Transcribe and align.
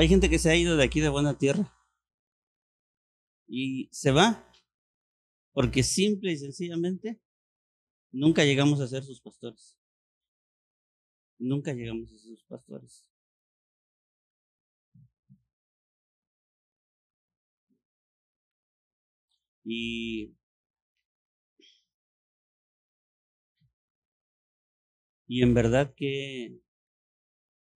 Hay 0.00 0.08
gente 0.08 0.30
que 0.30 0.38
se 0.38 0.48
ha 0.48 0.56
ido 0.56 0.78
de 0.78 0.84
aquí 0.84 1.00
de 1.00 1.10
buena 1.10 1.36
tierra 1.36 1.70
y 3.46 3.90
se 3.92 4.12
va 4.12 4.50
porque 5.52 5.82
simple 5.82 6.32
y 6.32 6.38
sencillamente 6.38 7.20
nunca 8.10 8.42
llegamos 8.44 8.80
a 8.80 8.88
ser 8.88 9.04
sus 9.04 9.20
pastores. 9.20 9.76
Nunca 11.38 11.74
llegamos 11.74 12.10
a 12.14 12.18
ser 12.18 12.30
sus 12.30 12.44
pastores. 12.44 13.04
Y 19.64 20.32
Y 25.28 25.42
en 25.42 25.52
verdad 25.52 25.92
que 25.94 26.58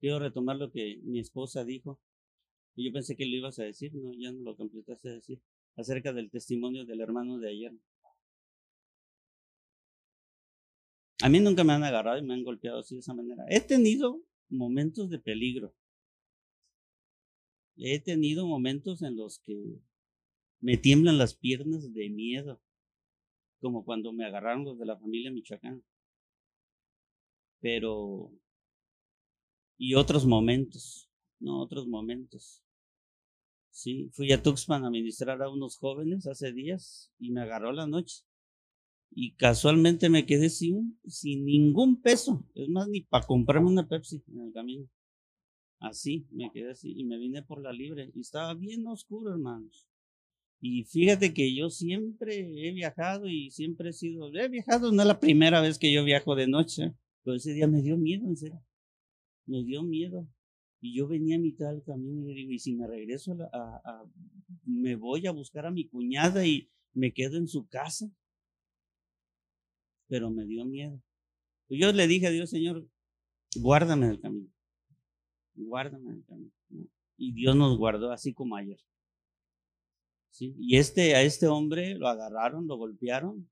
quiero 0.01 0.21
retomar 0.21 0.57
lo 0.57 0.71
que 0.73 1.01
mi 1.03 1.21
esposa 1.21 1.65
dijo. 1.65 2.01
Y 2.77 2.87
yo 2.87 2.93
pensé 2.93 3.17
que 3.17 3.27
lo 3.27 3.37
ibas 3.37 3.59
a 3.59 3.65
decir, 3.65 3.95
no, 3.95 4.13
ya 4.15 4.33
no 4.33 4.41
lo 4.41 4.57
completaste 4.57 5.09
a 5.09 5.15
decir, 5.15 5.41
acerca 5.77 6.13
del 6.13 6.31
testimonio 6.31 6.85
del 6.85 7.01
hermano 7.01 7.39
de 7.39 7.51
ayer. 7.51 7.73
A 11.23 11.29
mí 11.29 11.41
nunca 11.41 11.65
me 11.65 11.73
han 11.73 11.85
agarrado 11.85 12.19
y 12.19 12.23
me 12.23 12.35
han 12.35 12.43
golpeado 12.43 12.81
así 12.81 12.97
de 12.97 13.01
esa 13.01 13.15
manera. 13.15 13.45
He 13.49 13.61
tenido 13.61 14.23
momentos 14.49 15.09
de 15.11 15.19
peligro. 15.19 15.75
He 17.77 18.01
tenido 18.01 18.47
momentos 18.47 19.03
en 19.03 19.17
los 19.17 19.39
que 19.41 19.81
me 20.61 20.77
tiemblan 20.77 21.19
las 21.19 21.35
piernas 21.35 21.93
de 21.93 22.11
miedo, 22.11 22.61
como 23.61 23.85
cuando 23.85 24.13
me 24.13 24.25
agarraron 24.25 24.65
los 24.65 24.79
de 24.79 24.87
la 24.87 24.99
familia 24.99 25.31
Michoacán 25.31 25.83
pero... 27.65 28.31
Y 29.79 29.95
otros 29.95 30.27
momentos, 30.27 31.11
¿no? 31.41 31.63
Otros 31.63 31.87
momentos. 31.87 32.63
Sí, 33.75 34.09
fui 34.13 34.31
a 34.31 34.41
Tuxpan 34.41 34.85
a 34.85 34.91
ministrar 34.91 35.43
a 35.43 35.51
unos 35.51 35.79
jóvenes 35.79 36.29
hace 36.29 36.53
días 36.53 37.11
y 37.19 37.33
me 37.33 37.41
agarró 37.41 37.73
la 37.73 37.89
noche. 37.89 38.23
Y 39.11 39.35
casualmente 39.35 40.09
me 40.09 40.27
quedé 40.27 40.49
sin, 40.49 40.97
sin 41.09 41.45
ningún 41.45 42.01
peso. 42.01 42.47
Es 42.55 42.69
más, 42.69 42.87
ni 42.87 43.01
para 43.01 43.27
comprarme 43.27 43.69
una 43.69 43.89
Pepsi 43.89 44.23
en 44.29 44.43
el 44.43 44.53
camino. 44.53 44.89
Así, 45.81 46.25
me 46.31 46.53
quedé 46.53 46.71
así 46.71 46.95
y 46.97 47.03
me 47.03 47.19
vine 47.19 47.43
por 47.43 47.61
la 47.61 47.73
libre. 47.73 48.13
Y 48.15 48.21
estaba 48.21 48.55
bien 48.55 48.87
oscuro, 48.87 49.33
hermanos. 49.33 49.89
Y 50.61 50.85
fíjate 50.85 51.35
que 51.35 51.53
yo 51.53 51.69
siempre 51.69 52.47
he 52.57 52.73
viajado 52.73 53.29
y 53.29 53.51
siempre 53.51 53.91
he 53.91 53.93
sido, 53.93 54.33
he 54.33 54.49
viajado, 54.49 54.93
no 54.93 55.03
es 55.03 55.09
la 55.09 55.19
primera 55.19 55.61
vez 55.61 55.81
que 55.81 55.93
yo 55.93 56.05
viajo 56.05 56.37
de 56.37 56.47
noche. 56.47 56.95
Pero 57.25 57.37
ese 57.37 57.53
día 57.53 57.67
me 57.67 57.83
dio 57.83 57.97
miedo, 57.97 58.25
en 58.25 58.37
serio. 58.37 58.63
Me 59.47 59.65
dio 59.65 59.83
miedo. 59.83 60.29
Y 60.85 60.95
yo 60.95 61.09
venía 61.09 61.37
a 61.37 61.39
mitad 61.39 61.71
del 61.71 61.83
camino 61.83 62.29
y 62.29 62.35
digo, 62.35 62.53
y 62.53 62.59
si 62.59 62.75
me 62.75 62.87
regreso 62.87 63.35
a, 63.55 64.05
me 64.67 64.97
voy 64.97 65.27
a 65.27 65.31
buscar 65.31 65.65
a 65.65 65.71
mi 65.71 65.89
cuñada 65.89 66.47
y 66.47 66.71
me 66.93 67.15
quedo 67.15 67.39
en 67.39 67.49
su 67.49 67.67
casa. 67.67 68.11
Pero 70.09 70.31
me 70.31 70.45
dio 70.45 70.67
miedo. 70.67 71.01
Yo 71.71 71.91
le 71.91 72.07
dije 72.07 72.27
a 72.27 72.31
Dios, 72.31 72.51
Señor, 72.51 72.87
guárdame 73.57 74.09
del 74.09 74.21
camino. 74.21 74.53
Guárdame 75.55 76.17
del 76.17 76.25
camino. 76.27 76.53
Y 77.17 77.33
Dios 77.33 77.57
nos 77.57 77.79
guardó 77.79 78.13
así 78.13 78.35
como 78.35 78.55
ayer. 78.55 78.79
Y 80.39 80.77
este, 80.77 81.15
a 81.15 81.23
este 81.23 81.47
hombre 81.47 81.95
lo 81.95 82.09
agarraron, 82.09 82.67
lo 82.67 82.77
golpearon, 82.77 83.49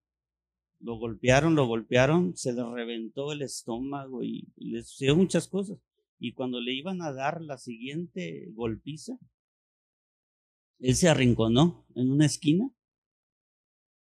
lo 0.80 0.98
golpearon, 0.98 1.54
lo 1.54 1.66
golpearon, 1.66 2.36
se 2.36 2.52
le 2.52 2.62
reventó 2.62 3.32
el 3.32 3.40
estómago 3.40 4.22
y, 4.22 4.52
le 4.56 4.82
sucedió 4.82 5.16
muchas 5.16 5.48
cosas. 5.48 5.78
Y 6.22 6.34
cuando 6.34 6.60
le 6.60 6.72
iban 6.72 7.02
a 7.02 7.12
dar 7.12 7.42
la 7.42 7.58
siguiente 7.58 8.48
golpiza, 8.52 9.18
él 10.78 10.94
se 10.94 11.08
arrinconó 11.08 11.84
en 11.96 12.12
una 12.12 12.26
esquina 12.26 12.70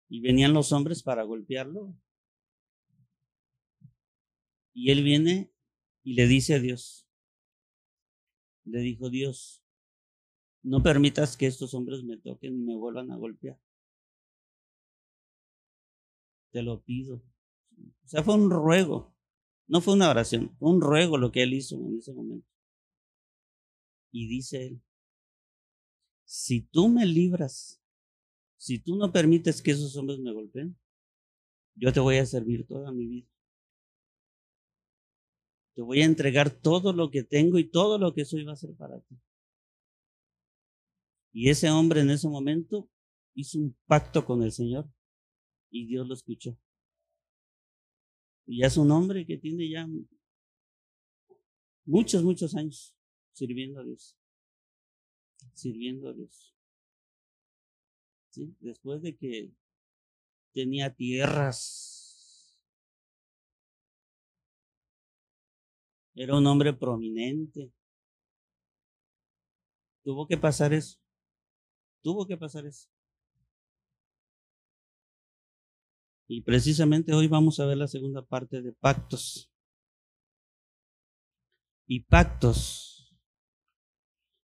y 0.10 0.20
venían 0.20 0.54
los 0.54 0.74
hombres 0.74 1.02
para 1.02 1.24
golpearlo. 1.24 1.96
Y 4.74 4.92
él 4.92 5.02
viene 5.04 5.54
y 6.04 6.16
le 6.16 6.28
dice 6.28 6.56
a 6.56 6.60
Dios, 6.60 7.08
le 8.66 8.80
dijo 8.80 9.10
Dios, 9.10 9.64
no 10.62 10.84
permitas 10.84 11.38
que 11.38 11.48
estos 11.48 11.74
hombres 11.74 12.04
me 12.04 12.18
toquen 12.18 12.56
y 12.56 12.66
me 12.66 12.76
vuelvan 12.76 13.12
a 13.12 13.16
golpear 13.16 13.58
te 16.52 16.62
lo 16.64 16.82
pido. 16.82 17.22
O 18.04 18.08
sea, 18.08 18.24
fue 18.24 18.36
un 18.36 18.50
ruego, 18.50 19.16
no 19.70 19.82
fue 19.82 19.94
una 19.94 20.10
oración, 20.10 20.56
fue 20.58 20.72
un 20.72 20.82
ruego 20.82 21.18
lo 21.18 21.32
que 21.32 21.44
él 21.44 21.54
hizo 21.54 21.76
en 21.76 22.00
ese 22.00 22.12
momento. 22.12 22.48
Y 24.12 24.28
dice 24.28 24.66
él, 24.66 24.82
si 26.26 26.62
tú 26.62 26.90
me 26.90 27.06
libras, 27.06 27.80
si 28.58 28.80
tú 28.80 28.96
no 28.96 29.12
permites 29.12 29.62
que 29.62 29.72
esos 29.72 29.96
hombres 29.96 30.20
me 30.20 30.34
golpeen, 30.34 30.76
yo 31.76 31.94
te 31.94 32.00
voy 32.00 32.18
a 32.18 32.26
servir 32.26 32.66
toda 32.66 32.92
mi 32.92 33.06
vida. 33.06 33.28
Te 35.76 35.84
voy 35.84 36.02
a 36.02 36.06
entregar 36.06 36.50
todo 36.50 36.92
lo 36.92 37.12
que 37.12 37.24
tengo 37.24 37.60
y 37.60 37.70
todo 37.70 38.00
lo 38.00 38.14
que 38.16 38.26
soy 38.26 38.44
va 38.44 38.54
a 38.54 38.58
ser 38.58 38.76
para 38.76 39.00
ti. 39.02 39.22
Y 41.32 41.50
ese 41.50 41.70
hombre 41.70 42.02
en 42.02 42.10
ese 42.10 42.28
momento 42.28 42.90
hizo 43.36 43.60
un 43.60 43.78
pacto 43.86 44.26
con 44.26 44.42
el 44.42 44.52
Señor 44.52 44.92
y 45.70 45.86
Dios 45.86 46.08
lo 46.08 46.16
escuchó. 46.16 46.58
Y 48.52 48.66
es 48.66 48.78
un 48.78 48.90
hombre 48.90 49.28
que 49.28 49.38
tiene 49.38 49.70
ya 49.70 49.88
muchos, 51.86 52.24
muchos 52.24 52.56
años 52.56 52.96
sirviendo 53.32 53.80
a 53.80 53.84
Dios. 53.84 54.18
Sirviendo 55.54 56.10
a 56.10 56.14
Dios. 56.14 56.56
Después 58.60 59.04
de 59.04 59.16
que 59.16 59.52
tenía 60.52 60.92
tierras, 60.92 62.58
era 66.16 66.36
un 66.36 66.48
hombre 66.48 66.74
prominente. 66.74 67.72
Tuvo 70.04 70.28
que 70.28 70.38
pasar 70.38 70.74
eso. 70.74 70.98
Tuvo 72.02 72.26
que 72.26 72.36
pasar 72.36 72.66
eso. 72.66 72.90
Y 76.32 76.44
precisamente 76.44 77.12
hoy 77.12 77.28
vamos 77.28 77.60
a 77.60 77.66
ver 77.66 77.78
la 77.78 77.88
segunda 77.88 78.24
parte 78.24 78.62
de 78.62 78.72
pactos. 78.72 79.52
Y 81.88 82.02
pactos. 82.02 83.18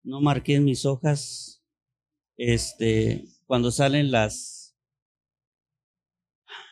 No 0.03 0.21
marqué 0.21 0.57
en 0.57 0.65
mis 0.65 0.85
hojas 0.85 1.65
este 2.37 3.25
cuando 3.47 3.71
salen 3.71 4.11
las 4.11 4.77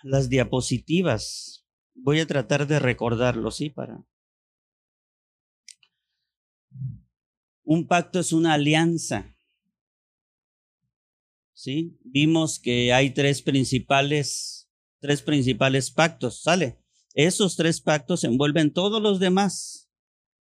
las 0.02 0.28
diapositivas. 0.28 1.66
Voy 1.94 2.20
a 2.20 2.26
tratar 2.26 2.66
de 2.66 2.78
recordarlo, 2.78 3.50
sí, 3.50 3.70
para 3.70 4.04
Un 7.62 7.88
pacto 7.88 8.20
es 8.20 8.34
una 8.34 8.52
alianza. 8.52 9.34
¿Sí? 11.54 11.98
Vimos 12.04 12.58
que 12.58 12.92
hay 12.92 13.14
tres 13.14 13.40
principales 13.40 14.57
tres 15.00 15.22
principales 15.22 15.90
pactos, 15.90 16.42
¿sale? 16.42 16.78
Esos 17.14 17.56
tres 17.56 17.80
pactos 17.80 18.24
envuelven 18.24 18.72
todos 18.72 19.02
los 19.02 19.18
demás, 19.18 19.90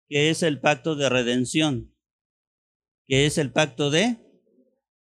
que 0.08 0.30
es 0.30 0.42
el 0.42 0.60
pacto 0.60 0.96
de 0.96 1.08
redención, 1.08 1.94
que 3.06 3.26
es 3.26 3.38
el 3.38 3.52
pacto 3.52 3.90
de, 3.90 4.18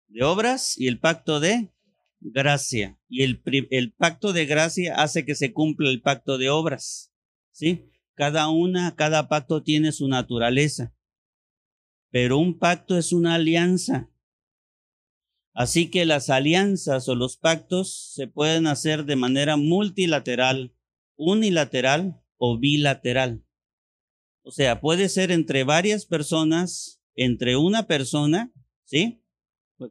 de 0.09 0.25
obras 0.25 0.79
y 0.79 0.87
el 0.87 0.99
pacto 0.99 1.41
de 1.41 1.73
gracia. 2.21 2.99
Y 3.09 3.23
el, 3.23 3.43
el 3.71 3.93
pacto 3.93 4.33
de 4.33 4.47
gracia 4.47 4.97
hace 4.97 5.25
que 5.25 5.35
se 5.35 5.53
cumpla 5.53 5.91
el 5.91 6.03
pacto 6.03 6.39
de 6.39 6.51
obras, 6.51 7.13
¿sí? 7.53 7.91
Cada 8.15 8.49
una, 8.49 8.97
cada 8.97 9.29
pacto 9.29 9.63
tiene 9.63 9.93
su 9.93 10.09
naturaleza, 10.09 10.95
pero 12.11 12.39
un 12.39 12.59
pacto 12.59 12.97
es 12.99 13.13
una 13.13 13.35
alianza 13.35 14.11
Así 15.59 15.91
que 15.91 16.07
las 16.07 16.31
alianzas 16.31 17.09
o 17.09 17.17
los 17.17 17.37
pactos 17.37 18.13
se 18.15 18.29
pueden 18.29 18.69
hacer 18.69 19.07
de 19.07 19.17
manera 19.17 19.57
multilateral, 19.57 20.73
unilateral 21.17 22.23
o 22.37 22.61
bilateral. 22.61 23.45
O 24.43 24.53
sea, 24.53 24.81
puede 24.81 25.09
ser 25.09 25.33
entre 25.33 25.65
varias 25.65 26.07
personas, 26.07 27.03
entre 27.17 27.57
una 27.57 27.89
persona, 27.89 28.53
¿sí? 28.85 29.21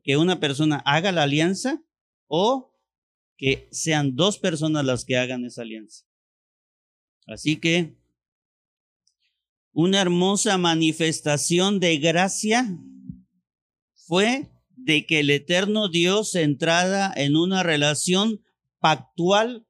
Que 0.06 0.16
una 0.16 0.40
persona 0.40 0.78
haga 0.86 1.12
la 1.12 1.24
alianza 1.24 1.84
o 2.28 2.74
que 3.36 3.68
sean 3.74 4.16
dos 4.16 4.40
personas 4.40 4.86
las 4.86 5.04
que 5.04 5.18
hagan 5.18 5.44
esa 5.44 5.64
alianza. 5.64 6.06
Así 7.26 7.58
que 7.58 7.98
una 9.74 10.00
hermosa 10.00 10.58
manifestación 10.58 11.82
de 11.82 11.98
gracia 11.98 12.74
fue 13.96 14.50
de 14.78 15.06
que 15.06 15.20
el 15.20 15.30
eterno 15.30 15.90
Dios 15.90 16.36
entrara 16.36 17.12
en 17.16 17.36
una 17.36 17.64
relación 17.64 18.42
pactual 18.80 19.68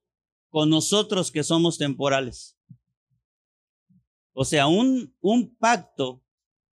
con 0.50 0.70
nosotros 0.70 1.32
que 1.32 1.44
somos 1.44 1.78
temporales. 1.78 2.58
O 4.34 4.46
sea, 4.46 4.68
un, 4.68 5.16
un 5.22 5.56
pacto 5.56 6.24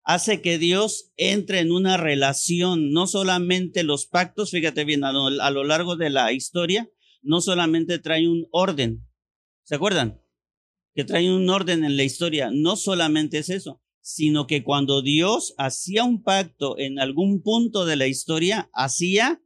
hace 0.04 0.40
que 0.40 0.58
Dios 0.58 1.10
entre 1.16 1.60
en 1.60 1.72
una 1.72 1.96
relación, 1.96 2.92
no 2.92 3.06
solamente 3.06 3.82
los 3.82 4.06
pactos, 4.06 4.50
fíjate 4.50 4.84
bien, 4.84 5.04
a 5.04 5.12
lo, 5.12 5.26
a 5.26 5.50
lo 5.50 5.64
largo 5.64 5.96
de 5.96 6.10
la 6.10 6.32
historia, 6.32 6.88
no 7.22 7.40
solamente 7.40 7.98
trae 7.98 8.28
un 8.28 8.46
orden, 8.52 9.06
¿se 9.64 9.74
acuerdan? 9.74 10.22
Que 10.94 11.04
trae 11.04 11.30
un 11.30 11.48
orden 11.50 11.82
en 11.82 11.96
la 11.96 12.04
historia, 12.04 12.50
no 12.52 12.76
solamente 12.76 13.38
es 13.38 13.50
eso, 13.50 13.82
sino 14.08 14.46
que 14.46 14.64
cuando 14.64 15.02
Dios 15.02 15.52
hacía 15.58 16.02
un 16.02 16.22
pacto 16.22 16.78
en 16.78 16.98
algún 16.98 17.42
punto 17.42 17.84
de 17.84 17.94
la 17.94 18.06
historia, 18.06 18.70
hacía 18.72 19.42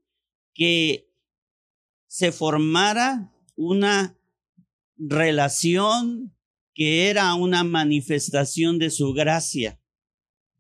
que 0.54 1.10
se 2.06 2.30
formara 2.30 3.34
una 3.56 4.16
relación 4.96 6.32
que 6.74 7.10
era 7.10 7.34
una 7.34 7.64
manifestación 7.64 8.78
de 8.78 8.90
su 8.90 9.12
gracia. 9.14 9.80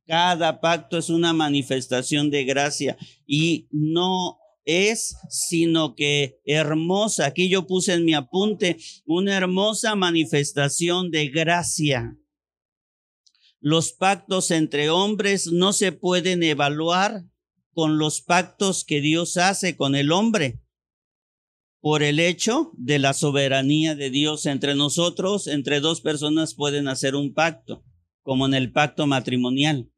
Cada 0.04 0.60
pacto 0.60 0.98
es 0.98 1.08
una 1.08 1.32
manifestación 1.32 2.28
de 2.28 2.42
gracia 2.42 2.96
y 3.24 3.68
no 3.70 4.36
es 4.64 5.14
sino 5.28 5.94
que 5.94 6.40
hermosa. 6.44 7.26
Aquí 7.26 7.48
yo 7.48 7.68
puse 7.68 7.94
en 7.94 8.04
mi 8.04 8.14
apunte 8.14 8.78
una 9.06 9.36
hermosa 9.36 9.94
manifestación 9.94 11.12
de 11.12 11.28
gracia. 11.28 12.18
Los 13.62 13.92
pactos 13.92 14.50
entre 14.50 14.90
hombres 14.90 15.46
no 15.50 15.72
se 15.72 15.92
pueden 15.92 16.42
evaluar 16.42 17.24
con 17.72 17.96
los 17.96 18.20
pactos 18.20 18.84
que 18.84 19.00
Dios 19.00 19.38
hace 19.38 19.76
con 19.76 19.94
el 19.94 20.12
hombre 20.12 20.60
por 21.82 22.04
el 22.04 22.20
hecho 22.20 22.70
de 22.76 23.00
la 23.00 23.12
soberanía 23.12 23.96
de 23.96 24.08
Dios 24.08 24.46
entre 24.46 24.76
nosotros, 24.76 25.48
entre 25.48 25.80
dos 25.80 26.00
personas 26.00 26.54
pueden 26.54 26.86
hacer 26.86 27.16
un 27.16 27.34
pacto, 27.34 27.84
como 28.22 28.46
en 28.46 28.54
el 28.54 28.70
pacto 28.70 29.08
matrimonial. 29.08 29.90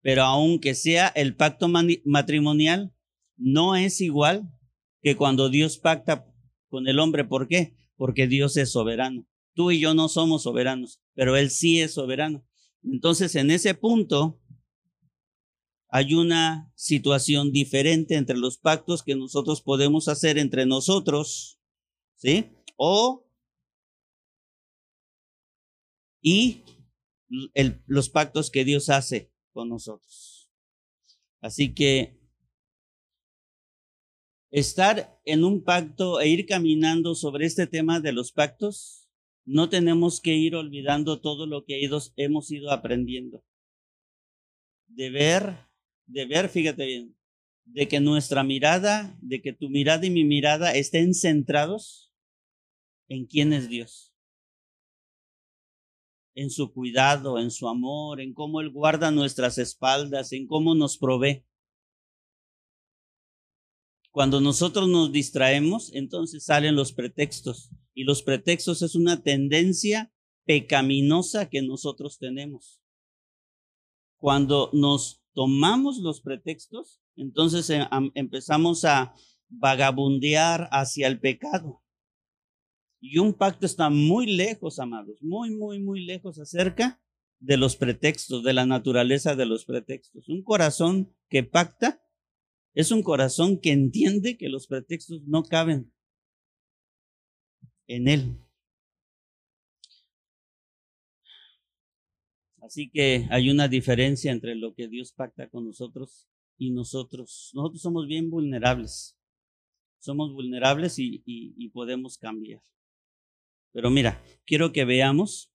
Pero 0.00 0.24
aunque 0.24 0.74
sea 0.74 1.06
el 1.08 1.36
pacto 1.36 1.68
matrimonial, 2.04 2.92
no 3.36 3.76
es 3.76 4.00
igual 4.00 4.48
que 5.00 5.16
cuando 5.16 5.48
Dios 5.48 5.78
pacta 5.78 6.26
con 6.68 6.88
el 6.88 6.98
hombre. 6.98 7.24
¿Por 7.24 7.46
qué? 7.46 7.76
Porque 7.96 8.26
Dios 8.26 8.56
es 8.56 8.72
soberano. 8.72 9.24
Tú 9.54 9.70
y 9.70 9.78
yo 9.78 9.94
no 9.94 10.08
somos 10.08 10.42
soberanos, 10.42 11.00
pero 11.14 11.36
Él 11.36 11.50
sí 11.50 11.80
es 11.80 11.94
soberano. 11.94 12.44
Entonces, 12.84 13.34
en 13.36 13.50
ese 13.50 13.74
punto, 13.74 14.40
hay 15.88 16.14
una 16.14 16.72
situación 16.74 17.52
diferente 17.52 18.16
entre 18.16 18.36
los 18.36 18.56
pactos 18.56 19.02
que 19.02 19.14
nosotros 19.14 19.60
podemos 19.60 20.08
hacer 20.08 20.38
entre 20.38 20.64
nosotros, 20.64 21.60
¿sí? 22.16 22.50
O 22.76 23.28
y 26.22 26.62
los 27.86 28.08
pactos 28.08 28.50
que 28.50 28.64
Dios 28.64 28.88
hace 28.88 29.32
con 29.52 29.68
nosotros. 29.68 30.50
Así 31.40 31.74
que 31.74 32.18
estar 34.50 35.20
en 35.24 35.44
un 35.44 35.64
pacto 35.64 36.20
e 36.20 36.28
ir 36.28 36.46
caminando 36.46 37.14
sobre 37.14 37.46
este 37.46 37.66
tema 37.66 38.00
de 38.00 38.12
los 38.12 38.32
pactos, 38.32 39.01
no 39.44 39.68
tenemos 39.68 40.20
que 40.20 40.34
ir 40.34 40.54
olvidando 40.54 41.20
todo 41.20 41.46
lo 41.46 41.64
que 41.64 41.88
hemos 42.16 42.50
ido 42.50 42.70
aprendiendo. 42.70 43.44
De 44.86 45.10
ver, 45.10 45.56
de 46.06 46.26
ver, 46.26 46.48
fíjate 46.48 46.86
bien, 46.86 47.16
de 47.64 47.88
que 47.88 48.00
nuestra 48.00 48.44
mirada, 48.44 49.16
de 49.20 49.40
que 49.40 49.52
tu 49.52 49.68
mirada 49.68 50.06
y 50.06 50.10
mi 50.10 50.24
mirada 50.24 50.72
estén 50.74 51.14
centrados 51.14 52.12
en 53.08 53.26
quién 53.26 53.52
es 53.52 53.68
Dios. 53.68 54.14
En 56.34 56.50
su 56.50 56.72
cuidado, 56.72 57.38
en 57.38 57.50
su 57.50 57.68
amor, 57.68 58.20
en 58.20 58.32
cómo 58.32 58.60
Él 58.60 58.70
guarda 58.70 59.10
nuestras 59.10 59.58
espaldas, 59.58 60.32
en 60.32 60.46
cómo 60.46 60.74
nos 60.74 60.96
provee. 60.96 61.44
Cuando 64.12 64.42
nosotros 64.42 64.90
nos 64.90 65.10
distraemos, 65.10 65.90
entonces 65.94 66.44
salen 66.44 66.76
los 66.76 66.92
pretextos. 66.92 67.70
Y 67.94 68.04
los 68.04 68.22
pretextos 68.22 68.82
es 68.82 68.94
una 68.94 69.22
tendencia 69.22 70.12
pecaminosa 70.44 71.48
que 71.48 71.62
nosotros 71.62 72.18
tenemos. 72.18 72.82
Cuando 74.18 74.68
nos 74.74 75.22
tomamos 75.32 75.98
los 75.98 76.20
pretextos, 76.20 77.00
entonces 77.16 77.70
eh, 77.70 77.88
empezamos 78.14 78.84
a 78.84 79.14
vagabundear 79.48 80.68
hacia 80.72 81.06
el 81.06 81.18
pecado. 81.18 81.82
Y 83.00 83.18
un 83.18 83.32
pacto 83.32 83.64
está 83.64 83.88
muy 83.88 84.26
lejos, 84.26 84.78
amados, 84.78 85.22
muy, 85.22 85.50
muy, 85.56 85.80
muy 85.80 86.04
lejos 86.04 86.38
acerca 86.38 87.02
de 87.40 87.56
los 87.56 87.76
pretextos, 87.76 88.44
de 88.44 88.52
la 88.52 88.66
naturaleza 88.66 89.34
de 89.36 89.46
los 89.46 89.64
pretextos. 89.64 90.28
Un 90.28 90.42
corazón 90.42 91.16
que 91.30 91.42
pacta 91.42 92.02
es 92.74 92.90
un 92.90 93.02
corazón 93.02 93.60
que 93.60 93.72
entiende 93.72 94.36
que 94.36 94.48
los 94.48 94.66
pretextos 94.66 95.22
no 95.24 95.42
caben 95.42 95.92
en 97.86 98.08
él. 98.08 98.38
Así 102.62 102.88
que 102.88 103.26
hay 103.30 103.50
una 103.50 103.68
diferencia 103.68 104.32
entre 104.32 104.54
lo 104.54 104.74
que 104.74 104.88
Dios 104.88 105.12
pacta 105.12 105.48
con 105.50 105.66
nosotros 105.66 106.28
y 106.56 106.70
nosotros. 106.70 107.50
Nosotros 107.54 107.82
somos 107.82 108.06
bien 108.06 108.30
vulnerables. 108.30 109.18
Somos 109.98 110.32
vulnerables 110.32 110.94
y, 110.98 111.68
podemos 111.70 112.18
cambiar. 112.18 112.62
Pero 113.72 113.90
mira, 113.90 114.22
quiero 114.46 114.72
que 114.72 114.84
veamos. 114.84 115.52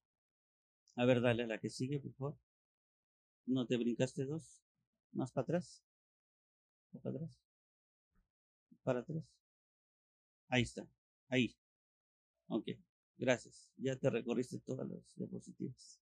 A 0.96 1.04
ver, 1.04 1.20
dale 1.20 1.44
a 1.44 1.46
la 1.46 1.58
que 1.58 1.70
sigue, 1.70 1.98
por 1.98 2.12
favor. 2.14 2.38
¿No 3.46 3.66
te 3.66 3.76
brincaste 3.76 4.24
dos? 4.24 4.62
¿Más 5.12 5.32
para 5.32 5.42
atrás? 5.44 5.82
Para 6.92 7.16
atrás. 7.16 7.38
Para 8.82 9.00
atrás. 9.00 9.24
Ahí 10.48 10.62
está. 10.62 10.88
Ahí. 11.28 11.56
Ok. 12.48 12.68
Gracias. 13.16 13.72
Ya 13.76 13.96
te 13.96 14.10
recorriste 14.10 14.58
todas 14.60 14.88
las 14.88 15.14
diapositivas. 15.16 16.00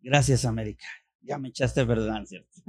Gracias, 0.00 0.44
América. 0.44 0.86
Ya 1.20 1.38
me 1.38 1.48
echaste 1.48 1.84
verdad, 1.84 2.24
¿cierto? 2.26 2.62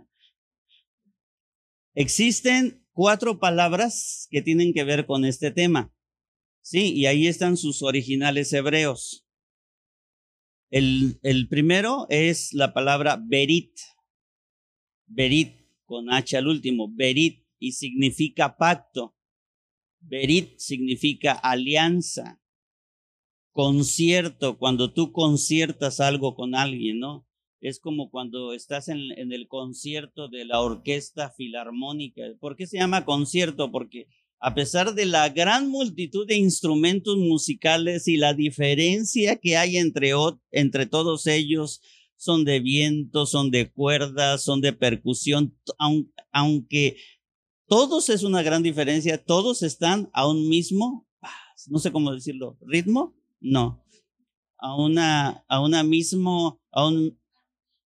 Existen 1.94 2.86
cuatro 2.92 3.40
palabras 3.40 4.28
que 4.30 4.42
tienen 4.42 4.74
que 4.74 4.84
ver 4.84 5.06
con 5.06 5.26
este 5.26 5.52
tema. 5.52 5.94
Sí, 6.62 6.94
y 6.94 7.06
ahí 7.07 7.28
están 7.28 7.57
sus 7.57 7.81
originales 7.81 8.54
hebreos. 8.54 9.28
El, 10.69 11.19
el 11.24 11.48
primero 11.50 12.06
es 12.09 12.54
la 12.54 12.74
palabra 12.74 13.19
berit. 13.21 13.76
Berit 15.07 15.58
con 15.90 16.14
H 16.14 16.38
al 16.38 16.48
último, 16.48 16.88
Berit, 16.88 17.44
y 17.58 17.74
significa 17.74 18.56
pacto. 18.56 19.16
Berit 20.00 20.60
significa 20.60 21.34
alianza, 21.34 22.40
concierto, 23.52 24.58
cuando 24.60 24.94
tú 24.94 25.12
conciertas 25.12 26.00
algo 26.00 26.36
con 26.36 26.54
alguien, 26.54 27.00
¿no? 27.00 27.28
Es 27.60 27.80
como 27.80 28.10
cuando 28.12 28.54
estás 28.54 28.88
en, 28.88 29.12
el 29.18 29.48
concierto 29.50 30.30
de 30.30 30.46
la 30.46 30.62
orquesta 30.62 31.31
filarmónica. 31.31 32.22
¿Por 32.40 32.56
qué 32.56 32.68
se 32.68 32.78
llama 32.78 33.04
concierto? 33.04 33.69
Porque 33.72 34.08
a 34.40 34.54
pesar 34.54 34.94
de 34.94 35.06
la 35.06 35.28
gran 35.28 35.69
multitud 35.69 36.26
de 36.26 36.38
instrumentos 36.38 37.18
musicales 37.18 38.08
y 38.08 38.16
la 38.16 38.34
diferencia 38.34 39.38
que 39.38 39.58
hay 39.58 39.76
entre, 39.78 40.12
entre 40.52 40.86
todos 40.86 41.28
ellos, 41.28 41.81
son 42.19 42.44
de 42.44 42.59
viento, 42.59 43.26
son 43.26 43.49
de 43.49 43.71
cuerdas, 43.71 44.44
son 44.44 44.59
de 44.59 44.73
percusión, 44.73 45.57
aunque 46.33 46.97
todos 47.66 48.09
es 48.09 48.23
una 48.23 48.44
gran 48.44 48.61
diferencia, 48.61 49.23
todos 49.23 49.64
están 49.64 50.09
a 50.11 50.28
un 50.28 50.49
mismo, 50.49 51.07
no 51.68 51.80
sé 51.80 51.94
cómo 51.94 52.11
decirlo, 52.11 52.57
ritmo, 52.59 53.16
no, 53.40 53.81
a 54.57 54.76
una, 54.76 55.45
a 55.47 55.61
una 55.61 55.83
mismo, 55.83 56.61
a 56.73 56.90
un, 56.90 57.18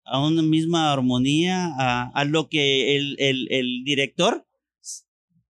a 0.04 0.22
una 0.22 0.42
misma 0.42 0.92
armonía, 0.92 1.72
a, 1.78 2.24
lo 2.26 2.50
que 2.50 2.96
el, 2.96 3.16
el, 3.18 3.84
director, 3.84 4.46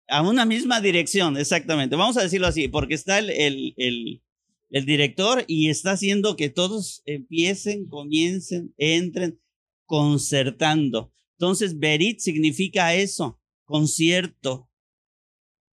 a 0.09 0.21
una 0.21 0.45
misma 0.45 0.79
dirección, 0.79 1.37
exactamente. 1.37 1.95
Vamos 1.95 2.17
a 2.17 2.21
decirlo 2.21 2.45
así, 2.45 2.67
porque 2.67 2.93
está 2.93 3.17
el, 3.17 3.31
el 3.31 4.21
director 4.69 5.43
y 5.47 5.69
está 5.69 5.91
haciendo 5.91 6.35
que 6.35 6.49
todos 6.49 7.01
empiecen, 7.05 7.87
comiencen, 7.87 8.73
entren 8.77 9.41
concertando. 9.85 11.11
Entonces, 11.33 11.79
Berit 11.79 12.19
significa 12.19 12.93
eso, 12.93 13.41
concierto. 13.63 14.69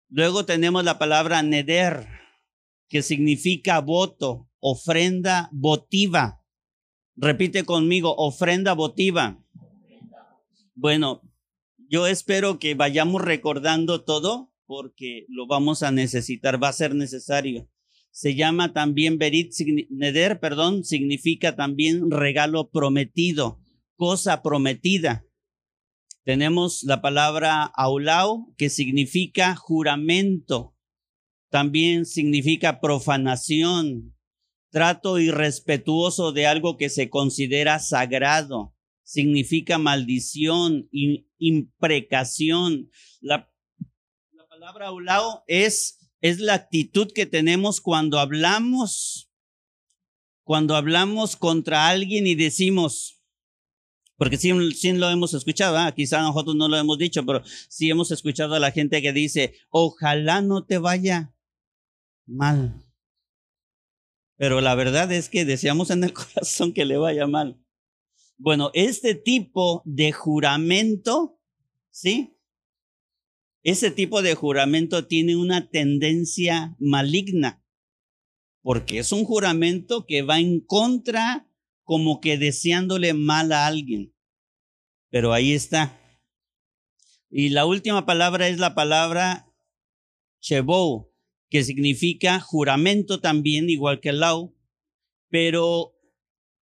Luego 0.09 0.45
tenemos 0.45 0.83
la 0.83 0.99
palabra 0.99 1.41
neder, 1.41 2.07
que 2.87 3.01
significa 3.01 3.79
voto, 3.79 4.49
ofrenda 4.59 5.49
votiva. 5.51 6.43
Repite 7.15 7.63
conmigo, 7.63 8.13
ofrenda 8.15 8.73
votiva. 8.73 9.43
Bueno, 10.75 11.21
yo 11.89 12.05
espero 12.07 12.59
que 12.59 12.75
vayamos 12.75 13.21
recordando 13.21 14.03
todo 14.03 14.51
porque 14.65 15.25
lo 15.29 15.47
vamos 15.47 15.83
a 15.83 15.91
necesitar, 15.91 16.61
va 16.61 16.69
a 16.69 16.73
ser 16.73 16.95
necesario 16.95 17.69
se 18.13 18.35
llama 18.35 18.73
también 18.73 19.17
Berit 19.17 19.53
Neder, 19.89 20.39
perdón, 20.39 20.83
significa 20.83 21.55
también 21.55 22.11
regalo 22.11 22.69
prometido. 22.69 23.59
cosa 23.95 24.43
prometida. 24.43 25.25
Tenemos 26.23 26.83
la 26.83 27.01
palabra 27.01 27.63
aulao, 27.63 28.53
que 28.55 28.69
significa 28.69 29.55
juramento. 29.55 30.75
También 31.49 32.05
significa 32.05 32.79
profanación, 32.79 34.15
trato 34.69 35.19
irrespetuoso 35.19 36.31
de 36.33 36.45
algo 36.45 36.77
que 36.77 36.89
se 36.89 37.09
considera 37.09 37.79
sagrado. 37.79 38.75
Significa 39.03 39.79
maldición, 39.79 40.87
imprecación. 41.39 42.89
La, 43.21 43.51
la 44.31 44.47
palabra 44.47 44.87
aulao 44.87 45.43
es, 45.47 46.02
es 46.23 46.39
la 46.39 46.53
actitud 46.53 47.11
que 47.13 47.25
tenemos 47.25 47.81
cuando 47.81 48.17
hablamos, 48.17 49.29
cuando 50.45 50.77
hablamos 50.77 51.35
contra 51.35 51.89
alguien 51.89 52.25
y 52.25 52.33
decimos, 52.33 53.21
porque 54.15 54.37
sí, 54.37 54.53
lo 54.93 55.09
hemos 55.09 55.33
escuchado, 55.33 55.77
¿ah? 55.77 55.91
quizá 55.93 56.21
nosotros 56.21 56.55
no 56.55 56.69
lo 56.69 56.77
hemos 56.77 56.97
dicho, 56.97 57.25
pero 57.25 57.43
sí 57.67 57.89
hemos 57.89 58.09
escuchado 58.11 58.55
a 58.55 58.59
la 58.59 58.71
gente 58.71 59.01
que 59.01 59.11
dice, 59.11 59.53
ojalá 59.69 60.41
no 60.41 60.63
te 60.63 60.77
vaya 60.77 61.35
mal. 62.25 62.81
Pero 64.37 64.61
la 64.61 64.75
verdad 64.75 65.11
es 65.11 65.27
que 65.27 65.43
deseamos 65.43 65.89
en 65.89 66.05
el 66.05 66.13
corazón 66.13 66.71
que 66.71 66.85
le 66.85 66.95
vaya 66.95 67.27
mal. 67.27 67.59
Bueno, 68.37 68.71
este 68.73 69.13
tipo 69.13 69.81
de 69.83 70.13
juramento, 70.13 71.37
¿sí? 71.91 72.32
Ese 73.63 73.91
tipo 73.91 74.21
de 74.21 74.35
juramento 74.35 75.07
tiene 75.07 75.37
una 75.37 75.69
tendencia 75.69 76.75
maligna, 76.79 77.63
porque 78.61 78.99
es 78.99 79.13
un 79.13 79.23
juramento 79.23 80.05
que 80.05 80.21
va 80.21 80.39
en 80.39 80.59
contra 80.59 81.49
como 81.83 82.19
que 82.19 82.37
deseándole 82.37 83.13
mal 83.13 83.53
a 83.53 83.65
alguien. 83.65 84.13
Pero 85.09 85.31
ahí 85.31 85.53
está. 85.53 85.97
Y 87.29 87.49
la 87.49 87.65
última 87.65 88.05
palabra 88.05 88.49
es 88.49 88.59
la 88.59 88.75
palabra 88.75 89.49
chebou, 90.41 91.13
que 91.49 91.63
significa 91.63 92.41
juramento 92.41 93.21
también, 93.21 93.69
igual 93.69 94.01
que 94.01 94.11
lau, 94.11 94.57
pero 95.29 95.95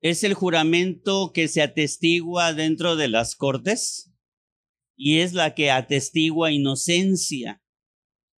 es 0.01 0.25
el 0.25 0.33
juramento 0.33 1.31
que 1.33 1.47
se 1.47 1.61
atestigua 1.61 2.53
dentro 2.53 2.97
de 2.97 3.07
las 3.07 3.35
cortes 3.35 4.10
y 5.03 5.21
es 5.21 5.33
la 5.33 5.55
que 5.55 5.71
atestigua 5.71 6.51
inocencia. 6.51 7.63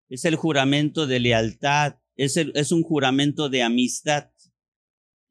Es 0.10 0.26
el 0.26 0.36
juramento 0.36 1.08
de 1.08 1.20
lealtad, 1.20 1.96
es, 2.16 2.38
es 2.38 2.72
un 2.72 2.84
juramento 2.84 3.50
de 3.50 3.64
amistad. 3.64 4.30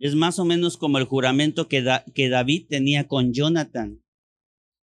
Es 0.01 0.17
más 0.17 0.41
o 0.41 0.45
menos 0.45 0.77
como 0.77 0.99
el 0.99 1.05
juramento 1.05 1.69
que, 1.69 1.87
que 2.17 2.29
David 2.31 2.67
tenía 2.69 3.07
con 3.07 3.33
Jonathan. 3.33 4.03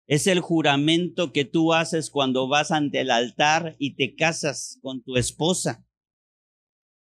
Es 0.07 0.29
el 0.29 0.39
juramento 0.39 1.33
que 1.33 1.45
tú 1.45 1.73
haces 1.73 2.11
cuando 2.11 2.47
vas 2.47 2.71
ante 2.71 3.01
el 3.01 3.11
altar 3.11 3.75
y 3.81 3.97
te 3.97 4.15
casas 4.15 4.79
con 4.83 5.03
tu 5.03 5.17
esposa. 5.17 5.85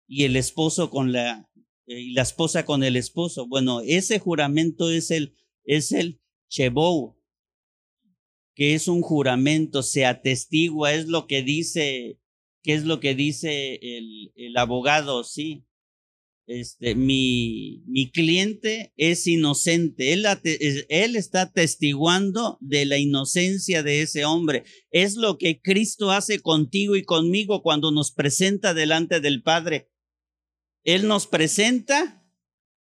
Y 0.08 0.24
el 0.24 0.36
esposo 0.36 0.89
con 0.89 1.12
la, 1.12 1.48
eh, 1.86 2.00
y 2.00 2.13
la 2.13 2.24
esposa 2.24 2.65
con 2.65 2.84
el 2.84 2.96
esposo. 2.96 3.46
Bueno, 3.48 3.82
ese 3.82 4.17
juramento 4.17 4.89
es 4.89 5.12
el, 5.12 5.36
es 5.63 5.91
el 5.91 6.20
Chebou, 6.50 7.16
que 8.57 8.73
es 8.73 8.89
un 8.89 9.01
juramento, 9.01 9.83
se 9.83 10.05
atestigua, 10.05 10.93
es 10.93 11.07
lo 11.07 11.27
que 11.27 11.43
dice, 11.43 12.19
que 12.63 12.73
es 12.73 12.83
lo 12.83 12.99
que 12.99 13.15
dice 13.15 13.79
el, 13.81 14.33
el 14.35 14.57
abogado, 14.57 15.23
sí 15.23 15.67
este, 16.47 16.95
mi, 16.95 17.83
mi 17.87 18.09
cliente 18.09 18.93
es 18.95 19.27
inocente. 19.27 20.13
Él, 20.13 20.25
él 20.87 21.15
está 21.17 21.51
testiguando 21.51 22.57
de 22.61 22.85
la 22.85 22.97
inocencia 22.97 23.83
de 23.83 24.01
ese 24.01 24.23
hombre. 24.23 24.63
Es 24.89 25.15
lo 25.15 25.37
que 25.37 25.61
Cristo 25.61 26.09
hace 26.11 26.39
contigo 26.39 26.95
y 26.95 27.03
conmigo 27.03 27.61
cuando 27.61 27.91
nos 27.91 28.13
presenta 28.13 28.73
delante 28.73 29.19
del 29.19 29.43
Padre. 29.43 29.91
Él 30.85 31.07
nos 31.07 31.27
presenta 31.27 32.25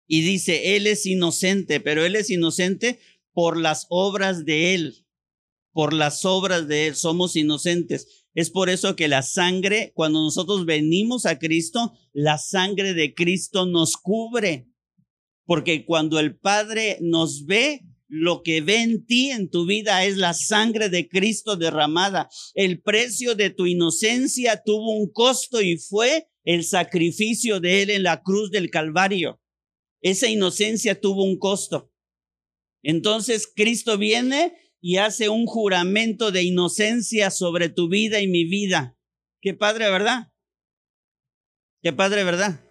y 0.07 0.21
dice, 0.21 0.77
Él 0.77 0.87
es 0.87 1.05
inocente, 1.05 1.81
pero 1.81 2.05
Él 2.05 2.15
es 2.15 2.29
inocente 2.29 2.99
por 3.33 3.57
las 3.57 3.85
obras 3.89 4.45
de 4.45 4.75
Él. 4.75 5.06
Por 5.77 5.93
las 5.93 6.25
obras 6.25 6.67
de 6.67 6.87
Él 6.87 6.95
somos 6.95 7.35
inocentes. 7.35 8.25
Es 8.33 8.49
por 8.49 8.67
eso 8.67 8.95
que 8.95 9.07
la 9.07 9.21
sangre, 9.21 9.91
cuando 9.93 10.23
nosotros 10.23 10.65
venimos 10.65 11.27
a 11.27 11.37
Cristo, 11.37 11.93
la 12.13 12.39
sangre 12.39 12.95
de 12.95 13.13
Cristo 13.13 13.67
nos 13.67 13.95
cubre. 13.95 14.71
Porque 15.45 15.85
cuando 15.85 16.17
el 16.17 16.35
Padre 16.35 16.97
nos 17.01 17.45
ve, 17.45 17.81
lo 18.07 18.41
que 18.41 18.61
ve 18.61 18.81
en 18.81 19.05
ti, 19.05 19.29
en 19.29 19.51
tu 19.51 19.67
vida, 19.67 20.03
es 20.03 20.17
la 20.17 20.33
sangre 20.33 20.89
de 20.89 21.07
Cristo 21.07 21.57
derramada. 21.57 22.27
El 22.55 22.81
precio 22.81 23.35
de 23.35 23.51
tu 23.51 23.67
inocencia 23.67 24.63
tuvo 24.65 24.97
un 24.97 25.11
costo 25.11 25.61
y 25.61 25.77
fue 25.77 26.27
el 26.43 26.63
sacrificio 26.63 27.59
de 27.59 27.83
Él 27.83 27.91
en 27.91 28.01
la 28.01 28.23
cruz 28.23 28.49
del 28.49 28.71
Calvario. 28.71 29.39
Esa 30.01 30.27
inocencia 30.27 30.99
tuvo 30.99 31.23
un 31.23 31.37
costo. 31.37 31.91
Entonces 32.81 33.51
Cristo 33.55 33.99
viene 33.99 34.55
y 34.81 34.97
hace 34.97 35.29
un 35.29 35.45
juramento 35.45 36.31
de 36.31 36.43
inocencia 36.43 37.31
sobre 37.31 37.69
tu 37.69 37.89
vida 37.89 38.21
y 38.21 38.27
mi 38.27 38.45
vida. 38.45 38.97
Qué 39.41 39.53
padre, 39.53 39.89
¿verdad? 39.89 40.31
Qué 41.81 41.93
padre, 41.93 42.23
¿verdad? 42.23 42.61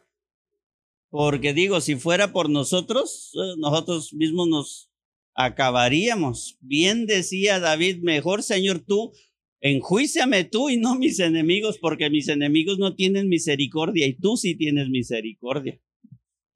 Porque 1.11 1.55
digo, 1.55 1.81
si 1.81 1.97
fuera 1.97 2.33
por 2.33 2.51
nosotros, 2.51 3.33
eh, 3.35 3.55
nosotros 3.59 4.13
mismos 4.13 4.49
nos 4.49 4.91
acabaríamos. 5.35 6.59
Bien 6.61 7.07
decía 7.07 7.61
David, 7.61 7.99
mejor 8.03 8.43
Señor 8.43 8.81
tú, 8.81 9.13
enjuíciame 9.61 10.45
tú 10.45 10.69
y 10.69 10.77
no 10.77 10.97
mis 10.97 11.21
enemigos, 11.21 11.79
porque 11.79 12.11
mis 12.11 12.29
enemigos 12.29 12.79
no 12.79 12.95
tienen 12.95 13.29
misericordia 13.29 14.07
y 14.07 14.15
tú 14.15 14.37
sí 14.37 14.57
tienes 14.57 14.89
misericordia. 14.89 15.81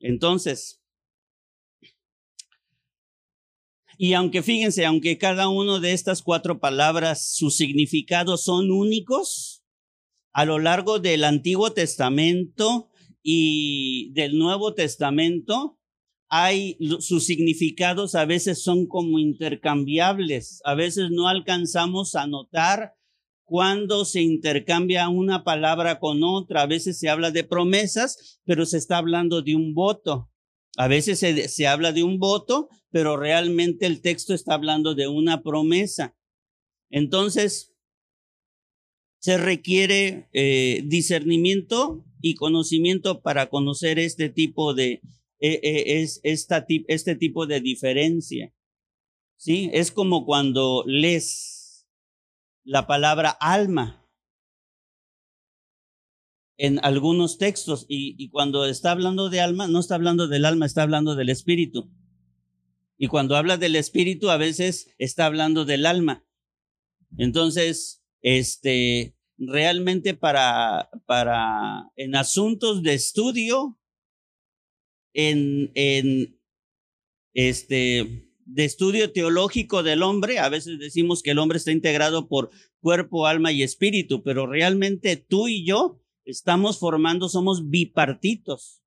Entonces, 0.00 0.79
Y 4.02 4.14
aunque 4.14 4.42
fíjense, 4.42 4.86
aunque 4.86 5.18
cada 5.18 5.50
una 5.50 5.78
de 5.78 5.92
estas 5.92 6.22
cuatro 6.22 6.58
palabras, 6.58 7.34
sus 7.34 7.58
significados 7.58 8.44
son 8.44 8.70
únicos, 8.70 9.62
a 10.32 10.46
lo 10.46 10.58
largo 10.58 11.00
del 11.00 11.22
Antiguo 11.22 11.74
Testamento 11.74 12.88
y 13.22 14.10
del 14.14 14.38
Nuevo 14.38 14.72
Testamento, 14.72 15.78
hay 16.30 16.78
sus 17.00 17.26
significados 17.26 18.14
a 18.14 18.24
veces 18.24 18.62
son 18.62 18.86
como 18.86 19.18
intercambiables, 19.18 20.62
a 20.64 20.74
veces 20.74 21.10
no 21.10 21.28
alcanzamos 21.28 22.14
a 22.14 22.26
notar 22.26 22.94
cuando 23.44 24.06
se 24.06 24.22
intercambia 24.22 25.10
una 25.10 25.44
palabra 25.44 25.98
con 25.98 26.22
otra, 26.22 26.62
a 26.62 26.66
veces 26.66 26.98
se 26.98 27.10
habla 27.10 27.32
de 27.32 27.44
promesas, 27.44 28.40
pero 28.46 28.64
se 28.64 28.78
está 28.78 28.96
hablando 28.96 29.42
de 29.42 29.56
un 29.56 29.74
voto. 29.74 30.30
A 30.76 30.88
veces 30.88 31.18
se, 31.18 31.48
se 31.48 31.66
habla 31.66 31.92
de 31.92 32.02
un 32.02 32.18
voto, 32.18 32.68
pero 32.90 33.16
realmente 33.16 33.86
el 33.86 34.00
texto 34.00 34.34
está 34.34 34.54
hablando 34.54 34.94
de 34.94 35.08
una 35.08 35.42
promesa. 35.42 36.16
Entonces, 36.90 37.70
se 39.20 39.36
requiere 39.36 40.28
eh, 40.32 40.82
discernimiento 40.86 42.04
y 42.22 42.34
conocimiento 42.34 43.20
para 43.20 43.48
conocer 43.48 43.98
este 43.98 44.30
tipo 44.30 44.74
de, 44.74 45.02
eh, 45.40 45.60
eh, 45.62 46.00
es, 46.02 46.20
esta, 46.22 46.66
este 46.88 47.14
tipo 47.16 47.46
de 47.46 47.60
diferencia. 47.60 48.52
¿Sí? 49.36 49.70
Es 49.72 49.90
como 49.90 50.26
cuando 50.26 50.84
lees 50.86 51.86
la 52.64 52.86
palabra 52.86 53.30
alma 53.30 53.99
en 56.62 56.78
algunos 56.82 57.38
textos 57.38 57.86
y, 57.88 58.28
cuando 58.28 58.66
está 58.66 58.90
hablando 58.90 59.30
de 59.30 59.40
alma, 59.40 59.66
no 59.66 59.80
está 59.80 59.94
hablando 59.94 60.28
del 60.28 60.44
alma, 60.44 60.66
está 60.66 60.82
hablando 60.82 61.14
del 61.14 61.30
espíritu. 61.30 61.90
Y 62.98 63.06
cuando 63.06 63.34
habla 63.34 63.56
del 63.56 63.76
espíritu, 63.76 64.28
a 64.28 64.36
veces 64.36 64.94
está 64.98 65.24
hablando 65.24 65.64
del 65.64 65.86
alma. 65.86 66.22
Entonces, 67.16 68.04
este, 68.20 69.16
realmente 69.38 70.12
para, 70.12 70.90
para, 71.06 71.90
en 71.96 72.14
asuntos 72.14 72.82
de 72.82 72.92
estudio, 72.92 73.80
en, 75.14 75.72
en, 75.74 76.38
este, 77.32 78.28
de 78.44 78.64
estudio 78.66 79.12
teológico 79.12 79.82
del 79.82 80.02
hombre, 80.02 80.38
a 80.38 80.50
veces 80.50 80.78
decimos 80.78 81.22
que 81.22 81.30
el 81.30 81.38
hombre 81.38 81.56
está 81.56 81.72
integrado 81.72 82.28
por 82.28 82.50
cuerpo, 82.80 83.26
alma 83.26 83.50
y 83.50 83.62
espíritu, 83.62 84.22
pero 84.22 84.46
realmente 84.46 85.16
tú 85.16 85.48
y 85.48 85.64
yo 85.64 85.99
estamos 86.30 86.78
formando, 86.78 87.28
somos 87.28 87.68
bipartitos. 87.68 88.82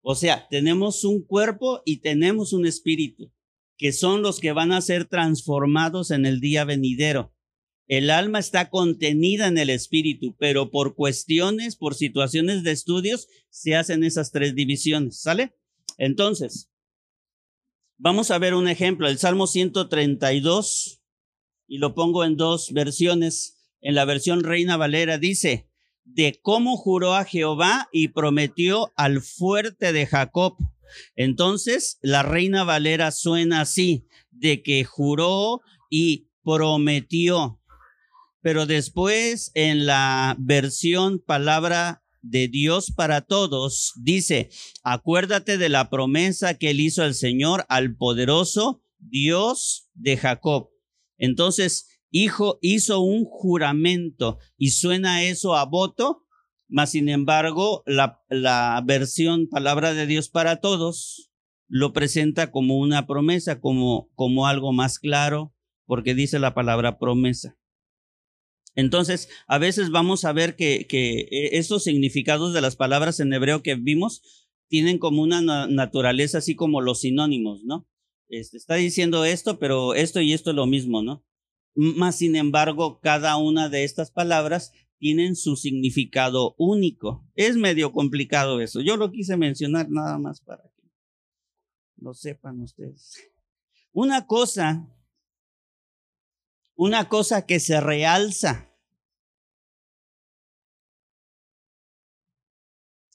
O 0.00 0.14
sea, 0.14 0.48
tenemos 0.48 1.04
un 1.04 1.24
cuerpo 1.24 1.82
y 1.84 1.98
tenemos 1.98 2.52
un 2.52 2.66
espíritu 2.66 3.32
que 3.76 3.92
son 3.92 4.22
los 4.22 4.40
que 4.40 4.52
van 4.52 4.72
a 4.72 4.80
ser 4.80 5.04
transformados 5.04 6.10
en 6.10 6.26
el 6.26 6.40
día 6.40 6.64
venidero. 6.64 7.32
El 7.86 8.10
alma 8.10 8.40
está 8.40 8.70
contenida 8.70 9.46
en 9.46 9.56
el 9.56 9.70
espíritu, 9.70 10.34
pero 10.36 10.70
por 10.70 10.96
cuestiones, 10.96 11.76
por 11.76 11.94
situaciones 11.94 12.64
de 12.64 12.72
estudios, 12.72 13.28
se 13.50 13.76
hacen 13.76 14.02
esas 14.02 14.32
tres 14.32 14.54
divisiones, 14.56 15.20
¿sale? 15.20 15.54
Entonces, 15.96 16.70
Vamos 18.00 18.30
a 18.30 18.38
ver 18.38 18.54
un 18.54 18.68
ejemplo, 18.68 19.08
el 19.08 19.18
Salmo 19.18 19.48
132, 19.48 21.02
y 21.66 21.78
lo 21.78 21.96
pongo 21.96 22.24
en 22.24 22.36
dos 22.36 22.72
versiones. 22.72 23.74
En 23.80 23.96
la 23.96 24.04
versión 24.04 24.44
Reina 24.44 24.76
Valera 24.76 25.18
dice, 25.18 25.67
de 26.14 26.38
cómo 26.42 26.76
juró 26.76 27.14
a 27.14 27.24
Jehová 27.24 27.88
y 27.92 28.08
prometió 28.08 28.92
al 28.96 29.20
fuerte 29.20 29.92
de 29.92 30.06
Jacob. 30.06 30.56
Entonces, 31.16 31.98
la 32.02 32.22
Reina 32.22 32.64
Valera 32.64 33.10
suena 33.10 33.60
así, 33.60 34.06
de 34.30 34.62
que 34.62 34.84
juró 34.84 35.60
y 35.90 36.28
prometió. 36.42 37.60
Pero 38.40 38.66
después, 38.66 39.50
en 39.54 39.86
la 39.86 40.36
versión 40.38 41.18
palabra 41.18 42.02
de 42.22 42.48
Dios 42.48 42.90
para 42.90 43.20
todos, 43.20 43.92
dice, 43.96 44.48
acuérdate 44.82 45.58
de 45.58 45.68
la 45.68 45.90
promesa 45.90 46.54
que 46.54 46.70
él 46.70 46.80
hizo 46.80 47.02
al 47.02 47.14
Señor, 47.14 47.66
al 47.68 47.96
poderoso 47.96 48.82
Dios 48.98 49.88
de 49.94 50.16
Jacob. 50.16 50.70
Entonces, 51.18 51.97
hijo 52.10 52.58
hizo 52.62 53.00
un 53.00 53.24
juramento 53.24 54.38
y 54.56 54.70
suena 54.70 55.22
eso 55.22 55.56
a 55.56 55.64
voto, 55.64 56.24
mas 56.68 56.90
sin 56.90 57.08
embargo, 57.08 57.82
la, 57.86 58.22
la 58.28 58.82
versión 58.84 59.48
palabra 59.48 59.94
de 59.94 60.06
Dios 60.06 60.28
para 60.28 60.60
todos 60.60 61.30
lo 61.68 61.92
presenta 61.92 62.50
como 62.50 62.78
una 62.78 63.06
promesa, 63.06 63.60
como, 63.60 64.10
como 64.14 64.46
algo 64.46 64.72
más 64.72 64.98
claro, 64.98 65.54
porque 65.86 66.14
dice 66.14 66.38
la 66.38 66.54
palabra 66.54 66.98
promesa. 66.98 67.56
Entonces, 68.74 69.28
a 69.46 69.58
veces 69.58 69.90
vamos 69.90 70.24
a 70.24 70.32
ver 70.32 70.54
que, 70.56 70.86
que 70.86 71.20
eh, 71.20 71.58
estos 71.58 71.84
significados 71.84 72.54
de 72.54 72.60
las 72.60 72.76
palabras 72.76 73.20
en 73.20 73.32
hebreo 73.32 73.62
que 73.62 73.74
vimos 73.74 74.22
tienen 74.68 74.98
como 74.98 75.22
una 75.22 75.66
naturaleza 75.66 76.38
así 76.38 76.54
como 76.54 76.80
los 76.80 77.00
sinónimos, 77.00 77.64
¿no? 77.64 77.88
Este, 78.28 78.56
está 78.56 78.74
diciendo 78.74 79.24
esto, 79.24 79.58
pero 79.58 79.94
esto 79.94 80.20
y 80.20 80.32
esto 80.32 80.50
es 80.50 80.56
lo 80.56 80.66
mismo, 80.66 81.02
¿no? 81.02 81.24
Más 81.80 82.18
sin 82.18 82.34
embargo, 82.34 82.98
cada 82.98 83.36
una 83.36 83.68
de 83.68 83.84
estas 83.84 84.10
palabras 84.10 84.72
tienen 84.98 85.36
su 85.36 85.54
significado 85.54 86.56
único. 86.58 87.24
Es 87.36 87.56
medio 87.56 87.92
complicado 87.92 88.60
eso. 88.60 88.80
Yo 88.80 88.96
lo 88.96 89.12
quise 89.12 89.36
mencionar 89.36 89.88
nada 89.88 90.18
más 90.18 90.40
para 90.40 90.64
que 90.64 90.90
lo 91.98 92.14
sepan 92.14 92.60
ustedes. 92.62 93.30
Una 93.92 94.26
cosa, 94.26 94.92
una 96.74 97.08
cosa 97.08 97.46
que 97.46 97.60
se 97.60 97.80
realza 97.80 98.76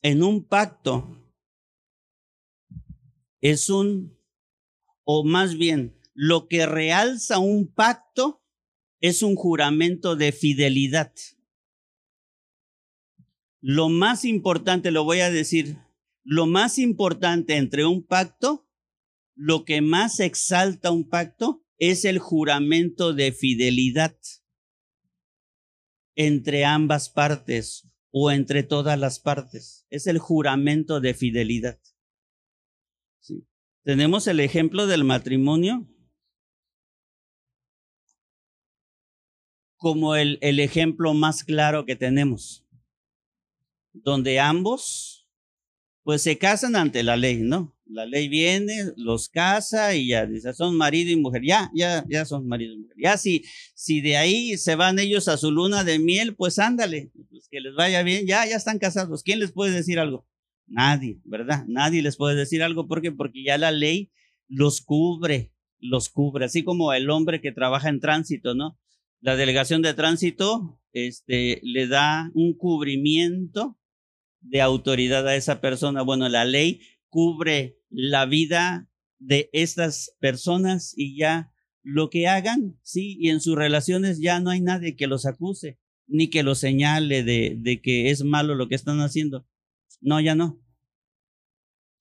en 0.01 0.23
un 0.23 0.47
pacto 0.47 1.17
es 3.41 3.69
un, 3.69 4.17
o 5.03 5.25
más 5.25 5.55
bien, 5.55 5.99
lo 6.13 6.47
que 6.47 6.65
realza 6.65 7.39
un 7.39 7.67
pacto 7.67 8.42
es 9.03 9.21
un 9.21 9.35
juramento 9.35 10.15
de 10.15 10.31
fidelidad. 10.31 11.13
Lo 13.59 13.89
más 13.89 14.23
importante, 14.23 14.91
lo 14.91 15.03
voy 15.03 15.19
a 15.19 15.29
decir, 15.29 15.77
lo 16.23 16.45
más 16.45 16.77
importante 16.79 17.57
entre 17.57 17.85
un 17.85 18.07
pacto, 18.07 18.65
lo 19.35 19.65
que 19.65 19.81
más 19.81 20.21
exalta 20.21 20.91
un 20.91 21.09
pacto 21.09 21.65
es 21.77 22.05
el 22.05 22.17
juramento 22.17 23.13
de 23.13 23.33
fidelidad 23.33 24.17
entre 26.15 26.63
ambas 26.63 27.09
partes 27.09 27.89
o 28.09 28.31
entre 28.31 28.63
todas 28.63 28.97
las 28.97 29.19
partes. 29.19 29.85
Es 29.89 30.07
el 30.07 30.17
juramento 30.17 31.01
de 31.01 31.13
fidelidad. 31.13 31.77
Tenemos 33.83 34.27
el 34.27 34.39
ejemplo 34.39 34.87
del 34.87 35.03
matrimonio 35.03 35.92
como 39.83 40.15
el, 40.15 40.39
el 40.39 40.61
ejemplo 40.61 41.13
más 41.13 41.43
claro 41.43 41.85
que 41.85 41.97
tenemos, 41.97 42.65
donde 43.91 44.39
ambos 44.39 45.27
pues 46.03 46.21
se 46.21 46.37
casan 46.37 46.77
ante 46.77 47.03
la 47.03 47.17
ley, 47.17 47.41
¿no? 47.41 47.75
La 47.85 48.05
ley 48.05 48.29
viene, 48.29 48.93
los 48.95 49.27
casa 49.27 49.93
y 49.93 50.07
ya 50.07 50.25
son 50.53 50.77
marido 50.77 51.11
y 51.11 51.17
mujer, 51.17 51.41
ya, 51.45 51.69
ya, 51.75 52.05
ya 52.09 52.23
son 52.23 52.47
marido 52.47 52.73
y 52.73 52.77
mujer. 52.77 52.95
Ya 52.97 53.17
si, 53.17 53.43
si 53.75 53.99
de 53.99 54.15
ahí 54.15 54.57
se 54.57 54.75
van 54.75 54.99
ellos 54.99 55.27
a 55.27 55.35
su 55.35 55.51
luna 55.51 55.83
de 55.83 55.99
miel, 55.99 56.33
pues 56.33 56.59
ándale, 56.59 57.11
pues 57.29 57.49
que 57.49 57.59
les 57.59 57.75
vaya 57.75 58.03
bien, 58.03 58.25
ya, 58.25 58.45
ya 58.45 58.55
están 58.55 58.79
casados. 58.79 59.21
¿Quién 59.21 59.39
les 59.39 59.51
puede 59.51 59.71
decir 59.71 59.99
algo? 59.99 60.25
Nadie, 60.65 61.19
¿verdad? 61.25 61.65
Nadie 61.67 62.01
les 62.01 62.15
puede 62.15 62.37
decir 62.37 62.63
algo 62.63 62.87
porque 62.87 63.11
porque 63.11 63.43
ya 63.43 63.57
la 63.57 63.71
ley 63.71 64.11
los 64.47 64.79
cubre, 64.79 65.51
los 65.77 66.07
cubre, 66.07 66.45
así 66.45 66.63
como 66.63 66.93
el 66.93 67.09
hombre 67.09 67.41
que 67.41 67.51
trabaja 67.51 67.89
en 67.89 67.99
tránsito, 67.99 68.55
¿no? 68.55 68.79
La 69.23 69.37
delegación 69.37 69.81
de 69.81 69.93
tránsito 69.93 70.81
este 70.91 71.61
le 71.63 71.87
da 71.87 72.29
un 72.33 72.57
cubrimiento 72.57 73.79
de 74.41 74.59
autoridad 74.59 75.25
a 75.25 75.37
esa 75.37 75.61
persona. 75.61 76.01
Bueno, 76.01 76.27
la 76.27 76.43
ley 76.43 76.81
cubre 77.07 77.79
la 77.89 78.25
vida 78.25 78.89
de 79.19 79.49
estas 79.53 80.13
personas 80.19 80.93
y 80.97 81.15
ya 81.15 81.53
lo 81.83 82.09
que 82.09 82.27
hagan, 82.27 82.77
sí, 82.83 83.15
y 83.17 83.29
en 83.29 83.39
sus 83.39 83.55
relaciones 83.55 84.19
ya 84.19 84.41
no 84.41 84.49
hay 84.49 84.59
nadie 84.59 84.97
que 84.97 85.07
los 85.07 85.25
acuse, 85.25 85.79
ni 86.05 86.29
que 86.29 86.43
los 86.43 86.59
señale 86.59 87.23
de, 87.23 87.55
de 87.57 87.81
que 87.81 88.09
es 88.09 88.25
malo 88.25 88.55
lo 88.55 88.67
que 88.67 88.75
están 88.75 88.99
haciendo. 88.99 89.47
No, 90.01 90.19
ya 90.19 90.35
no. 90.35 90.59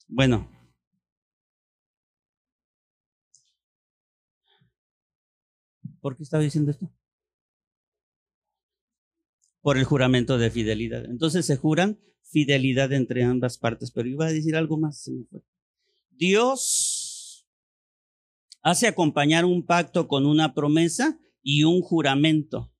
Bueno. 0.08 0.50
¿Por 6.00 6.16
qué 6.16 6.24
estaba 6.24 6.42
diciendo 6.42 6.72
esto? 6.72 6.90
Por 9.62 9.78
el 9.78 9.84
juramento 9.84 10.36
de 10.36 10.50
fidelidad. 10.50 11.06
Entonces 11.06 11.46
se 11.46 11.56
juran 11.56 11.98
fidelidad 12.22 12.92
entre 12.92 13.24
ambas 13.24 13.56
partes. 13.56 13.90
Pero 13.90 14.08
iba 14.08 14.26
a 14.26 14.32
decir 14.32 14.56
algo 14.56 14.76
más. 14.76 15.10
Dios 16.10 17.46
hace 18.62 18.86
acompañar 18.86 19.44
un 19.44 19.64
pacto 19.64 20.08
con 20.08 20.26
una 20.26 20.54
promesa 20.54 21.18
y 21.42 21.64
un 21.64 21.80
juramento. 21.80 22.72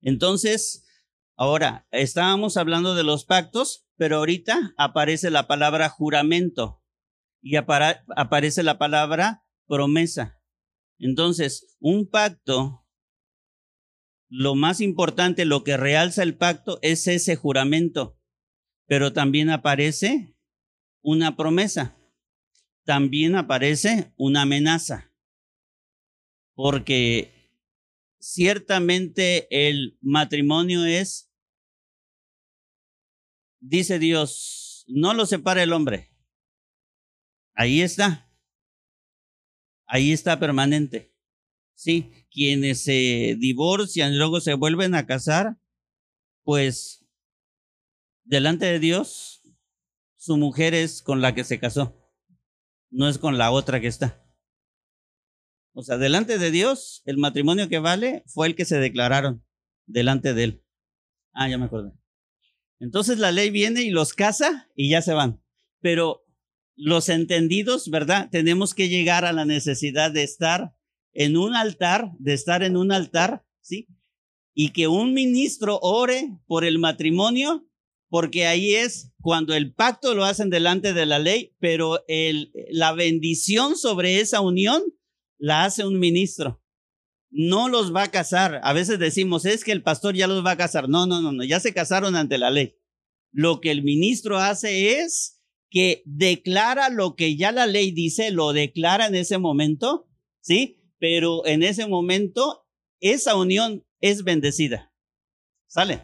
Entonces, 0.00 0.86
ahora, 1.36 1.86
estábamos 1.90 2.56
hablando 2.56 2.94
de 2.94 3.04
los 3.04 3.24
pactos, 3.24 3.86
pero 3.96 4.18
ahorita 4.18 4.74
aparece 4.76 5.30
la 5.30 5.46
palabra 5.46 5.88
juramento 5.88 6.82
y 7.42 7.56
aparece 7.56 8.62
la 8.62 8.78
palabra 8.78 9.44
promesa. 9.66 10.40
Entonces, 10.98 11.76
un 11.80 12.08
pacto, 12.08 12.83
lo 14.36 14.54
más 14.54 14.80
importante, 14.80 15.44
lo 15.44 15.64
que 15.64 15.76
realza 15.76 16.22
el 16.22 16.36
pacto 16.36 16.78
es 16.82 17.06
ese 17.06 17.36
juramento 17.36 18.18
pero 18.86 19.12
también 19.12 19.50
aparece 19.50 20.36
una 21.02 21.36
promesa, 21.36 21.96
también 22.84 23.34
aparece 23.34 24.12
una 24.16 24.42
amenaza, 24.42 25.12
porque 26.54 27.32
ciertamente 28.18 29.46
el 29.50 29.98
matrimonio 30.00 30.84
es, 30.84 31.30
dice 33.60 33.98
Dios, 33.98 34.84
no 34.88 35.14
lo 35.14 35.26
separa 35.26 35.62
el 35.62 35.72
hombre. 35.72 36.10
Ahí 37.54 37.80
está. 37.80 38.30
Ahí 39.86 40.12
está 40.12 40.38
permanente. 40.38 41.13
Sí, 41.74 42.10
quienes 42.30 42.82
se 42.82 43.36
divorcian 43.38 44.12
y 44.12 44.16
luego 44.16 44.40
se 44.40 44.54
vuelven 44.54 44.94
a 44.94 45.06
casar, 45.06 45.58
pues 46.42 47.04
delante 48.22 48.66
de 48.66 48.78
Dios, 48.78 49.42
su 50.16 50.36
mujer 50.36 50.74
es 50.74 51.02
con 51.02 51.20
la 51.20 51.34
que 51.34 51.44
se 51.44 51.58
casó, 51.58 51.96
no 52.90 53.08
es 53.08 53.18
con 53.18 53.38
la 53.38 53.50
otra 53.50 53.80
que 53.80 53.88
está. 53.88 54.24
O 55.72 55.82
sea, 55.82 55.98
delante 55.98 56.38
de 56.38 56.50
Dios, 56.52 57.02
el 57.04 57.18
matrimonio 57.18 57.68
que 57.68 57.80
vale 57.80 58.22
fue 58.26 58.46
el 58.46 58.54
que 58.54 58.64
se 58.64 58.78
declararon 58.78 59.44
delante 59.86 60.32
de 60.32 60.44
él. 60.44 60.64
Ah, 61.32 61.48
ya 61.48 61.58
me 61.58 61.64
acordé. 61.64 61.92
Entonces 62.78 63.18
la 63.18 63.32
ley 63.32 63.50
viene 63.50 63.82
y 63.82 63.90
los 63.90 64.12
casa 64.12 64.70
y 64.76 64.90
ya 64.90 65.02
se 65.02 65.14
van. 65.14 65.42
Pero 65.80 66.24
los 66.76 67.08
entendidos, 67.08 67.90
¿verdad? 67.90 68.28
Tenemos 68.30 68.74
que 68.74 68.88
llegar 68.88 69.24
a 69.24 69.32
la 69.32 69.44
necesidad 69.44 70.10
de 70.10 70.22
estar 70.22 70.73
en 71.14 71.36
un 71.36 71.54
altar, 71.54 72.12
de 72.18 72.34
estar 72.34 72.62
en 72.62 72.76
un 72.76 72.92
altar, 72.92 73.44
¿sí? 73.60 73.88
Y 74.54 74.70
que 74.70 74.88
un 74.88 75.14
ministro 75.14 75.78
ore 75.80 76.38
por 76.46 76.64
el 76.64 76.78
matrimonio 76.78 77.66
porque 78.14 78.46
ahí 78.46 78.76
es 78.76 79.10
cuando 79.20 79.54
el 79.54 79.74
pacto 79.74 80.14
lo 80.14 80.24
hacen 80.24 80.48
delante 80.48 80.92
de 80.92 81.04
la 81.04 81.18
ley, 81.18 81.56
pero 81.58 82.04
la 82.70 82.92
bendición 82.92 83.76
sobre 83.76 84.20
esa 84.20 84.40
unión 84.40 84.84
la 85.36 85.64
hace 85.64 85.84
un 85.84 85.98
ministro. 85.98 86.62
No 87.30 87.68
los 87.68 87.92
va 87.92 88.04
a 88.04 88.10
casar. 88.12 88.60
A 88.62 88.72
veces 88.72 89.00
decimos, 89.00 89.44
es 89.46 89.64
que 89.64 89.72
el 89.72 89.82
pastor 89.82 90.14
ya 90.14 90.28
los 90.28 90.46
va 90.46 90.52
a 90.52 90.56
casar. 90.56 90.88
No, 90.88 91.06
no, 91.06 91.20
no, 91.22 91.32
no, 91.32 91.42
ya 91.42 91.58
se 91.58 91.74
casaron 91.74 92.14
ante 92.14 92.38
la 92.38 92.52
ley. 92.52 92.76
Lo 93.32 93.60
que 93.60 93.72
el 93.72 93.82
ministro 93.82 94.38
hace 94.38 95.00
es 95.00 95.42
que 95.68 96.04
declara 96.06 96.90
lo 96.90 97.16
que 97.16 97.36
ya 97.36 97.50
la 97.50 97.66
ley 97.66 97.90
dice, 97.90 98.30
lo 98.30 98.52
declara 98.52 99.08
en 99.08 99.16
ese 99.16 99.38
momento, 99.38 100.08
¿sí? 100.40 100.83
Pero 101.04 101.44
en 101.44 101.62
ese 101.62 101.86
momento 101.86 102.66
esa 102.98 103.36
unión 103.36 103.84
es 104.00 104.24
bendecida. 104.24 104.90
¿Sale? 105.66 106.02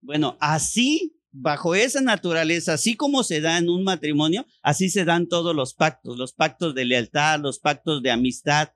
Bueno, 0.00 0.38
así, 0.40 1.20
bajo 1.30 1.74
esa 1.74 2.00
naturaleza, 2.00 2.72
así 2.72 2.96
como 2.96 3.24
se 3.24 3.42
da 3.42 3.58
en 3.58 3.68
un 3.68 3.84
matrimonio, 3.84 4.46
así 4.62 4.88
se 4.88 5.04
dan 5.04 5.28
todos 5.28 5.54
los 5.54 5.74
pactos, 5.74 6.16
los 6.16 6.32
pactos 6.32 6.74
de 6.74 6.86
lealtad, 6.86 7.40
los 7.40 7.58
pactos 7.58 8.02
de 8.02 8.10
amistad. 8.10 8.70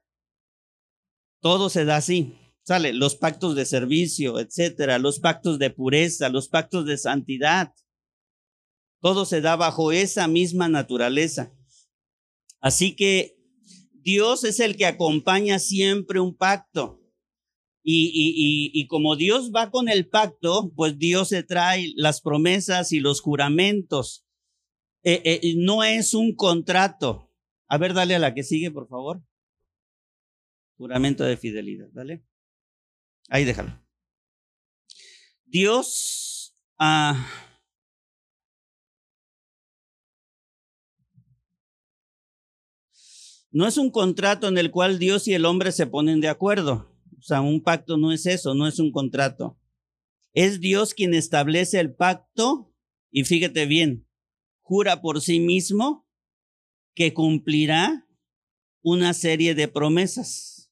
Todo 1.40 1.70
se 1.70 1.86
da 1.86 1.96
así. 1.96 2.36
¿Sale? 2.62 2.92
Los 2.92 3.14
pactos 3.16 3.56
de 3.56 3.64
servicio, 3.64 4.38
etcétera, 4.38 4.98
los 4.98 5.20
pactos 5.20 5.58
de 5.58 5.70
pureza, 5.70 6.28
los 6.28 6.50
pactos 6.50 6.84
de 6.84 6.98
santidad. 6.98 7.72
Todo 9.00 9.24
se 9.24 9.40
da 9.40 9.56
bajo 9.56 9.90
esa 9.90 10.28
misma 10.28 10.68
naturaleza. 10.68 11.50
Así 12.60 12.94
que 12.94 13.35
Dios 14.06 14.44
es 14.44 14.60
el 14.60 14.76
que 14.76 14.86
acompaña 14.86 15.58
siempre 15.58 16.20
un 16.20 16.36
pacto. 16.36 17.02
Y, 17.82 18.12
y, 18.14 18.70
y, 18.72 18.86
como 18.86 19.16
Dios 19.16 19.50
va 19.54 19.72
con 19.72 19.88
el 19.88 20.08
pacto, 20.08 20.72
pues 20.76 20.96
Dios 20.96 21.30
se 21.30 21.42
trae 21.42 21.92
las 21.96 22.20
promesas 22.20 22.92
y 22.92 23.00
los 23.00 23.20
juramentos. 23.20 24.24
Eh, 25.02 25.22
eh, 25.24 25.54
no 25.56 25.82
es 25.82 26.14
un 26.14 26.36
contrato. 26.36 27.32
A 27.68 27.78
ver, 27.78 27.94
dale 27.94 28.14
a 28.14 28.20
la 28.20 28.32
que 28.32 28.44
sigue, 28.44 28.70
por 28.70 28.88
favor. 28.88 29.24
Juramento 30.76 31.24
de 31.24 31.36
fidelidad, 31.36 31.88
dale. 31.92 32.24
Ahí 33.28 33.44
déjalo. 33.44 33.84
Dios 35.44 36.54
ah, 36.78 37.28
no 43.56 43.66
es 43.66 43.78
un 43.78 43.90
contrato 43.90 44.48
en 44.48 44.58
el 44.58 44.70
cual 44.70 44.98
Dios 44.98 45.26
y 45.26 45.32
el 45.32 45.46
hombre 45.46 45.72
se 45.72 45.86
ponen 45.86 46.20
de 46.20 46.28
acuerdo. 46.28 46.94
O 47.18 47.22
sea, 47.22 47.40
un 47.40 47.62
pacto 47.62 47.96
no 47.96 48.12
es 48.12 48.26
eso, 48.26 48.52
no 48.52 48.66
es 48.66 48.78
un 48.78 48.92
contrato. 48.92 49.58
Es 50.34 50.60
Dios 50.60 50.92
quien 50.92 51.14
establece 51.14 51.80
el 51.80 51.94
pacto 51.94 52.70
y 53.10 53.24
fíjate 53.24 53.64
bien, 53.64 54.06
jura 54.60 55.00
por 55.00 55.22
sí 55.22 55.40
mismo 55.40 56.06
que 56.94 57.14
cumplirá 57.14 58.06
una 58.82 59.14
serie 59.14 59.54
de 59.54 59.68
promesas. 59.68 60.70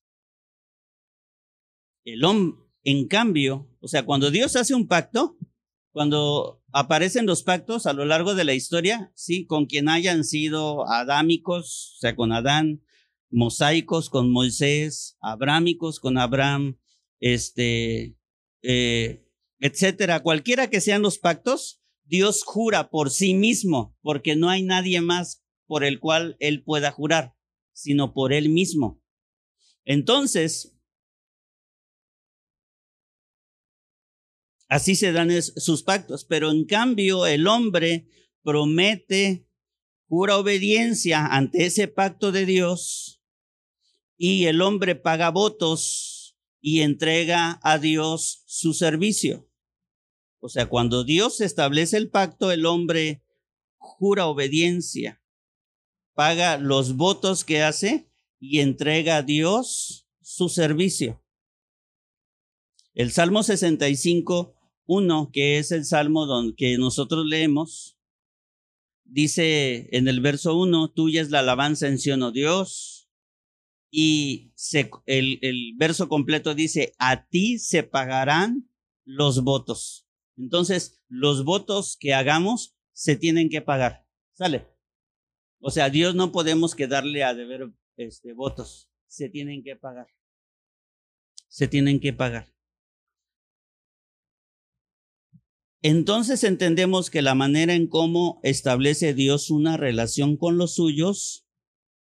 El 2.05 2.23
hombre, 2.23 2.61
en 2.83 3.09
cambio, 3.09 3.75
o 3.81 3.89
sea, 3.89 4.05
cuando 4.05 4.31
Dios 4.31 4.57
hace 4.57 4.75
un 4.75 4.89
pacto, 4.89 5.39
cuando 5.91 6.63
aparecen 6.75 7.25
los 7.25 7.45
pactos 7.45 7.87
a 7.87 7.93
lo 7.93 8.05
largo 8.05 8.35
de 8.35 8.43
la 8.43 8.53
historia, 8.53 9.13
sí, 9.15 9.47
con 9.47 9.67
quien 9.67 9.89
hayan 9.89 10.25
sido 10.25 10.91
adámicos, 10.91 11.95
o 11.97 12.01
sea, 12.01 12.17
con 12.17 12.33
Adán, 12.33 12.83
mosaicos 13.31 14.11
con 14.11 14.33
Moisés, 14.33 15.17
abrámicos 15.21 16.01
con 16.01 16.19
Abraham, 16.19 16.77
este, 17.21 18.17
eh, 18.63 19.25
etcétera, 19.61 20.21
cualquiera 20.25 20.69
que 20.69 20.81
sean 20.81 21.01
los 21.01 21.19
pactos, 21.19 21.81
Dios 22.07 22.43
jura 22.43 22.91
por 22.91 23.11
sí 23.11 23.35
mismo, 23.35 23.97
porque 24.03 24.35
no 24.35 24.51
hay 24.51 24.65
nadie 24.65 25.01
más 25.01 25.45
por 25.67 25.85
el 25.85 26.01
cual 26.01 26.37
él 26.41 26.65
pueda 26.65 26.91
jurar, 26.91 27.37
sino 27.73 28.13
por 28.13 28.33
él 28.33 28.49
mismo. 28.49 29.01
Entonces, 29.85 30.74
Así 34.69 34.97
se 34.97 35.13
dan 35.13 35.31
sus 35.43 35.83
pactos, 35.83 36.25
pero 36.25 36.51
en 36.51 36.65
cambio 36.65 37.27
el 37.27 37.47
hombre 37.47 38.09
promete 38.43 39.47
pura 40.07 40.37
obediencia 40.39 41.27
ante 41.27 41.67
ese 41.67 41.89
pacto 41.89 42.33
de 42.33 42.47
Dios 42.47 43.23
y 44.17 44.47
el 44.47 44.63
hombre 44.63 44.95
paga 44.95 45.31
votos 45.31 46.37
y 46.61 46.81
entrega 46.81 47.59
a 47.63 47.79
Dios 47.79 48.43
su 48.47 48.75
servicio. 48.75 49.51
O 50.41 50.49
sea, 50.49 50.67
cuando 50.67 51.05
Dios 51.05 51.41
establece 51.41 51.97
el 51.97 52.11
pacto, 52.11 52.53
el 52.53 52.67
hombre 52.67 53.25
jura 53.77 54.27
obediencia, 54.27 55.23
paga 56.15 56.59
los 56.59 56.97
votos 56.97 57.45
que 57.45 57.63
hace 57.63 58.11
y 58.39 58.61
entrega 58.61 59.17
a 59.17 59.23
Dios 59.23 60.07
su 60.21 60.49
servicio. 60.49 61.24
El 62.95 63.11
Salmo 63.11 63.43
65, 63.43 64.55
1, 64.87 65.31
que 65.33 65.59
es 65.59 65.73
el 65.73 65.85
Salmo 65.85 66.27
don, 66.27 66.55
que 66.55 66.79
nosotros 66.79 67.27
leemos, 67.27 67.99
dice 69.03 69.89
en 69.91 70.07
el 70.07 70.21
verso 70.21 70.57
1, 70.57 70.93
tuya 70.93 71.21
es 71.21 71.31
la 71.31 71.41
alabanza 71.41 71.89
en 71.89 71.99
Sion, 71.99 72.23
oh 72.23 72.31
Dios. 72.31 73.11
Y 73.91 74.53
el, 75.07 75.75
verso 75.77 76.09
completo 76.09 76.55
dice, 76.55 76.95
a 76.99 77.27
ti 77.27 77.59
se 77.59 77.83
pagarán 77.83 78.71
los 79.05 79.43
votos. 79.43 80.09
Entonces, 80.37 81.03
los 81.09 81.45
votos 81.45 81.97
que 81.99 82.15
hagamos 82.15 82.77
se 82.93 83.17
tienen 83.17 83.51
que 83.51 83.61
pagar. 83.61 84.07
¿Sale? 84.33 84.69
O 85.59 85.71
sea, 85.71 85.91
Dios 85.91 86.15
no 86.15 86.31
podemos 86.31 86.77
quedarle 86.77 87.25
a 87.25 87.35
deber 87.35 87.73
este, 87.97 88.35
votos. 88.35 88.89
Se 89.07 89.29
tienen 89.29 89.65
que 89.65 89.77
pagar. 89.77 90.09
Se 91.49 91.69
tienen 91.69 92.01
que 92.01 92.13
pagar. 92.13 92.54
Entonces 95.85 96.45
entendemos 96.45 97.11
que 97.11 97.21
la 97.21 97.35
manera 97.35 97.75
en 97.75 97.89
cómo 97.89 98.41
establece 98.43 99.13
Dios 99.13 99.51
una 99.51 99.77
relación 99.77 100.39
con 100.39 100.57
los 100.57 100.77
suyos 100.77 101.47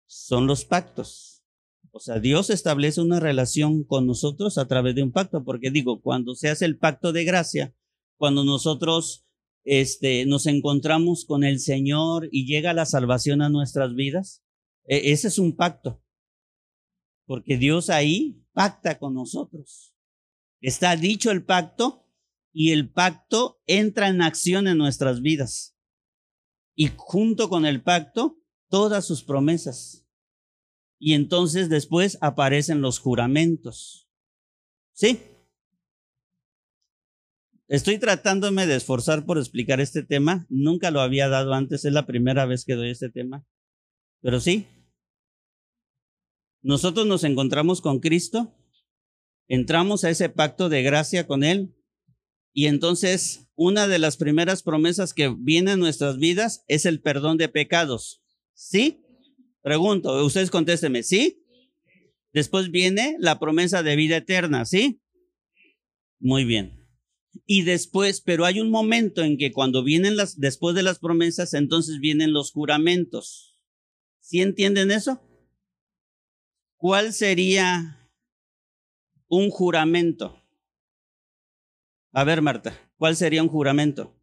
son 0.06 0.46
los 0.46 0.66
pactos. 0.66 1.42
O 1.90 1.98
sea, 1.98 2.20
Dios 2.20 2.50
establece 2.50 3.00
una 3.00 3.18
relación 3.18 3.82
con 3.82 4.06
nosotros 4.06 4.58
a 4.58 4.68
través 4.68 4.94
de 4.94 5.02
un 5.02 5.10
pacto, 5.10 5.42
porque 5.42 5.70
digo, 5.70 6.02
cuando 6.02 6.34
se 6.34 6.50
hace 6.50 6.66
el 6.66 6.76
pacto 6.76 7.14
de 7.14 7.24
gracia, 7.24 7.74
cuando 8.18 8.44
nosotros 8.44 9.24
este, 9.64 10.26
nos 10.26 10.44
encontramos 10.44 11.24
con 11.24 11.42
el 11.42 11.58
Señor 11.58 12.28
y 12.30 12.44
llega 12.44 12.74
la 12.74 12.84
salvación 12.84 13.40
a 13.40 13.48
nuestras 13.48 13.94
vidas, 13.94 14.42
e, 14.84 15.12
ese 15.12 15.28
es 15.28 15.38
un 15.38 15.56
pacto, 15.56 16.02
porque 17.24 17.56
Dios 17.56 17.88
ahí 17.88 18.44
pacta 18.52 18.98
con 18.98 19.14
nosotros. 19.14 19.94
Está 20.60 20.94
dicho 20.94 21.30
el 21.30 21.42
pacto 21.46 22.01
y 22.52 22.72
el 22.72 22.90
pacto 22.90 23.60
entra 23.66 24.08
en 24.08 24.22
acción 24.22 24.68
en 24.68 24.78
nuestras 24.78 25.22
vidas. 25.22 25.76
Y 26.74 26.90
junto 26.96 27.48
con 27.48 27.66
el 27.66 27.82
pacto, 27.82 28.38
todas 28.68 29.06
sus 29.06 29.24
promesas. 29.24 30.06
Y 30.98 31.14
entonces 31.14 31.68
después 31.68 32.18
aparecen 32.20 32.80
los 32.80 32.98
juramentos. 32.98 34.08
¿Sí? 34.92 35.20
Estoy 37.68 37.98
tratándome 37.98 38.66
de 38.66 38.76
esforzar 38.76 39.24
por 39.24 39.38
explicar 39.38 39.80
este 39.80 40.02
tema. 40.02 40.46
Nunca 40.50 40.90
lo 40.90 41.00
había 41.00 41.28
dado 41.28 41.54
antes, 41.54 41.84
es 41.84 41.92
la 41.92 42.06
primera 42.06 42.44
vez 42.44 42.64
que 42.64 42.74
doy 42.74 42.90
este 42.90 43.10
tema. 43.10 43.46
Pero 44.20 44.40
sí, 44.40 44.68
nosotros 46.60 47.06
nos 47.06 47.24
encontramos 47.24 47.80
con 47.80 47.98
Cristo, 47.98 48.54
entramos 49.48 50.04
a 50.04 50.10
ese 50.10 50.28
pacto 50.28 50.68
de 50.68 50.82
gracia 50.82 51.26
con 51.26 51.42
Él, 51.42 51.74
y 52.52 52.66
entonces, 52.66 53.48
una 53.54 53.86
de 53.86 53.98
las 53.98 54.16
primeras 54.16 54.62
promesas 54.62 55.14
que 55.14 55.34
viene 55.38 55.72
en 55.72 55.80
nuestras 55.80 56.18
vidas 56.18 56.64
es 56.68 56.84
el 56.84 57.00
perdón 57.00 57.38
de 57.38 57.48
pecados. 57.48 58.22
¿Sí? 58.52 59.00
Pregunto, 59.62 60.24
ustedes 60.24 60.50
contésteme, 60.50 61.02
¿sí? 61.02 61.42
Después 62.32 62.70
viene 62.70 63.16
la 63.18 63.38
promesa 63.38 63.82
de 63.82 63.96
vida 63.96 64.18
eterna, 64.18 64.64
¿sí? 64.66 65.00
Muy 66.18 66.44
bien. 66.44 66.86
Y 67.46 67.62
después, 67.62 68.20
pero 68.20 68.44
hay 68.44 68.60
un 68.60 68.70
momento 68.70 69.22
en 69.22 69.38
que 69.38 69.52
cuando 69.52 69.82
vienen 69.82 70.16
las, 70.16 70.38
después 70.38 70.74
de 70.74 70.82
las 70.82 70.98
promesas, 70.98 71.54
entonces 71.54 71.98
vienen 72.00 72.32
los 72.32 72.52
juramentos. 72.52 73.56
¿Sí 74.20 74.40
entienden 74.40 74.90
eso? 74.90 75.22
¿Cuál 76.76 77.12
sería 77.12 78.10
un 79.28 79.50
juramento? 79.50 80.41
A 82.14 82.24
ver, 82.24 82.42
Marta, 82.42 82.78
¿cuál 82.98 83.16
sería 83.16 83.42
un 83.42 83.48
juramento? 83.48 84.14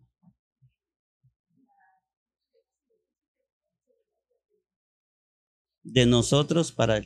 De 5.82 6.06
nosotros 6.06 6.72
para. 6.72 7.02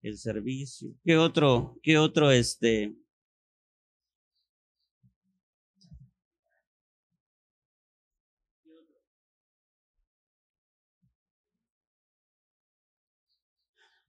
El 0.00 0.16
servicio. 0.16 0.90
¿Qué 1.04 1.16
otro, 1.16 1.76
qué 1.82 1.98
otro 1.98 2.30
este? 2.30 2.94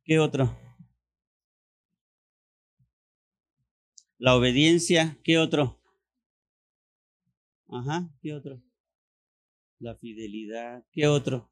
¿Qué 0.03 0.19
otro? 0.19 0.66
La 4.19 4.35
obediencia, 4.35 5.15
¿qué 5.23 5.37
otro? 5.37 5.79
Ajá, 7.69 8.09
¿qué 8.19 8.33
otro? 8.33 8.59
La 9.79 9.95
fidelidad, 9.95 10.83
¿qué 10.91 11.07
otro? 11.07 11.51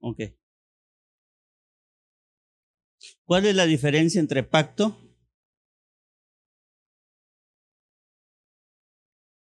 Ok. 0.00 0.20
¿Cuál 3.24 3.46
es 3.46 3.54
la 3.54 3.66
diferencia 3.66 4.20
entre 4.20 4.42
pacto 4.42 4.96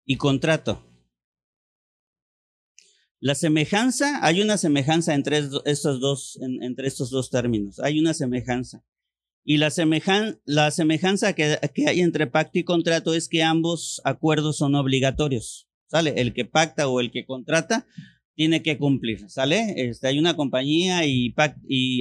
y 0.06 0.18
contrato? 0.18 0.86
La 3.22 3.36
semejanza, 3.36 4.26
hay 4.26 4.42
una 4.42 4.58
semejanza 4.58 5.14
entre 5.14 5.40
estos 5.66 6.00
dos, 6.00 6.40
entre 6.42 6.88
estos 6.88 7.10
dos 7.10 7.30
términos, 7.30 7.80
hay 7.80 8.00
una 8.00 8.14
semejanza. 8.14 8.86
Y 9.44 9.58
la, 9.58 9.72
la 10.46 10.72
semejanza 10.72 11.34
que, 11.34 11.58
que 11.74 11.88
hay 11.88 12.02
entre 12.02 12.28
pacto 12.28 12.60
y 12.60 12.64
contrato 12.64 13.14
es 13.14 13.28
que 13.28 13.44
ambos 13.44 14.02
acuerdos 14.04 14.58
son 14.58 14.76
obligatorios. 14.76 15.70
¿Sale? 15.88 16.22
El 16.22 16.34
que 16.36 16.46
pacta 16.46 16.88
o 16.88 17.00
el 17.00 17.10
que 17.10 17.26
contrata 17.26 17.88
tiene 18.40 18.64
que 18.64 18.78
cumplir, 18.78 19.30
¿sale? 19.30 19.74
Este, 19.76 20.08
hay 20.08 20.18
una 20.18 20.38
compañía 20.38 21.06
y, 21.06 21.36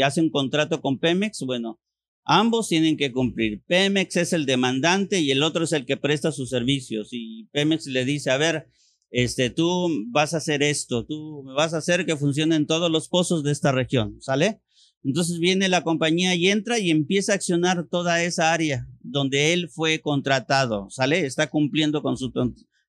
hace 0.03 0.21
un 0.21 0.31
contrato 0.31 0.81
con 0.81 1.01
Pemex, 1.01 1.43
bueno, 1.45 1.81
ambos 2.25 2.69
tienen 2.69 2.97
que 2.97 3.11
cumplir. 3.11 3.65
Pemex 3.67 4.15
es 4.15 4.33
el 4.33 4.47
demandante 4.47 5.19
y 5.19 5.33
el 5.33 5.43
otro 5.43 5.65
es 5.65 5.73
el 5.73 5.85
que 5.85 5.97
presta 5.97 6.31
sus 6.31 6.51
servicios. 6.51 7.09
Y 7.11 7.49
Pemex 7.51 7.87
le 7.87 8.05
dice, 8.05 8.31
a 8.31 8.37
ver, 8.37 8.69
este, 9.11 9.51
tú 9.51 9.91
vas 10.13 10.33
a 10.33 10.37
hacer 10.37 10.63
esto, 10.63 11.05
tú 11.05 11.43
vas 11.57 11.75
a 11.75 11.79
hacer 11.79 12.07
que 12.07 12.17
funcionen 12.17 12.69
todos 12.69 12.89
los 12.89 13.09
pozos 13.09 13.43
de 13.43 13.51
esta 13.51 13.73
región, 13.73 14.19
¿sale? 14.21 14.61
Entonces 15.03 15.41
viene 15.41 15.69
la 15.69 15.83
compañía 15.83 16.37
y 16.37 16.47
entra 16.47 16.79
y 16.79 16.91
empieza 16.91 17.33
a 17.33 17.35
accionar 17.35 17.89
toda 17.91 18.23
esa 18.23 18.53
área 18.53 18.87
donde 19.01 19.53
él 19.55 19.69
fue 19.71 20.01
contratado, 20.01 20.89
¿sale? 20.89 21.27
Está 21.27 21.51
cumpliendo 21.51 22.01
con 22.01 22.17
su 22.17 22.33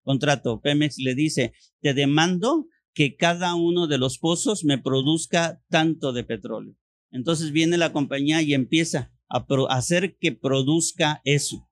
contrato. 0.03 0.61
Pemex 0.61 0.99
le 0.99 1.15
dice, 1.15 1.53
te 1.81 1.95
demando 1.95 2.67
que 2.93 3.15
cada 3.15 3.55
uno 3.55 3.87
de 3.87 3.97
los 3.97 4.17
pozos 4.17 4.63
me 4.63 4.77
produzca 4.77 5.61
tanto 5.69 6.11
de 6.13 6.23
petróleo. 6.23 6.75
Entonces 7.11 7.51
viene 7.51 7.77
la 7.77 7.93
compañía 7.93 8.41
y 8.41 8.53
empieza 8.53 9.11
a 9.29 9.45
hacer 9.69 10.17
que 10.17 10.31
produzca 10.31 11.21
eso. 11.23 11.69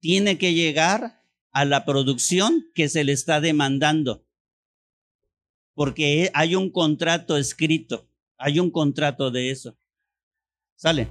Tiene 0.00 0.38
que 0.38 0.54
llegar 0.54 1.22
a 1.50 1.64
la 1.64 1.84
producción 1.84 2.66
que 2.74 2.88
se 2.88 3.04
le 3.04 3.12
está 3.12 3.40
demandando. 3.40 4.26
Porque 5.74 6.30
hay 6.34 6.54
un 6.54 6.70
contrato 6.70 7.36
escrito, 7.36 8.08
hay 8.36 8.60
un 8.60 8.70
contrato 8.70 9.30
de 9.30 9.50
eso. 9.50 9.76
¿Sale? 10.76 11.08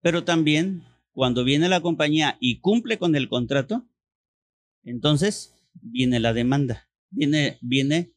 Pero 0.00 0.24
también 0.24 0.84
cuando 1.12 1.44
viene 1.44 1.68
la 1.68 1.80
compañía 1.80 2.36
y 2.40 2.60
cumple 2.60 2.98
con 2.98 3.14
el 3.14 3.28
contrato, 3.28 3.86
entonces 4.84 5.54
viene 5.74 6.20
la 6.20 6.32
demanda, 6.32 6.88
viene, 7.10 7.58
viene 7.62 8.12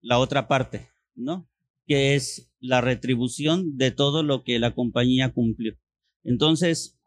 la 0.00 0.18
otra 0.18 0.48
parte, 0.48 0.88
¿no? 1.14 1.48
Que 1.86 2.14
es 2.14 2.52
la 2.60 2.80
retribución 2.80 3.76
de 3.76 3.90
todo 3.90 4.22
lo 4.22 4.44
que 4.44 4.58
la 4.58 4.74
compañía 4.74 5.32
cumplió. 5.32 5.76
Entonces, 6.24 6.98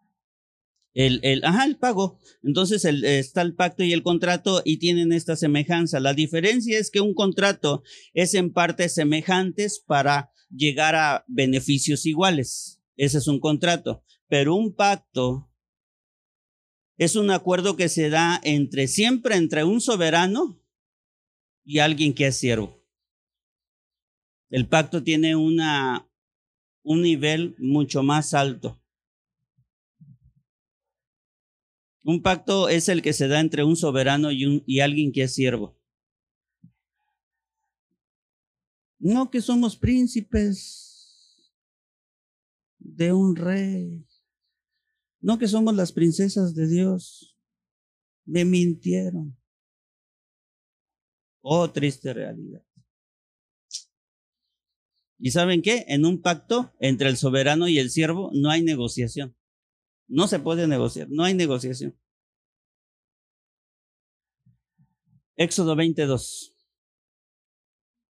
el, 0.96 1.20
el, 1.24 1.44
ajá, 1.44 1.66
el 1.66 1.78
pago. 1.78 2.20
Entonces 2.42 2.86
está 2.86 3.42
el 3.42 3.54
pacto 3.54 3.84
y 3.84 3.92
el 3.94 4.02
contrato 4.02 4.62
y 4.66 4.78
tienen 4.78 5.12
esta 5.12 5.36
semejanza. 5.36 6.00
La 6.00 6.14
diferencia 6.14 6.80
es 6.80 6.90
que 6.90 7.02
un 7.02 7.14
contrato 7.14 7.84
es 8.14 8.34
en 8.34 8.52
partes 8.52 8.96
semejantes 8.96 9.84
para 9.86 10.32
llegar 10.50 10.96
a 10.96 11.26
beneficios 11.28 12.06
iguales. 12.06 12.82
Ese 12.96 13.18
es 13.18 13.28
un 13.28 13.40
contrato. 13.40 14.04
Pero 14.28 14.56
un 14.56 14.74
pacto 14.74 15.52
es 16.98 17.16
un 17.16 17.32
acuerdo 17.32 17.76
que 17.76 17.90
se 17.90 18.10
da 18.10 18.40
entre 18.44 18.88
siempre 18.88 19.36
entre 19.36 19.64
un 19.64 19.82
soberano 19.82 20.62
y 21.64 21.80
alguien 21.80 22.14
que 22.14 22.28
es 22.28 22.38
siervo. 22.38 22.82
El 24.50 24.68
pacto 24.68 25.04
tiene 25.04 25.36
una, 25.36 26.10
un 26.84 27.02
nivel 27.02 27.56
mucho 27.58 28.04
más 28.04 28.34
alto. 28.34 28.82
Un 32.04 32.22
pacto 32.22 32.70
es 32.70 32.88
el 32.88 33.02
que 33.02 33.14
se 33.14 33.28
da 33.28 33.40
entre 33.40 33.64
un 33.64 33.76
soberano 33.76 34.32
y, 34.32 34.46
un, 34.46 34.64
y 34.68 34.80
alguien 34.80 35.12
que 35.12 35.24
es 35.24 35.34
siervo. 35.34 35.76
No 39.00 39.30
que 39.32 39.42
somos 39.42 39.76
príncipes 39.76 40.86
de 42.78 43.12
un 43.12 43.36
rey. 43.36 44.06
No 45.26 45.40
que 45.40 45.48
somos 45.48 45.76
las 45.76 45.92
princesas 45.92 46.54
de 46.54 46.68
Dios. 46.68 47.36
Me 48.26 48.46
mintieron. 48.46 49.36
Oh, 51.42 51.68
triste 51.72 52.14
realidad. 52.14 52.64
¿Y 55.18 55.32
saben 55.32 55.64
qué? 55.64 55.84
En 55.88 56.06
un 56.06 56.22
pacto 56.22 56.76
entre 56.80 57.10
el 57.10 57.18
soberano 57.18 57.68
y 57.68 57.80
el 57.80 57.90
siervo 57.90 58.30
no 58.36 58.52
hay 58.52 58.62
negociación. 58.62 59.36
No 60.08 60.28
se 60.28 60.38
puede 60.38 60.68
negociar, 60.68 61.08
no 61.10 61.24
hay 61.24 61.34
negociación. 61.34 62.00
Éxodo 65.38 65.76
22. 65.76 66.56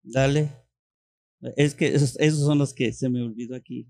Dale. 0.01 0.49
Es 1.57 1.75
que 1.75 1.87
esos, 1.87 2.17
esos, 2.21 2.39
son 2.39 2.57
los 2.57 2.73
que 2.73 2.93
se 2.93 3.09
me 3.09 3.21
olvidó 3.21 3.57
aquí 3.57 3.85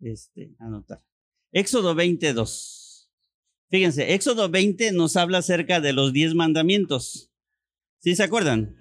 este, 0.00 0.56
anotar. 0.58 1.04
Éxodo 1.52 1.94
22. 1.94 3.10
Fíjense, 3.68 4.14
Éxodo 4.14 4.48
20 4.48 4.92
nos 4.92 5.16
habla 5.16 5.38
acerca 5.38 5.80
de 5.80 5.92
los 5.92 6.12
diez 6.12 6.34
mandamientos. 6.34 7.32
¿Sí 7.98 8.14
se 8.14 8.22
acuerdan? 8.22 8.76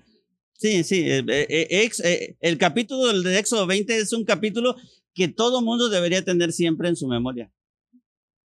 Sí, 0.53 0.83
sí. 0.83 1.01
Eh, 1.09 1.23
eh, 1.27 1.89
eh, 2.03 2.37
el 2.39 2.57
capítulo 2.57 3.21
de 3.21 3.39
Éxodo 3.39 3.65
20 3.65 3.97
es 3.97 4.13
un 4.13 4.23
capítulo 4.23 4.75
que 5.13 5.27
todo 5.27 5.61
mundo 5.61 5.89
debería 5.89 6.23
tener 6.23 6.51
siempre 6.51 6.89
en 6.89 6.95
su 6.95 7.07
memoria. 7.07 7.51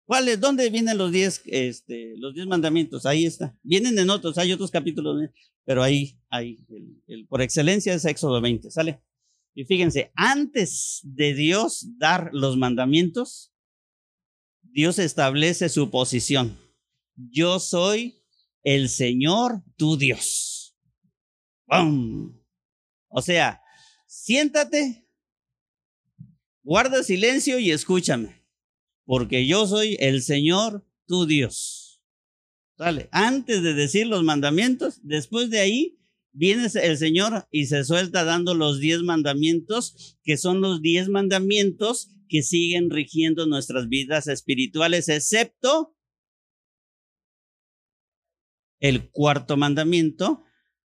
¿Cuáles? 0.04 0.40
¿Dónde 0.40 0.70
vienen 0.70 0.96
los 0.96 1.12
diez, 1.12 1.42
este, 1.46 2.14
los 2.16 2.34
diez 2.34 2.46
mandamientos? 2.46 3.04
Ahí 3.04 3.26
está. 3.26 3.58
Vienen 3.62 3.98
en 3.98 4.08
otros, 4.08 4.38
hay 4.38 4.52
otros 4.52 4.70
capítulos, 4.70 5.28
pero 5.64 5.82
ahí, 5.82 6.18
ahí, 6.30 6.64
por 7.28 7.42
excelencia 7.42 7.92
es 7.92 8.06
Éxodo 8.06 8.40
20, 8.40 8.70
¿sale? 8.70 9.02
Y 9.54 9.64
fíjense, 9.64 10.10
antes 10.14 11.00
de 11.02 11.34
Dios 11.34 11.88
dar 11.98 12.30
los 12.32 12.56
mandamientos, 12.56 13.52
Dios 14.72 14.98
establece 14.98 15.68
su 15.68 15.90
posición. 15.90 16.58
Yo 17.16 17.58
soy 17.58 18.22
el 18.62 18.88
Señor 18.88 19.62
tu 19.76 19.96
Dios. 19.96 20.76
O 23.08 23.22
sea, 23.22 23.60
siéntate, 24.06 25.06
guarda 26.62 27.02
silencio 27.02 27.58
y 27.58 27.70
escúchame, 27.70 28.44
porque 29.04 29.46
yo 29.46 29.66
soy 29.66 29.96
el 30.00 30.22
Señor 30.22 30.86
tu 31.06 31.26
Dios. 31.26 32.02
Dale, 32.76 33.08
antes 33.10 33.62
de 33.62 33.74
decir 33.74 34.06
los 34.06 34.22
mandamientos, 34.22 35.00
después 35.02 35.50
de 35.50 35.58
ahí 35.58 35.98
viene 36.32 36.68
el 36.82 36.98
Señor 36.98 37.48
y 37.50 37.66
se 37.66 37.84
suelta 37.84 38.24
dando 38.24 38.54
los 38.54 38.80
diez 38.80 39.02
mandamientos, 39.02 40.18
que 40.22 40.36
son 40.36 40.60
los 40.60 40.80
diez 40.80 41.08
mandamientos 41.08 42.10
que 42.28 42.42
siguen 42.42 42.90
rigiendo 42.90 43.46
nuestras 43.46 43.88
vidas 43.88 44.28
espirituales, 44.28 45.08
excepto 45.08 45.96
el 48.80 49.10
cuarto 49.10 49.56
mandamiento, 49.56 50.44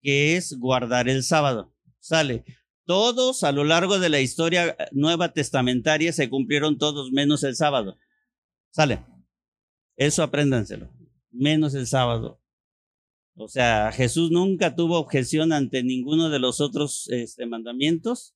que 0.01 0.35
es 0.35 0.57
guardar 0.59 1.09
el 1.09 1.23
sábado. 1.23 1.73
Sale. 1.99 2.43
Todos 2.85 3.43
a 3.43 3.51
lo 3.51 3.63
largo 3.63 3.99
de 3.99 4.09
la 4.09 4.19
historia 4.19 4.75
nueva 4.91 5.33
testamentaria 5.33 6.11
se 6.11 6.29
cumplieron 6.29 6.77
todos 6.77 7.11
menos 7.11 7.43
el 7.43 7.55
sábado. 7.55 7.97
Sale. 8.71 9.05
Eso 9.95 10.23
apréndanselo. 10.23 10.91
Menos 11.31 11.73
el 11.75 11.87
sábado. 11.87 12.40
O 13.35 13.47
sea, 13.47 13.91
Jesús 13.91 14.31
nunca 14.31 14.75
tuvo 14.75 14.99
objeción 14.99 15.53
ante 15.53 15.83
ninguno 15.83 16.29
de 16.29 16.39
los 16.39 16.61
otros 16.61 17.07
este, 17.09 17.45
mandamientos 17.45 18.35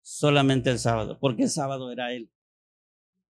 solamente 0.00 0.70
el 0.70 0.78
sábado, 0.78 1.18
porque 1.20 1.44
el 1.44 1.50
sábado 1.50 1.92
era 1.92 2.12
Él. 2.12 2.30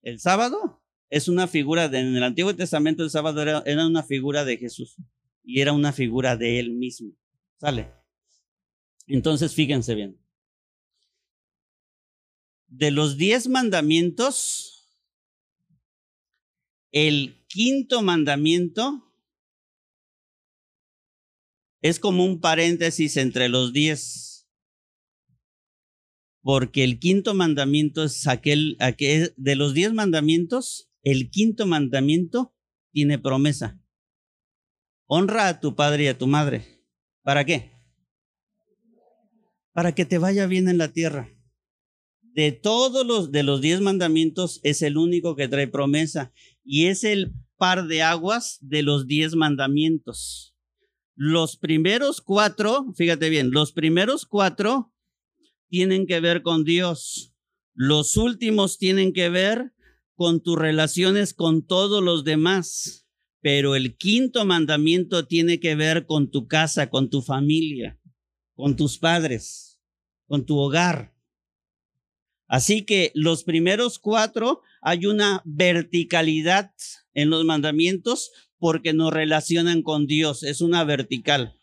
El 0.01 0.19
sábado 0.19 0.81
es 1.09 1.27
una 1.27 1.47
figura, 1.47 1.89
de, 1.89 1.99
en 1.99 2.15
el 2.15 2.23
Antiguo 2.23 2.55
Testamento 2.55 3.03
el 3.03 3.09
sábado 3.09 3.41
era, 3.41 3.63
era 3.65 3.85
una 3.85 4.03
figura 4.03 4.45
de 4.45 4.57
Jesús 4.57 4.97
y 5.43 5.61
era 5.61 5.73
una 5.73 5.91
figura 5.91 6.37
de 6.37 6.59
Él 6.59 6.71
mismo. 6.71 7.13
¿Sale? 7.59 7.91
Entonces, 9.07 9.53
fíjense 9.53 9.95
bien. 9.95 10.19
de 12.67 12.91
los 12.91 13.17
diez 13.17 13.47
mandamientos, 13.47 14.89
el 16.91 17.45
quinto 17.47 18.01
mandamiento 18.01 19.12
es 21.83 21.99
como 21.99 22.25
un 22.25 22.39
paréntesis 22.39 23.17
entre 23.17 23.49
los 23.49 23.73
diez. 23.73 24.47
Porque 26.41 26.85
el 26.85 26.97
quinto 26.97 27.33
mandamiento 27.33 28.05
es 28.05 28.25
aquel, 28.25 28.77
de 29.35 29.55
los 29.55 29.73
diez 29.73 29.93
mandamientos, 29.93 30.89
el 31.03 31.29
quinto 31.29 31.67
mandamiento 31.67 32.55
tiene 32.91 33.19
promesa. 33.19 33.81
Honra 35.07 35.49
a 35.49 35.59
tu 35.59 35.75
padre 35.75 36.05
y 36.05 36.07
a 36.07 36.17
tu 36.17 36.25
madre. 36.25 36.65
¿Para 37.21 37.45
qué? 37.45 37.73
Para 39.73 39.93
que 39.93 40.05
te 40.05 40.17
vaya 40.17 40.47
bien 40.47 40.69
en 40.69 40.77
la 40.77 40.93
tierra. 40.93 41.29
De 42.21 42.53
todos 42.53 43.05
los 43.05 43.31
de 43.31 43.43
los 43.43 43.59
diez 43.59 43.81
mandamientos 43.81 44.61
es 44.63 44.81
el 44.81 44.97
único 44.97 45.35
que 45.35 45.49
trae 45.49 45.67
promesa 45.67 46.31
y 46.63 46.85
es 46.85 47.03
el 47.03 47.33
par 47.57 47.87
de 47.87 48.03
aguas 48.03 48.57
de 48.61 48.83
los 48.83 49.05
diez 49.05 49.35
mandamientos. 49.35 50.52
Los 51.15 51.57
primeros 51.57 52.21
cuatro, 52.21 52.93
fíjate 52.95 53.29
bien, 53.29 53.51
los 53.51 53.71
primeros 53.71 54.25
cuatro 54.25 54.91
tienen 55.69 56.07
que 56.07 56.19
ver 56.19 56.41
con 56.41 56.63
Dios. 56.63 57.33
Los 57.73 58.17
últimos 58.17 58.77
tienen 58.77 59.13
que 59.13 59.29
ver 59.29 59.73
con 60.15 60.41
tus 60.41 60.57
relaciones 60.57 61.33
con 61.33 61.65
todos 61.65 62.03
los 62.03 62.23
demás. 62.23 63.07
Pero 63.41 63.75
el 63.75 63.97
quinto 63.97 64.45
mandamiento 64.45 65.27
tiene 65.27 65.59
que 65.59 65.75
ver 65.75 66.05
con 66.05 66.31
tu 66.31 66.47
casa, 66.47 66.89
con 66.89 67.09
tu 67.09 67.21
familia, 67.21 67.99
con 68.55 68.75
tus 68.75 68.97
padres, 68.97 69.79
con 70.27 70.45
tu 70.45 70.57
hogar. 70.57 71.13
Así 72.47 72.85
que 72.85 73.11
los 73.15 73.43
primeros 73.43 73.99
cuatro 73.99 74.61
hay 74.81 75.05
una 75.05 75.41
verticalidad 75.45 76.71
en 77.13 77.29
los 77.29 77.43
mandamientos 77.45 78.31
porque 78.63 78.93
nos 78.93 79.11
relacionan 79.11 79.81
con 79.81 80.07
Dios, 80.07 80.41
es 80.41 80.61
una 80.61 80.85
vertical. 80.85 81.59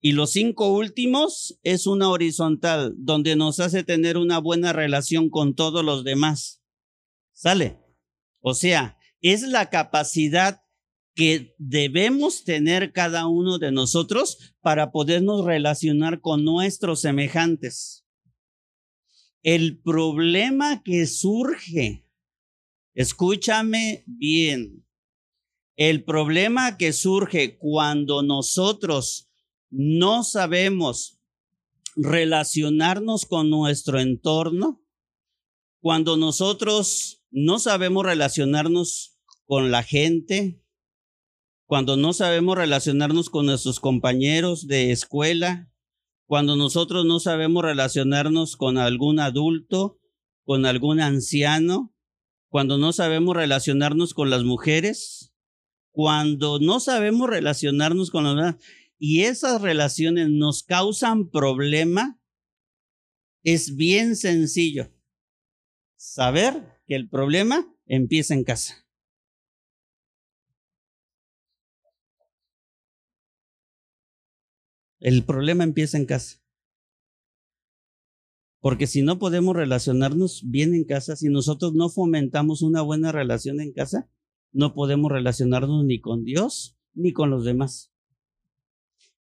Y 0.00 0.10
los 0.10 0.32
cinco 0.32 0.72
últimos 0.72 1.60
es 1.62 1.86
una 1.86 2.08
horizontal, 2.08 2.94
donde 2.96 3.36
nos 3.36 3.60
hace 3.60 3.84
tener 3.84 4.16
una 4.16 4.38
buena 4.38 4.72
relación 4.72 5.30
con 5.30 5.54
todos 5.54 5.84
los 5.84 6.02
demás. 6.02 6.64
¿Sale? 7.32 7.78
O 8.40 8.54
sea, 8.54 8.98
es 9.20 9.42
la 9.42 9.70
capacidad 9.70 10.62
que 11.14 11.54
debemos 11.58 12.42
tener 12.42 12.90
cada 12.90 13.28
uno 13.28 13.60
de 13.60 13.70
nosotros 13.70 14.56
para 14.62 14.90
podernos 14.90 15.44
relacionar 15.44 16.20
con 16.20 16.44
nuestros 16.44 17.02
semejantes. 17.02 18.04
El 19.44 19.80
problema 19.80 20.82
que 20.82 21.06
surge, 21.06 22.04
escúchame 22.94 24.02
bien, 24.08 24.83
el 25.76 26.04
problema 26.04 26.76
que 26.76 26.92
surge 26.92 27.58
cuando 27.58 28.22
nosotros 28.22 29.28
no 29.70 30.22
sabemos 30.22 31.18
relacionarnos 31.96 33.26
con 33.26 33.50
nuestro 33.50 34.00
entorno, 34.00 34.82
cuando 35.80 36.16
nosotros 36.16 37.22
no 37.30 37.58
sabemos 37.58 38.04
relacionarnos 38.04 39.18
con 39.46 39.70
la 39.70 39.82
gente, 39.82 40.60
cuando 41.66 41.96
no 41.96 42.12
sabemos 42.12 42.56
relacionarnos 42.56 43.30
con 43.30 43.46
nuestros 43.46 43.80
compañeros 43.80 44.66
de 44.66 44.92
escuela, 44.92 45.70
cuando 46.26 46.56
nosotros 46.56 47.04
no 47.04 47.20
sabemos 47.20 47.64
relacionarnos 47.64 48.56
con 48.56 48.78
algún 48.78 49.18
adulto, 49.18 49.98
con 50.44 50.66
algún 50.66 51.00
anciano, 51.00 51.92
cuando 52.48 52.78
no 52.78 52.92
sabemos 52.92 53.36
relacionarnos 53.36 54.14
con 54.14 54.30
las 54.30 54.44
mujeres, 54.44 55.33
cuando 55.94 56.58
no 56.58 56.80
sabemos 56.80 57.30
relacionarnos 57.30 58.10
con 58.10 58.24
los 58.24 58.34
demás 58.34 58.56
y 58.98 59.22
esas 59.22 59.62
relaciones 59.62 60.28
nos 60.28 60.64
causan 60.64 61.30
problema, 61.30 62.20
es 63.44 63.76
bien 63.76 64.16
sencillo 64.16 64.90
saber 65.94 66.80
que 66.88 66.96
el 66.96 67.08
problema 67.08 67.72
empieza 67.86 68.34
en 68.34 68.42
casa. 68.42 68.84
El 74.98 75.24
problema 75.24 75.62
empieza 75.62 75.96
en 75.96 76.06
casa. 76.06 76.42
Porque 78.58 78.88
si 78.88 79.02
no 79.02 79.20
podemos 79.20 79.54
relacionarnos 79.54 80.42
bien 80.44 80.74
en 80.74 80.82
casa, 80.82 81.14
si 81.14 81.28
nosotros 81.28 81.72
no 81.72 81.88
fomentamos 81.88 82.62
una 82.62 82.82
buena 82.82 83.12
relación 83.12 83.60
en 83.60 83.72
casa, 83.72 84.10
no 84.54 84.72
podemos 84.72 85.12
relacionarnos 85.12 85.84
ni 85.84 86.00
con 86.00 86.24
Dios 86.24 86.78
ni 86.94 87.12
con 87.12 87.28
los 87.28 87.44
demás. 87.44 87.92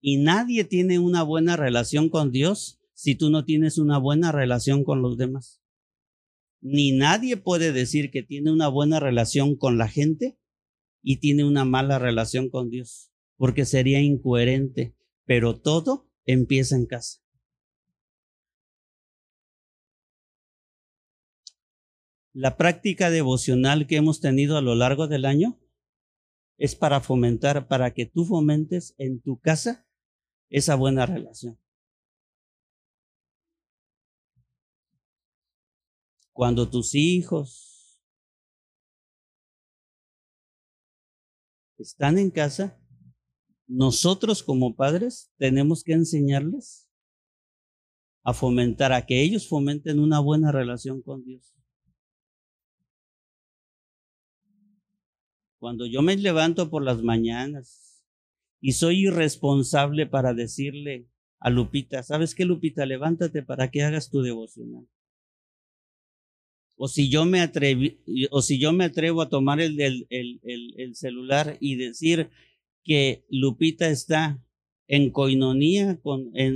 Y 0.00 0.18
nadie 0.18 0.62
tiene 0.62 1.00
una 1.00 1.24
buena 1.24 1.56
relación 1.56 2.08
con 2.08 2.30
Dios 2.30 2.78
si 2.94 3.16
tú 3.16 3.30
no 3.30 3.44
tienes 3.44 3.78
una 3.78 3.98
buena 3.98 4.30
relación 4.30 4.84
con 4.84 5.02
los 5.02 5.16
demás 5.16 5.62
ni 6.62 6.92
nadie 6.92 7.36
puede 7.36 7.72
decir 7.72 8.10
que 8.10 8.22
tiene 8.22 8.52
una 8.52 8.68
buena 8.68 9.00
relación 9.00 9.56
con 9.56 9.78
la 9.78 9.88
gente 9.88 10.38
y 11.02 11.16
tiene 11.16 11.44
una 11.44 11.64
mala 11.64 11.98
relación 11.98 12.48
con 12.48 12.70
Dios, 12.70 13.10
porque 13.36 13.64
sería 13.64 14.00
incoherente, 14.00 14.94
pero 15.26 15.60
todo 15.60 16.08
empieza 16.24 16.76
en 16.76 16.86
casa. 16.86 17.20
La 22.34 22.56
práctica 22.56 23.10
devocional 23.10 23.86
que 23.86 23.96
hemos 23.96 24.20
tenido 24.20 24.56
a 24.56 24.62
lo 24.62 24.74
largo 24.74 25.06
del 25.06 25.26
año 25.26 25.60
es 26.56 26.74
para 26.74 27.00
fomentar, 27.00 27.68
para 27.68 27.92
que 27.92 28.06
tú 28.06 28.24
fomentes 28.24 28.94
en 28.96 29.20
tu 29.20 29.38
casa 29.38 29.86
esa 30.48 30.74
buena 30.74 31.04
relación. 31.04 31.58
Cuando 36.32 36.70
tus 36.70 36.94
hijos 36.94 38.00
están 41.76 42.16
en 42.16 42.30
casa, 42.30 42.80
nosotros 43.66 44.42
como 44.42 44.74
padres 44.74 45.30
tenemos 45.36 45.84
que 45.84 45.92
enseñarles 45.92 46.88
a 48.24 48.32
fomentar, 48.32 48.92
a 48.92 49.04
que 49.04 49.22
ellos 49.22 49.48
fomenten 49.48 50.00
una 50.00 50.20
buena 50.20 50.50
relación 50.50 51.02
con 51.02 51.24
Dios. 51.24 51.52
Cuando 55.62 55.86
yo 55.86 56.02
me 56.02 56.16
levanto 56.16 56.70
por 56.70 56.82
las 56.82 57.04
mañanas 57.04 58.04
y 58.60 58.72
soy 58.72 59.06
irresponsable 59.06 60.06
para 60.06 60.34
decirle 60.34 61.06
a 61.38 61.50
Lupita, 61.50 62.02
¿sabes 62.02 62.34
qué 62.34 62.44
Lupita? 62.44 62.84
Levántate 62.84 63.44
para 63.44 63.70
que 63.70 63.84
hagas 63.84 64.10
tu 64.10 64.22
devocional 64.22 64.88
o 66.84 66.88
si 66.88 67.08
yo 67.08 67.24
me 67.24 67.40
atrevo 68.84 69.22
a 69.22 69.28
tomar 69.28 69.60
el, 69.60 69.80
el, 69.80 70.08
el, 70.10 70.96
celular 70.96 71.56
y 71.60 71.76
decir 71.76 72.30
que 72.82 73.24
Lupita 73.28 73.88
está 73.88 74.44
en 74.88 75.12
coinonía, 75.12 76.00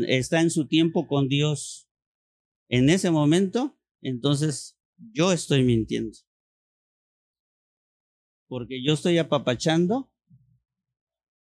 está 0.08 0.40
en 0.40 0.50
su 0.50 0.66
tiempo 0.66 1.06
con 1.06 1.28
Dios 1.28 1.88
en 2.68 2.90
ese 2.90 3.12
momento, 3.12 3.78
entonces 4.02 4.76
yo 5.12 5.30
estoy 5.30 5.62
mintiendo. 5.62 6.18
Porque 8.48 8.82
yo 8.82 8.94
estoy 8.94 9.18
apapachando 9.18 10.12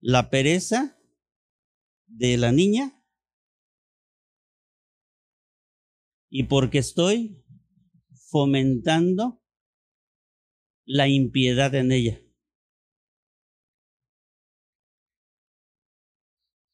la 0.01 0.31
pereza 0.31 0.99
de 2.07 2.37
la 2.37 2.53
niña 2.53 3.05
y 6.29 6.45
porque 6.45 6.79
estoy 6.79 7.45
fomentando 8.31 9.43
la 10.85 11.09
impiedad 11.09 11.75
en 11.75 11.93
ella. 11.93 12.21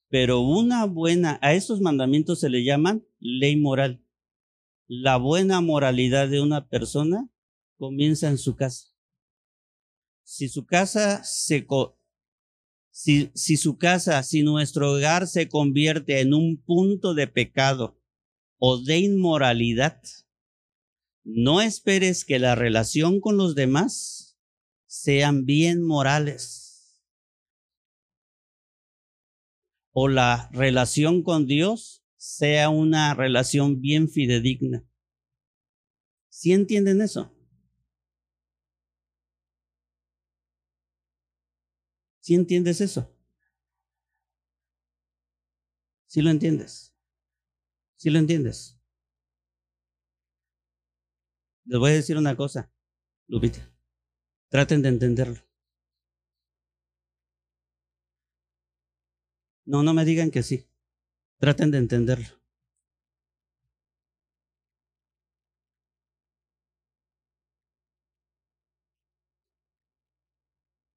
Pero 0.09 0.41
una 0.41 0.87
buena, 0.87 1.39
a 1.43 1.55
estos 1.55 1.81
mandamientos 1.81 2.41
se 2.41 2.49
le 2.49 2.65
llaman 2.65 3.07
ley 3.19 3.57
moral. 3.57 4.05
La 4.87 5.17
buena 5.17 5.61
moralidad 5.61 6.29
de 6.29 6.41
una 6.41 6.69
persona 6.69 7.29
comienza 7.77 8.29
en 8.29 8.39
su 8.39 8.55
casa. 8.55 8.96
Si 10.29 10.49
su 10.49 10.67
casa 10.67 11.23
se, 11.23 11.69
si, 12.91 13.31
si 13.33 13.57
su 13.57 13.79
casa, 13.79 14.21
si 14.25 14.43
nuestro 14.43 14.93
hogar 14.93 15.29
se 15.29 15.49
convierte 15.49 16.21
en 16.21 16.35
un 16.35 16.61
punto 16.61 17.15
de 17.15 17.29
pecado 17.29 18.03
o 18.59 18.83
de 18.83 18.99
inmoralidad, 18.99 20.03
no 21.23 21.61
esperes 21.63 22.25
que 22.25 22.41
la 22.41 22.57
relación 22.57 23.21
con 23.21 23.37
los 23.37 23.55
demás 23.55 24.37
sean 24.87 25.45
bien 25.45 25.85
morales. 25.85 27.01
O 29.93 30.09
la 30.09 30.51
relación 30.53 31.23
con 31.23 31.47
Dios 31.47 32.03
sea 32.17 32.69
una 32.69 33.15
relación 33.15 33.81
bien 33.81 34.09
fidedigna. 34.09 34.85
¿Sí 36.29 36.53
entienden 36.53 37.01
eso? 37.01 37.36
¿Sí 42.27 42.35
entiendes 42.35 42.81
eso? 42.81 43.09
¿Sí 46.09 46.23
lo 46.23 46.31
entiendes? 46.31 46.93
¿Sí 47.95 48.11
lo 48.11 48.19
entiendes? 48.19 48.81
Les 51.67 51.79
voy 51.79 51.93
a 51.93 51.95
decir 51.95 52.17
una 52.17 52.37
cosa, 52.37 52.73
Lupita. 53.29 53.73
Traten 54.49 54.83
de 54.83 54.89
entenderlo. 54.89 55.41
No, 59.65 59.85
no 59.85 59.95
me 59.95 60.05
digan 60.05 60.33
que 60.33 60.43
sí. 60.43 60.67
Traten 61.39 61.71
de 61.71 61.79
entenderlo. 61.79 62.46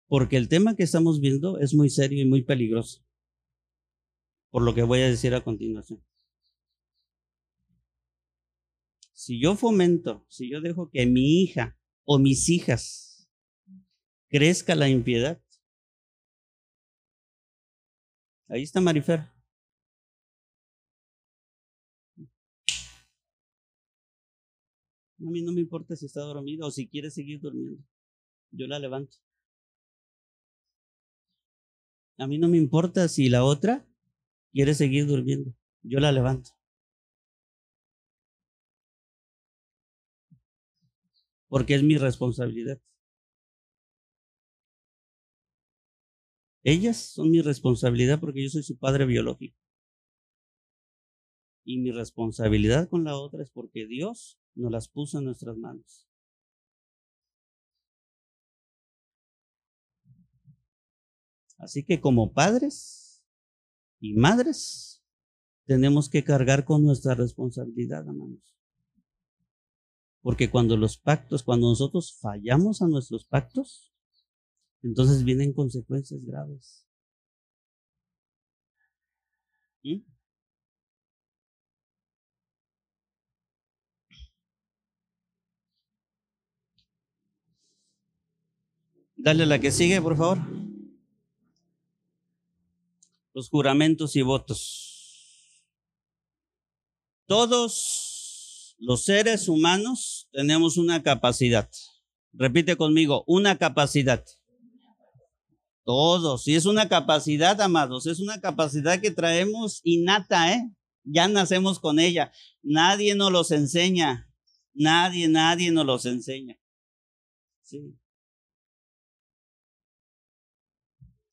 Porque 0.09 0.37
el 0.37 0.49
tema 0.49 0.75
que 0.75 0.83
estamos 0.83 1.21
viendo 1.21 1.59
es 1.59 1.75
muy 1.75 1.89
serio 1.89 2.21
y 2.21 2.27
muy 2.27 2.43
peligroso. 2.43 3.05
Por 4.49 4.63
lo 4.63 4.73
que 4.73 4.81
voy 4.81 5.01
a 5.01 5.07
decir 5.07 5.35
a 5.35 5.43
continuación. 5.43 6.03
Si 9.13 9.39
yo 9.39 9.55
fomento, 9.55 10.25
si 10.27 10.49
yo 10.49 10.61
dejo 10.61 10.89
que 10.89 11.05
mi 11.05 11.43
hija 11.43 11.77
o 12.05 12.17
mis 12.17 12.49
hijas 12.49 13.29
crezca 14.29 14.73
la 14.73 14.89
impiedad, 14.89 15.43
ahí 18.47 18.63
está 18.63 18.81
Marifer. 18.81 19.19
A 19.19 19.35
mí 25.17 25.43
no 25.43 25.51
me 25.51 25.61
importa 25.61 25.95
si 25.95 26.07
está 26.07 26.21
dormida 26.21 26.65
o 26.65 26.71
si 26.71 26.87
quiere 26.87 27.11
seguir 27.11 27.41
durmiendo. 27.41 27.83
Yo 28.51 28.65
la 28.65 28.79
levanto. 28.79 29.17
A 32.19 32.27
mí 32.27 32.37
no 32.37 32.49
me 32.49 32.57
importa 32.57 33.07
si 33.07 33.29
la 33.29 33.45
otra 33.45 33.87
quiere 34.51 34.73
seguir 34.73 35.07
durmiendo. 35.07 35.55
Yo 35.83 35.99
la 35.99 36.11
levanto. 36.11 36.51
Porque 41.47 41.75
es 41.75 41.83
mi 41.83 41.97
responsabilidad. 41.97 42.81
Ellas 46.63 46.97
son 46.97 47.31
mi 47.31 47.41
responsabilidad 47.41 48.19
porque 48.19 48.43
yo 48.43 48.49
soy 48.49 48.63
su 48.63 48.77
padre 48.77 49.05
biológico. 49.05 49.57
Y 51.63 51.77
mi 51.77 51.91
responsabilidad 51.91 52.89
con 52.89 53.05
la 53.05 53.15
otra 53.15 53.43
es 53.43 53.49
porque 53.49 53.87
Dios 53.87 54.37
nos 54.55 54.71
las 54.71 54.89
puso 54.89 55.19
en 55.19 55.25
nuestras 55.25 55.55
manos. 55.55 56.08
Así 61.59 61.83
que 61.83 61.99
como 61.99 62.31
padres 62.33 63.23
y 63.99 64.13
madres, 64.13 65.03
tenemos 65.65 66.09
que 66.09 66.23
cargar 66.23 66.63
con 66.65 66.83
nuestra 66.83 67.15
responsabilidad, 67.15 68.07
hermanos. 68.07 68.57
Porque 70.21 70.49
cuando 70.49 70.77
los 70.77 70.97
pactos, 70.97 71.43
cuando 71.43 71.69
nosotros 71.69 72.17
fallamos 72.19 72.81
a 72.81 72.87
nuestros 72.87 73.25
pactos, 73.25 73.93
entonces 74.81 75.23
vienen 75.23 75.53
consecuencias 75.53 76.23
graves. 76.25 76.85
¿Mm? 79.83 80.01
Dale 89.17 89.45
la 89.45 89.59
que 89.59 89.71
sigue, 89.71 90.01
por 90.01 90.15
favor. 90.15 90.68
Los 93.39 93.47
juramentos 93.47 94.17
y 94.17 94.21
votos. 94.21 95.63
Todos 97.25 98.75
los 98.79 99.05
seres 99.05 99.47
humanos 99.47 100.27
tenemos 100.33 100.75
una 100.75 101.01
capacidad. 101.03 101.69
Repite 102.33 102.75
conmigo, 102.75 103.23
una 103.27 103.57
capacidad. 103.57 104.25
Todos. 105.85 106.49
Y 106.49 106.55
es 106.55 106.65
una 106.65 106.89
capacidad, 106.89 107.61
amados, 107.61 108.07
es 108.07 108.19
una 108.19 108.41
capacidad 108.41 108.99
que 108.99 109.11
traemos 109.11 109.79
innata, 109.85 110.53
¿eh? 110.53 110.69
Ya 111.05 111.29
nacemos 111.29 111.79
con 111.79 111.99
ella. 111.99 112.33
Nadie 112.61 113.15
nos 113.15 113.31
los 113.31 113.51
enseña. 113.51 114.29
Nadie, 114.73 115.29
nadie 115.29 115.71
nos 115.71 115.85
los 115.85 116.05
enseña. 116.05 116.59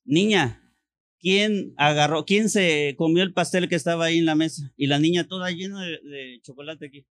Niña, 0.05 0.66
¿quién 1.21 1.75
agarró, 1.77 2.25
quién 2.25 2.49
se 2.51 2.95
comió 2.99 3.23
el 3.23 3.33
pastel 3.33 3.69
que 3.69 3.75
estaba 3.77 4.07
ahí 4.07 4.19
en 4.19 4.27
la 4.27 4.35
mesa? 4.35 4.73
Y 4.77 4.87
la 4.87 4.99
niña 4.99 5.27
toda 5.27 5.51
llena 5.51 5.83
de, 5.85 6.41
chocolate 6.43 6.87
aquí. 6.87 7.07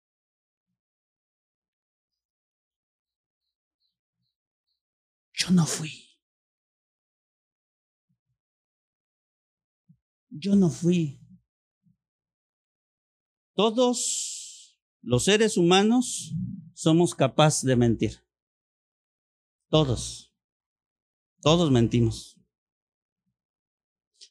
Yo 5.33 5.51
no 5.51 5.65
fui. 5.65 5.91
Yo 10.29 10.55
no 10.55 10.69
fui. 10.69 11.19
Todos 13.53 14.77
los 15.01 15.23
seres 15.23 15.55
humanos 15.57 16.33
somos 16.73 17.15
capaces 17.15 17.63
de 17.63 17.75
mentir. 17.75 18.25
Todos. 19.69 20.33
Todos 21.41 21.71
mentimos. 21.71 22.34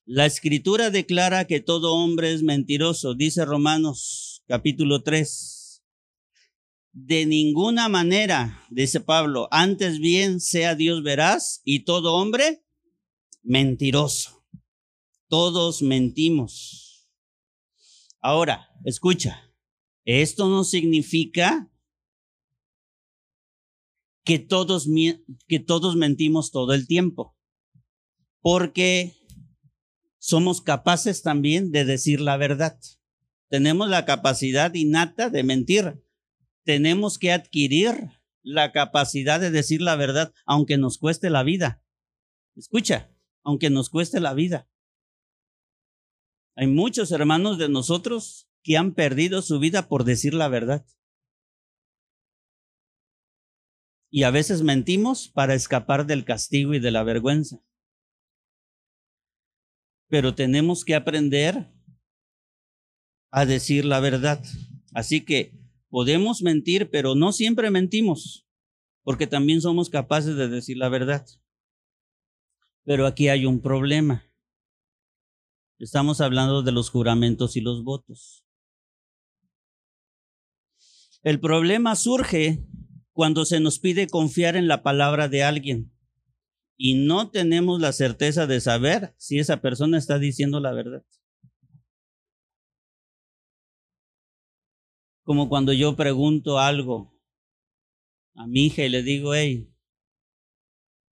La 0.06 0.26
escritura 0.26 0.90
declara 0.90 1.46
que 1.46 1.60
todo 1.60 1.94
hombre 1.94 2.34
es 2.34 2.42
mentiroso, 2.42 3.14
dice 3.14 3.46
Romanos 3.46 4.44
capítulo 4.46 5.02
3. 5.02 5.82
De 6.92 7.24
ninguna 7.24 7.88
manera, 7.88 8.62
dice 8.70 9.00
Pablo, 9.00 9.48
antes 9.50 9.98
bien 10.00 10.40
sea 10.40 10.74
Dios 10.74 11.02
veraz 11.02 11.62
y 11.64 11.84
todo 11.84 12.16
hombre 12.16 12.62
mentiroso. 13.42 14.44
Todos 15.28 15.80
mentimos. 15.80 17.08
Ahora, 18.20 18.68
escucha, 18.84 19.54
esto 20.04 20.50
no 20.50 20.64
significa 20.64 21.72
que 24.22 24.38
todos, 24.38 24.86
que 25.48 25.60
todos 25.60 25.96
mentimos 25.96 26.50
todo 26.50 26.74
el 26.74 26.86
tiempo, 26.86 27.38
porque 28.42 29.23
somos 30.24 30.62
capaces 30.62 31.20
también 31.20 31.70
de 31.70 31.84
decir 31.84 32.18
la 32.18 32.38
verdad. 32.38 32.80
Tenemos 33.50 33.90
la 33.90 34.06
capacidad 34.06 34.72
innata 34.72 35.28
de 35.28 35.42
mentir. 35.42 36.02
Tenemos 36.64 37.18
que 37.18 37.30
adquirir 37.30 38.08
la 38.42 38.72
capacidad 38.72 39.38
de 39.38 39.50
decir 39.50 39.82
la 39.82 39.96
verdad, 39.96 40.32
aunque 40.46 40.78
nos 40.78 40.96
cueste 40.96 41.28
la 41.28 41.42
vida. 41.42 41.82
Escucha, 42.56 43.14
aunque 43.42 43.68
nos 43.68 43.90
cueste 43.90 44.18
la 44.18 44.32
vida. 44.32 44.66
Hay 46.56 46.68
muchos 46.68 47.12
hermanos 47.12 47.58
de 47.58 47.68
nosotros 47.68 48.48
que 48.62 48.78
han 48.78 48.94
perdido 48.94 49.42
su 49.42 49.58
vida 49.58 49.88
por 49.88 50.04
decir 50.04 50.32
la 50.32 50.48
verdad. 50.48 50.86
Y 54.10 54.22
a 54.22 54.30
veces 54.30 54.62
mentimos 54.62 55.28
para 55.28 55.52
escapar 55.52 56.06
del 56.06 56.24
castigo 56.24 56.72
y 56.72 56.78
de 56.80 56.92
la 56.92 57.02
vergüenza 57.02 57.60
pero 60.08 60.34
tenemos 60.34 60.84
que 60.84 60.94
aprender 60.94 61.70
a 63.30 63.46
decir 63.46 63.84
la 63.84 64.00
verdad. 64.00 64.42
Así 64.92 65.24
que 65.24 65.58
podemos 65.88 66.42
mentir, 66.42 66.90
pero 66.90 67.14
no 67.14 67.32
siempre 67.32 67.70
mentimos, 67.70 68.46
porque 69.02 69.26
también 69.26 69.60
somos 69.60 69.90
capaces 69.90 70.36
de 70.36 70.48
decir 70.48 70.76
la 70.76 70.88
verdad. 70.88 71.26
Pero 72.84 73.06
aquí 73.06 73.28
hay 73.28 73.46
un 73.46 73.60
problema. 73.60 74.24
Estamos 75.78 76.20
hablando 76.20 76.62
de 76.62 76.72
los 76.72 76.90
juramentos 76.90 77.56
y 77.56 77.60
los 77.60 77.82
votos. 77.82 78.44
El 81.22 81.40
problema 81.40 81.96
surge 81.96 82.66
cuando 83.12 83.44
se 83.44 83.58
nos 83.58 83.78
pide 83.78 84.06
confiar 84.06 84.56
en 84.56 84.68
la 84.68 84.82
palabra 84.82 85.28
de 85.28 85.42
alguien 85.42 85.93
y 86.76 86.94
no 86.94 87.30
tenemos 87.30 87.80
la 87.80 87.92
certeza 87.92 88.46
de 88.46 88.60
saber 88.60 89.14
si 89.16 89.38
esa 89.38 89.60
persona 89.60 89.98
está 89.98 90.18
diciendo 90.18 90.60
la 90.60 90.72
verdad. 90.72 91.04
Como 95.22 95.48
cuando 95.48 95.72
yo 95.72 95.96
pregunto 95.96 96.58
algo 96.58 97.14
a 98.34 98.46
mi 98.46 98.66
hija 98.66 98.84
y 98.84 98.88
le 98.88 99.02
digo, 99.02 99.34
hey, 99.34 99.72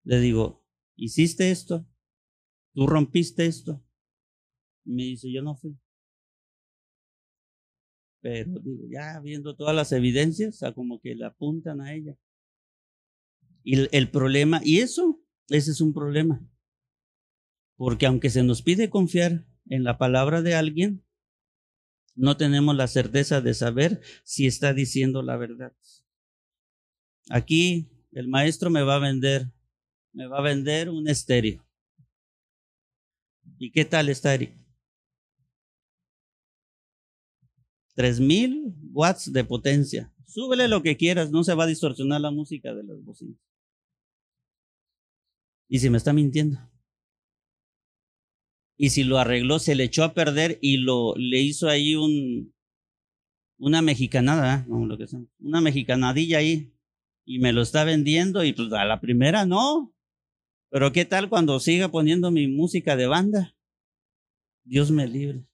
le 0.04 0.20
digo, 0.20 0.64
¿hiciste 0.96 1.50
esto? 1.50 1.86
¿Tú 2.72 2.86
rompiste 2.86 3.46
esto? 3.46 3.84
me 4.84 5.02
dice, 5.02 5.30
yo 5.30 5.42
no 5.42 5.54
fui. 5.54 5.78
pero 8.20 8.58
digo, 8.60 8.84
ya 8.90 9.20
viendo 9.20 9.54
todas 9.54 9.76
las 9.76 9.92
evidencias, 9.92 10.54
o 10.54 10.58
sea, 10.58 10.72
como 10.72 11.00
que 11.00 11.14
le 11.14 11.26
apuntan 11.26 11.80
a 11.80 11.94
ella. 11.94 12.16
Y 13.62 13.94
el 13.94 14.10
problema, 14.10 14.60
y 14.64 14.78
eso, 14.78 15.20
ese 15.48 15.70
es 15.70 15.80
un 15.80 15.92
problema. 15.92 16.40
Porque 17.76 18.06
aunque 18.06 18.30
se 18.30 18.42
nos 18.42 18.62
pide 18.62 18.90
confiar 18.90 19.46
en 19.66 19.84
la 19.84 19.98
palabra 19.98 20.42
de 20.42 20.54
alguien, 20.54 21.04
no 22.14 22.36
tenemos 22.36 22.74
la 22.74 22.88
certeza 22.88 23.40
de 23.40 23.54
saber 23.54 24.00
si 24.24 24.46
está 24.46 24.74
diciendo 24.74 25.22
la 25.22 25.36
verdad. 25.36 25.72
Aquí 27.30 27.88
el 28.12 28.28
maestro 28.28 28.70
me 28.70 28.82
va 28.82 28.96
a 28.96 29.00
vender, 29.00 29.52
me 30.12 30.26
va 30.26 30.38
a 30.38 30.42
vender 30.42 30.88
un 30.90 31.08
estéreo. 31.08 31.64
¿Y 33.58 33.70
qué 33.70 33.84
tal 33.84 34.08
estéreo? 34.08 34.52
3000 37.94 38.74
watts 38.92 39.32
de 39.32 39.44
potencia. 39.44 40.12
Súbele 40.26 40.68
lo 40.68 40.82
que 40.82 40.96
quieras, 40.96 41.30
no 41.30 41.42
se 41.42 41.54
va 41.54 41.64
a 41.64 41.68
distorsionar 41.68 42.20
la 42.20 42.30
música 42.30 42.74
de 42.74 42.84
las 42.84 43.02
bocinas. 43.02 43.38
¿Y 45.68 45.78
si 45.78 45.90
me 45.90 45.98
está 45.98 46.12
mintiendo? 46.12 46.58
y 48.78 48.90
si 48.90 49.02
lo 49.02 49.18
arregló, 49.18 49.58
se 49.58 49.74
le 49.74 49.84
echó 49.84 50.04
a 50.04 50.14
perder 50.14 50.58
y 50.62 50.78
lo, 50.78 51.14
le 51.16 51.40
hizo 51.40 51.68
ahí 51.68 51.96
un, 51.96 52.54
una 53.58 53.82
mexicanada, 53.82 54.60
¿eh? 54.60 54.66
lo 54.68 54.96
que 54.96 55.06
una 55.40 55.60
mexicanadilla 55.60 56.38
ahí, 56.38 56.72
y 57.24 57.40
me 57.40 57.52
lo 57.52 57.60
está 57.60 57.82
vendiendo 57.82 58.44
y 58.44 58.52
pues 58.52 58.72
a 58.72 58.84
la 58.84 59.00
primera 59.00 59.44
no. 59.44 59.92
Pero 60.70 60.92
¿qué 60.92 61.04
tal 61.04 61.28
cuando 61.28 61.58
siga 61.60 61.88
poniendo 61.88 62.30
mi 62.30 62.46
música 62.46 62.94
de 62.94 63.06
banda? 63.06 63.56
Dios 64.64 64.90
me 64.90 65.08
libre. 65.08 65.44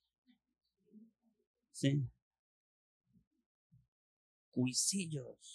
Sí. 1.72 2.06
Cuisillos. 4.50 5.53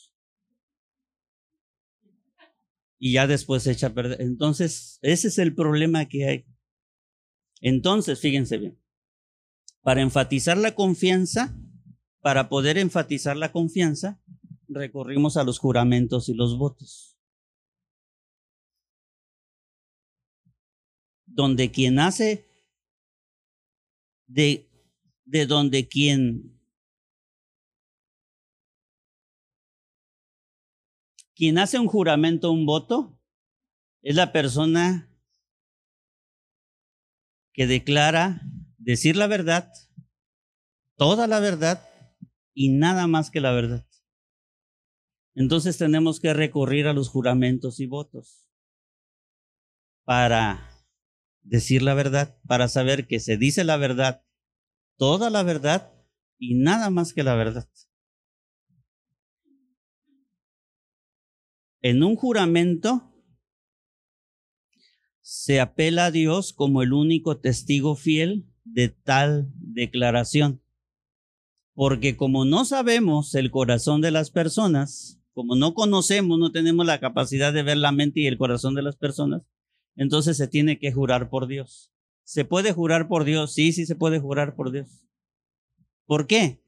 Y 2.99 3.13
ya 3.13 3.27
después 3.27 3.63
se 3.63 3.71
echa 3.71 3.87
a 3.87 3.93
perder. 3.93 4.21
Entonces, 4.21 4.99
ese 5.01 5.29
es 5.29 5.37
el 5.39 5.55
problema 5.55 6.05
que 6.05 6.27
hay. 6.27 6.45
Entonces, 7.61 8.19
fíjense 8.19 8.57
bien, 8.57 8.79
para 9.81 10.01
enfatizar 10.01 10.57
la 10.57 10.75
confianza, 10.75 11.57
para 12.21 12.49
poder 12.49 12.77
enfatizar 12.77 13.37
la 13.37 13.51
confianza, 13.51 14.21
recorrimos 14.67 15.37
a 15.37 15.43
los 15.43 15.59
juramentos 15.59 16.29
y 16.29 16.33
los 16.33 16.57
votos. 16.57 17.17
Donde 21.25 21.71
quien 21.71 21.99
hace, 21.99 22.45
de, 24.27 24.69
de 25.25 25.45
donde 25.45 25.87
quien, 25.87 26.58
quien 31.39 31.57
hace 31.57 31.79
un 31.79 31.87
juramento, 31.87 32.51
un 32.51 32.65
voto, 32.65 33.17
es 34.01 34.13
la 34.13 34.33
persona 34.33 35.09
que 37.53 37.65
declara 37.65 38.41
decir 38.77 39.15
la 39.15 39.25
verdad, 39.27 39.71
toda 40.97 41.27
la 41.27 41.39
verdad 41.39 41.87
y 42.53 42.73
nada 42.73 43.07
más 43.07 43.31
que 43.31 43.39
la 43.39 43.53
verdad. 43.53 43.87
Entonces 45.33 45.77
tenemos 45.77 46.19
que 46.19 46.33
recurrir 46.33 46.87
a 46.87 46.93
los 46.93 47.07
juramentos 47.07 47.79
y 47.79 47.85
votos 47.85 48.45
para 50.03 50.69
decir 51.43 51.83
la 51.83 51.93
verdad, 51.93 52.37
para 52.49 52.67
saber 52.67 53.07
que 53.07 53.21
se 53.21 53.37
dice 53.37 53.63
la 53.63 53.77
verdad, 53.77 54.25
toda 54.97 55.29
la 55.29 55.43
verdad 55.43 55.93
y 56.37 56.55
nada 56.55 56.89
más 56.89 57.13
que 57.13 57.23
la 57.23 57.35
verdad. 57.35 57.69
En 61.81 62.03
un 62.03 62.15
juramento 62.15 63.09
se 65.21 65.59
apela 65.61 66.05
a 66.05 66.11
Dios 66.11 66.51
como 66.51 66.81
el 66.81 66.91
único 66.91 67.37
testigo 67.39 67.95
fiel 67.95 68.45
de 68.65 68.89
tal 68.89 69.51
declaración. 69.55 70.61
Porque 71.73 72.17
como 72.17 72.43
no 72.43 72.65
sabemos 72.65 73.33
el 73.35 73.51
corazón 73.51 74.01
de 74.01 74.11
las 74.11 74.31
personas, 74.31 75.21
como 75.33 75.55
no 75.55 75.73
conocemos, 75.73 76.37
no 76.37 76.51
tenemos 76.51 76.85
la 76.85 76.99
capacidad 76.99 77.53
de 77.53 77.63
ver 77.63 77.77
la 77.77 77.93
mente 77.93 78.19
y 78.19 78.27
el 78.27 78.37
corazón 78.37 78.75
de 78.75 78.81
las 78.81 78.97
personas, 78.97 79.43
entonces 79.95 80.35
se 80.35 80.47
tiene 80.49 80.79
que 80.79 80.91
jurar 80.91 81.29
por 81.29 81.47
Dios. 81.47 81.93
¿Se 82.23 82.43
puede 82.43 82.73
jurar 82.73 83.07
por 83.07 83.23
Dios? 83.23 83.53
Sí, 83.53 83.71
sí 83.71 83.85
se 83.85 83.95
puede 83.95 84.19
jurar 84.19 84.55
por 84.55 84.71
Dios. 84.71 85.05
¿Por 86.05 86.27
qué? 86.27 86.61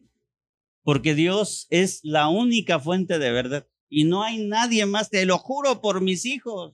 Porque 0.84 1.16
Dios 1.16 1.68
es 1.70 1.99
la 2.03 2.30
única 2.30 2.80
fuente 2.80 3.20
de 3.20 3.32
verdad 3.32 3.68
y 3.93 4.05
no 4.05 4.23
hay 4.23 4.47
nadie 4.47 4.85
más, 4.85 5.09
te 5.09 5.25
lo 5.25 5.37
juro 5.37 5.81
por 5.81 5.99
mis 5.99 6.25
hijos. 6.25 6.73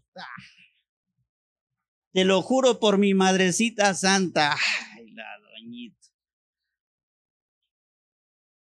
Te 2.13 2.23
lo 2.23 2.43
juro 2.43 2.79
por 2.79 2.99
mi 2.99 3.15
madrecita 3.15 3.95
santa. 3.95 4.55
Ay, 4.93 5.09
la 5.11 5.25
doñita. 5.39 6.07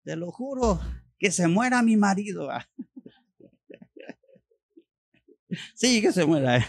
Te 0.05 0.15
lo 0.15 0.31
juro 0.31 0.81
que 1.19 1.33
se 1.33 1.49
muera 1.49 1.83
mi 1.83 1.97
marido. 1.97 2.49
Sí, 5.75 6.01
que 6.01 6.13
se 6.13 6.25
muera. 6.25 6.65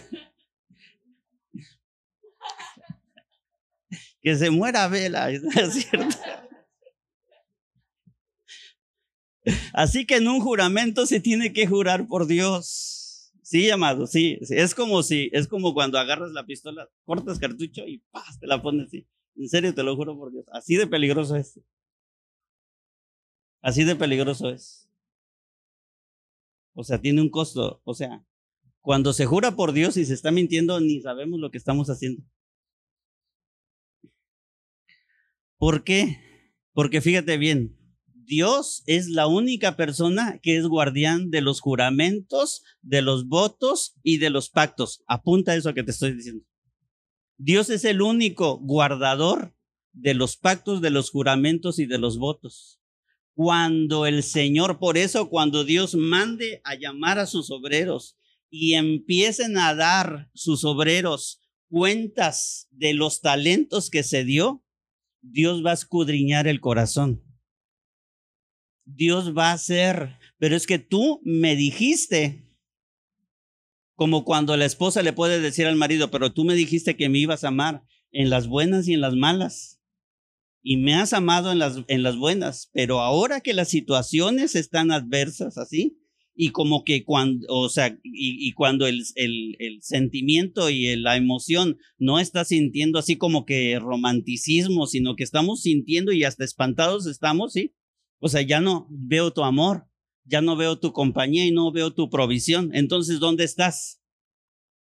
Que 4.19 4.35
se 4.35 4.49
muera 4.49 4.87
Vela, 4.87 5.29
¿es 5.29 5.43
cierto? 5.73 6.17
Así 9.73 10.05
que 10.05 10.17
en 10.17 10.27
un 10.27 10.39
juramento 10.39 11.05
se 11.05 11.19
tiene 11.19 11.53
que 11.53 11.67
jurar 11.67 12.07
por 12.07 12.27
Dios. 12.27 13.31
Sí, 13.41 13.69
amado, 13.69 14.07
sí, 14.07 14.37
Es 14.49 14.75
como 14.75 15.03
si, 15.03 15.29
es 15.31 15.47
como 15.47 15.73
cuando 15.73 15.97
agarras 15.97 16.31
la 16.31 16.45
pistola, 16.45 16.89
cortas 17.05 17.39
cartucho 17.39 17.87
y 17.87 17.99
¡paz! 18.11 18.37
te 18.39 18.47
la 18.47 18.61
pones 18.61 18.87
así. 18.87 19.07
En 19.37 19.47
serio, 19.47 19.73
te 19.73 19.83
lo 19.83 19.95
juro 19.95 20.17
por 20.17 20.31
Dios. 20.31 20.45
Así 20.51 20.75
de 20.75 20.87
peligroso 20.87 21.35
es. 21.35 21.59
Así 23.61 23.83
de 23.83 23.95
peligroso 23.95 24.49
es. 24.49 24.89
O 26.73 26.83
sea, 26.83 26.99
tiene 26.99 27.21
un 27.21 27.29
costo. 27.29 27.81
O 27.85 27.93
sea, 27.93 28.25
cuando 28.81 29.13
se 29.13 29.25
jura 29.25 29.55
por 29.55 29.73
Dios 29.73 29.95
y 29.95 30.05
se 30.05 30.13
está 30.13 30.31
mintiendo, 30.31 30.79
ni 30.79 31.01
sabemos 31.01 31.39
lo 31.39 31.51
que 31.51 31.57
estamos 31.57 31.89
haciendo. 31.89 32.23
¿Por 35.57 35.83
qué? 35.83 36.17
Porque 36.73 36.99
fíjate 37.01 37.37
bien, 37.37 37.76
Dios 38.27 38.83
es 38.87 39.07
la 39.07 39.25
única 39.25 39.77
persona 39.77 40.37
que 40.43 40.57
es 40.57 40.67
guardián 40.67 41.31
de 41.31 41.39
los 41.39 41.61
juramentos, 41.61 42.61
de 42.81 43.01
los 43.01 43.29
votos 43.29 43.95
y 44.03 44.17
de 44.17 44.29
los 44.29 44.49
pactos. 44.49 45.01
Apunta 45.07 45.55
eso 45.55 45.73
que 45.73 45.83
te 45.83 45.91
estoy 45.91 46.11
diciendo. 46.11 46.43
Dios 47.37 47.69
es 47.69 47.85
el 47.85 48.01
único 48.01 48.59
guardador 48.59 49.55
de 49.93 50.13
los 50.13 50.35
pactos, 50.35 50.81
de 50.81 50.89
los 50.89 51.09
juramentos 51.09 51.79
y 51.79 51.85
de 51.85 51.99
los 51.99 52.17
votos. 52.17 52.81
Cuando 53.33 54.05
el 54.05 54.23
Señor, 54.23 54.77
por 54.77 54.97
eso 54.97 55.29
cuando 55.29 55.63
Dios 55.63 55.95
mande 55.95 56.59
a 56.65 56.75
llamar 56.75 57.19
a 57.19 57.27
sus 57.27 57.49
obreros 57.49 58.17
y 58.49 58.73
empiecen 58.73 59.57
a 59.57 59.73
dar 59.73 60.29
sus 60.33 60.65
obreros 60.65 61.39
cuentas 61.69 62.67
de 62.71 62.93
los 62.93 63.21
talentos 63.21 63.89
que 63.89 64.03
se 64.03 64.25
dio, 64.25 64.65
Dios 65.21 65.65
va 65.65 65.71
a 65.71 65.75
escudriñar 65.75 66.49
el 66.49 66.59
corazón 66.59 67.23
Dios 68.87 69.37
va 69.37 69.51
a 69.51 69.53
hacer. 69.53 70.17
Pero 70.39 70.55
es 70.55 70.65
que 70.65 70.79
tú 70.79 71.21
me 71.23 71.55
dijiste, 71.55 72.47
como 73.95 74.23
cuando 74.23 74.55
la 74.57 74.65
esposa 74.65 75.01
le 75.01 75.13
puede 75.13 75.41
decir 75.41 75.65
al 75.65 75.75
marido, 75.75 76.09
pero 76.11 76.31
tú 76.31 76.45
me 76.45 76.55
dijiste 76.55 76.95
que 76.95 77.09
me 77.09 77.19
ibas 77.19 77.43
a 77.43 77.49
amar 77.49 77.83
en 78.11 78.29
las 78.29 78.47
buenas 78.47 78.87
y 78.87 78.93
en 78.93 79.01
las 79.01 79.15
malas. 79.15 79.81
Y 80.61 80.77
me 80.77 80.95
has 80.95 81.13
amado 81.13 81.51
en 81.51 81.59
las, 81.59 81.83
en 81.87 82.03
las 82.03 82.17
buenas, 82.17 82.69
pero 82.73 82.99
ahora 82.99 83.41
que 83.41 83.53
las 83.53 83.69
situaciones 83.69 84.55
están 84.55 84.91
adversas 84.91 85.57
así, 85.57 85.97
y 86.39 86.49
como 86.49 86.83
que 86.83 87.03
cuando, 87.03 87.47
o 87.49 87.67
sea, 87.67 87.97
y, 88.03 88.53
cuando 88.53 88.85
el, 88.85 89.01
el, 89.15 89.55
el, 89.57 89.81
sentimiento 89.81 90.69
y 90.69 90.95
la 90.95 91.17
emoción 91.17 91.77
no 91.97 92.19
está 92.19 92.45
sintiendo 92.45 92.99
así 92.99 93.15
como 93.15 93.43
que 93.43 93.79
romanticismo, 93.79 94.85
sino 94.85 95.15
que 95.15 95.23
estamos 95.23 95.63
sintiendo 95.63 96.11
y 96.11 96.23
hasta 96.23 96.43
espantados 96.45 97.07
estamos, 97.07 97.53
¿sí? 97.53 97.73
O 98.19 98.29
sea, 98.29 98.41
ya 98.41 98.59
no 98.59 98.87
veo 98.89 99.31
tu 99.31 99.43
amor, 99.43 99.87
ya 100.25 100.41
no 100.41 100.55
veo 100.55 100.79
tu 100.79 100.91
compañía 100.93 101.45
y 101.45 101.51
no 101.51 101.71
veo 101.71 101.93
tu 101.93 102.09
provisión. 102.09 102.71
Entonces, 102.73 103.19
¿dónde 103.19 103.43
estás? 103.43 104.01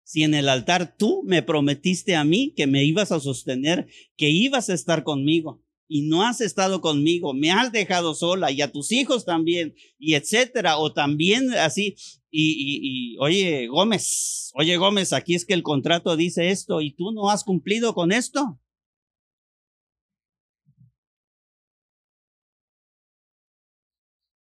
Si 0.05 0.22
en 0.22 0.35
el 0.35 0.49
altar 0.49 0.97
tú 0.97 1.22
me 1.24 1.43
prometiste 1.43 2.16
a 2.16 2.24
mí 2.24 2.53
que 2.57 2.66
me 2.66 2.85
ibas 2.85 3.12
a 3.12 3.20
sostener, 3.20 3.87
que 4.16 4.30
ibas 4.30 4.68
a 4.68 4.74
estar 4.74 5.05
conmigo 5.05 5.62
y 5.89 6.03
no 6.03 6.22
has 6.22 6.41
estado 6.41 6.80
conmigo, 6.80 7.35
me 7.35 7.51
has 7.51 7.72
dejado 7.72 8.14
sola 8.14 8.51
y 8.51 8.62
a 8.62 8.72
tus 8.72 8.93
hijos 8.93 9.24
también 9.24 9.74
y 9.99 10.14
etcétera, 10.14 10.78
o 10.78 10.93
también 10.93 11.53
así, 11.53 11.97
y, 12.30 12.53
y, 12.53 13.14
y, 13.14 13.18
oye 13.18 13.66
Gómez, 13.68 14.51
oye 14.55 14.76
Gómez, 14.76 15.12
aquí 15.12 15.35
es 15.35 15.45
que 15.45 15.55
el 15.55 15.62
contrato 15.62 16.16
dice 16.16 16.51
esto 16.51 16.80
y 16.80 16.93
tú 16.93 17.12
no 17.12 17.30
has 17.30 17.45
cumplido 17.45 17.95
con 17.95 18.11
esto. 18.11 18.59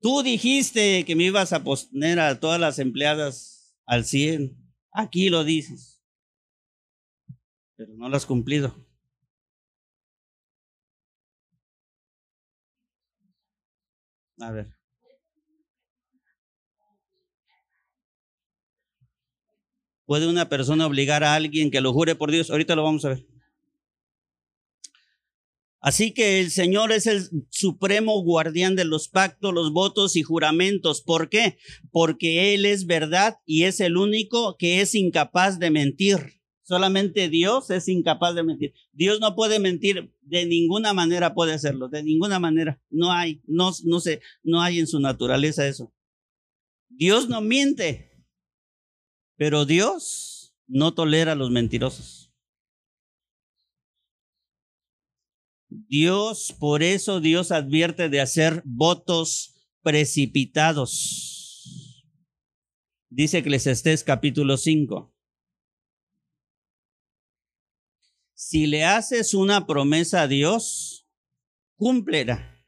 Tú 0.06 0.22
dijiste 0.22 1.04
que 1.04 1.16
me 1.16 1.24
ibas 1.24 1.52
a 1.52 1.64
poner 1.64 2.20
a 2.20 2.40
todas 2.40 2.60
las 2.60 2.78
empleadas 2.78 3.76
al 3.88 4.06
100. 4.06 4.56
Aquí 4.92 5.30
lo 5.30 5.44
dices. 5.44 6.00
Pero 7.76 7.96
no 7.96 8.08
lo 8.08 8.16
has 8.16 8.28
cumplido. 8.28 8.76
A 14.40 14.52
ver. 14.52 14.78
¿Puede 20.06 20.28
una 20.28 20.48
persona 20.50 20.86
obligar 20.86 21.24
a 21.24 21.34
alguien 21.34 21.72
que 21.72 21.82
lo 21.82 21.92
jure 21.94 22.14
por 22.14 22.30
Dios? 22.30 22.52
Ahorita 22.52 22.76
lo 22.76 22.84
vamos 22.84 23.06
a 23.06 23.10
ver. 23.10 23.35
Así 25.86 26.16
que 26.16 26.40
el 26.40 26.50
Señor 26.50 26.92
es 26.92 27.06
el 27.06 27.30
supremo 27.52 28.20
guardián 28.24 28.76
de 28.76 28.86
los 28.86 29.08
pactos, 29.08 29.54
los 29.54 29.72
votos 29.72 30.16
y 30.16 30.24
juramentos. 30.24 31.04
¿Por 31.04 31.30
qué? 31.30 31.60
Porque 31.92 32.56
Él 32.56 32.66
es 32.66 32.88
verdad 32.88 33.38
y 33.46 33.66
es 33.66 33.80
el 33.80 33.96
único 33.96 34.58
que 34.58 34.82
es 34.82 34.96
incapaz 34.96 35.60
de 35.60 35.70
mentir. 35.70 36.42
Solamente 36.64 37.30
Dios 37.30 37.70
es 37.70 37.88
incapaz 37.88 38.34
de 38.34 38.42
mentir. 38.42 38.74
Dios 38.94 39.20
no 39.20 39.36
puede 39.36 39.60
mentir 39.60 40.12
de 40.22 40.48
ninguna 40.48 40.96
manera, 40.96 41.36
puede 41.36 41.54
hacerlo, 41.54 41.88
de 41.88 42.02
ninguna 42.02 42.40
manera. 42.40 42.82
No 42.90 43.12
hay, 43.12 43.44
no, 43.46 43.70
no 43.84 44.00
no 44.42 44.62
hay 44.64 44.80
en 44.80 44.88
su 44.88 45.00
naturaleza 45.00 45.68
eso. 45.68 45.94
Dios 46.90 47.30
no 47.30 47.42
miente, 47.42 48.26
pero 49.38 49.66
Dios 49.66 50.56
no 50.66 50.96
tolera 50.96 51.34
a 51.34 51.36
los 51.36 51.52
mentirosos. 51.52 52.25
Dios, 55.88 56.56
por 56.58 56.84
eso 56.84 57.20
Dios 57.20 57.52
advierte 57.52 58.10
de 58.10 58.22
hacer 58.22 58.62
votos 58.66 59.56
precipitados. 59.82 62.06
Dice 63.10 63.40
Eclesiastés 63.40 64.04
capítulo 64.04 64.58
5. 64.58 65.14
Si 68.34 68.68
le 68.68 68.86
haces 68.86 69.34
una 69.34 69.66
promesa 69.66 70.24
a 70.24 70.28
Dios, 70.28 71.08
cúmplela, 71.76 72.64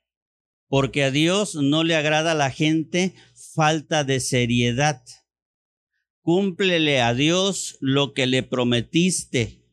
porque 0.67 1.03
a 1.03 1.11
Dios 1.11 1.55
no 1.55 1.83
le 1.83 1.95
agrada 1.95 2.31
a 2.31 2.35
la 2.35 2.51
gente 2.51 3.15
falta 3.53 4.03
de 4.03 4.19
seriedad. 4.19 5.03
Cúmplele 6.21 7.01
a 7.01 7.13
Dios 7.13 7.77
lo 7.79 8.13
que 8.13 8.27
le 8.27 8.43
prometiste. 8.43 9.63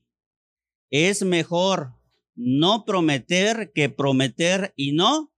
Es 0.91 1.22
mejor 1.22 1.95
no 2.35 2.85
prometer 2.85 3.72
que 3.74 3.89
prometer 3.89 4.72
y 4.76 4.93
no 4.93 5.32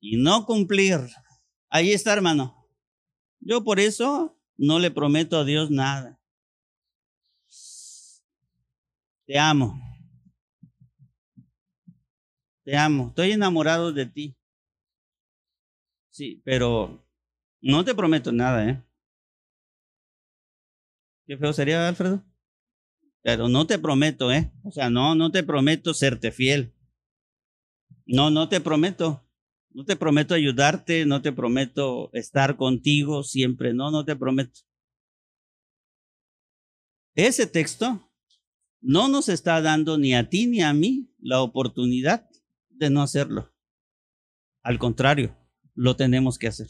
y 0.00 0.16
no 0.16 0.46
cumplir. 0.46 0.98
Ahí 1.68 1.92
está, 1.92 2.12
hermano. 2.12 2.68
Yo 3.40 3.64
por 3.64 3.80
eso 3.80 4.38
no 4.56 4.78
le 4.78 4.90
prometo 4.90 5.38
a 5.38 5.44
Dios 5.44 5.70
nada. 5.70 6.20
Te 9.26 9.38
amo. 9.38 9.80
Te 12.64 12.76
amo. 12.76 13.08
Estoy 13.08 13.32
enamorado 13.32 13.92
de 13.92 14.06
ti. 14.06 14.36
Sí, 16.10 16.42
pero 16.44 17.06
no 17.60 17.84
te 17.84 17.94
prometo 17.94 18.32
nada, 18.32 18.68
¿eh? 18.68 18.82
Qué 21.26 21.38
feo 21.38 21.52
sería, 21.52 21.88
Alfredo. 21.88 22.22
Pero 23.22 23.48
no 23.48 23.66
te 23.66 23.78
prometo, 23.78 24.32
¿eh? 24.32 24.52
O 24.64 24.72
sea, 24.72 24.90
no, 24.90 25.14
no 25.14 25.30
te 25.30 25.42
prometo 25.42 25.94
serte 25.94 26.32
fiel. 26.32 26.74
No, 28.04 28.30
no 28.30 28.48
te 28.48 28.60
prometo. 28.60 29.24
No 29.70 29.84
te 29.84 29.96
prometo 29.96 30.34
ayudarte, 30.34 31.06
no 31.06 31.22
te 31.22 31.32
prometo 31.32 32.10
estar 32.12 32.56
contigo 32.56 33.22
siempre. 33.22 33.72
No, 33.72 33.90
no 33.90 34.04
te 34.04 34.16
prometo. 34.16 34.60
Ese 37.14 37.46
texto 37.46 38.10
no 38.80 39.08
nos 39.08 39.28
está 39.28 39.62
dando 39.62 39.96
ni 39.96 40.14
a 40.14 40.28
ti 40.28 40.46
ni 40.46 40.60
a 40.62 40.72
mí 40.72 41.14
la 41.20 41.40
oportunidad 41.40 42.28
de 42.70 42.90
no 42.90 43.02
hacerlo. 43.02 43.54
Al 44.62 44.78
contrario, 44.78 45.36
lo 45.74 45.96
tenemos 45.96 46.38
que 46.38 46.48
hacer. 46.48 46.68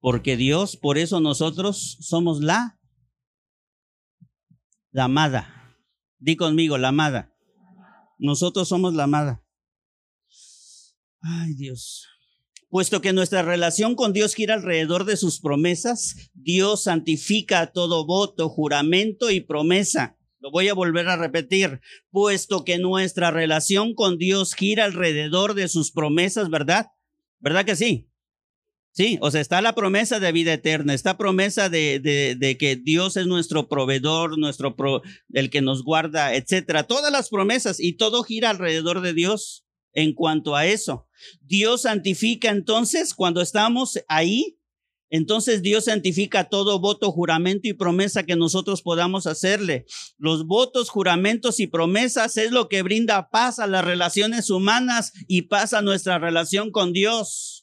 Porque 0.00 0.36
Dios, 0.36 0.76
por 0.76 0.96
eso 0.96 1.20
nosotros 1.20 1.98
somos 2.00 2.40
la, 2.40 2.79
la 4.90 5.04
amada. 5.04 5.76
Di 6.18 6.36
conmigo, 6.36 6.78
la 6.78 6.88
amada. 6.88 7.34
Nosotros 8.18 8.68
somos 8.68 8.94
la 8.94 9.04
amada. 9.04 9.42
Ay 11.22 11.54
Dios. 11.54 12.06
Puesto 12.68 13.00
que 13.00 13.12
nuestra 13.12 13.42
relación 13.42 13.94
con 13.96 14.12
Dios 14.12 14.34
gira 14.34 14.54
alrededor 14.54 15.04
de 15.04 15.16
sus 15.16 15.40
promesas, 15.40 16.30
Dios 16.34 16.84
santifica 16.84 17.72
todo 17.72 18.06
voto, 18.06 18.48
juramento 18.48 19.30
y 19.30 19.40
promesa. 19.40 20.16
Lo 20.38 20.50
voy 20.50 20.68
a 20.68 20.74
volver 20.74 21.08
a 21.08 21.16
repetir. 21.16 21.80
Puesto 22.10 22.64
que 22.64 22.78
nuestra 22.78 23.30
relación 23.30 23.94
con 23.94 24.18
Dios 24.18 24.54
gira 24.54 24.84
alrededor 24.84 25.54
de 25.54 25.68
sus 25.68 25.90
promesas, 25.90 26.48
¿verdad? 26.48 26.86
¿Verdad 27.40 27.64
que 27.64 27.76
sí? 27.76 28.09
Sí, 28.92 29.18
o 29.20 29.30
sea, 29.30 29.40
está 29.40 29.60
la 29.62 29.74
promesa 29.74 30.18
de 30.18 30.32
vida 30.32 30.52
eterna, 30.52 30.94
está 30.94 31.16
promesa 31.16 31.68
de, 31.68 32.00
de, 32.00 32.58
que 32.58 32.74
Dios 32.74 33.16
es 33.16 33.26
nuestro 33.26 33.68
proveedor, 33.68 34.36
nuestro 34.36 34.74
pro, 34.74 35.02
el 35.32 35.48
que 35.48 35.62
nos 35.62 35.84
guarda, 35.84 36.34
etcétera. 36.34 36.82
Todas 36.82 37.12
las 37.12 37.28
promesas 37.28 37.78
y 37.78 37.92
todo 37.92 38.24
gira 38.24 38.50
alrededor 38.50 39.00
de 39.00 39.14
Dios 39.14 39.64
en 39.92 40.12
cuanto 40.12 40.56
a 40.56 40.66
eso. 40.66 41.06
Dios 41.40 41.82
santifica 41.82 42.50
entonces 42.50 43.14
cuando 43.14 43.40
estamos 43.40 44.00
ahí, 44.08 44.58
entonces 45.08 45.62
Dios 45.62 45.84
santifica 45.84 46.48
todo 46.48 46.80
voto, 46.80 47.12
juramento 47.12 47.68
y 47.68 47.74
promesa 47.74 48.24
que 48.24 48.36
nosotros 48.36 48.82
podamos 48.82 49.26
hacerle. 49.26 49.86
Los 50.18 50.46
votos, 50.46 50.88
juramentos 50.88 51.60
y 51.60 51.66
promesas 51.66 52.36
es 52.36 52.52
lo 52.52 52.68
que 52.68 52.82
brinda 52.82 53.28
paz 53.28 53.58
a 53.58 53.66
las 53.66 53.84
relaciones 53.84 54.50
humanas 54.50 55.12
y 55.28 55.42
paz 55.42 55.74
a 55.74 55.82
nuestra 55.82 56.18
relación 56.18 56.70
con 56.70 56.92
Dios. 56.92 57.59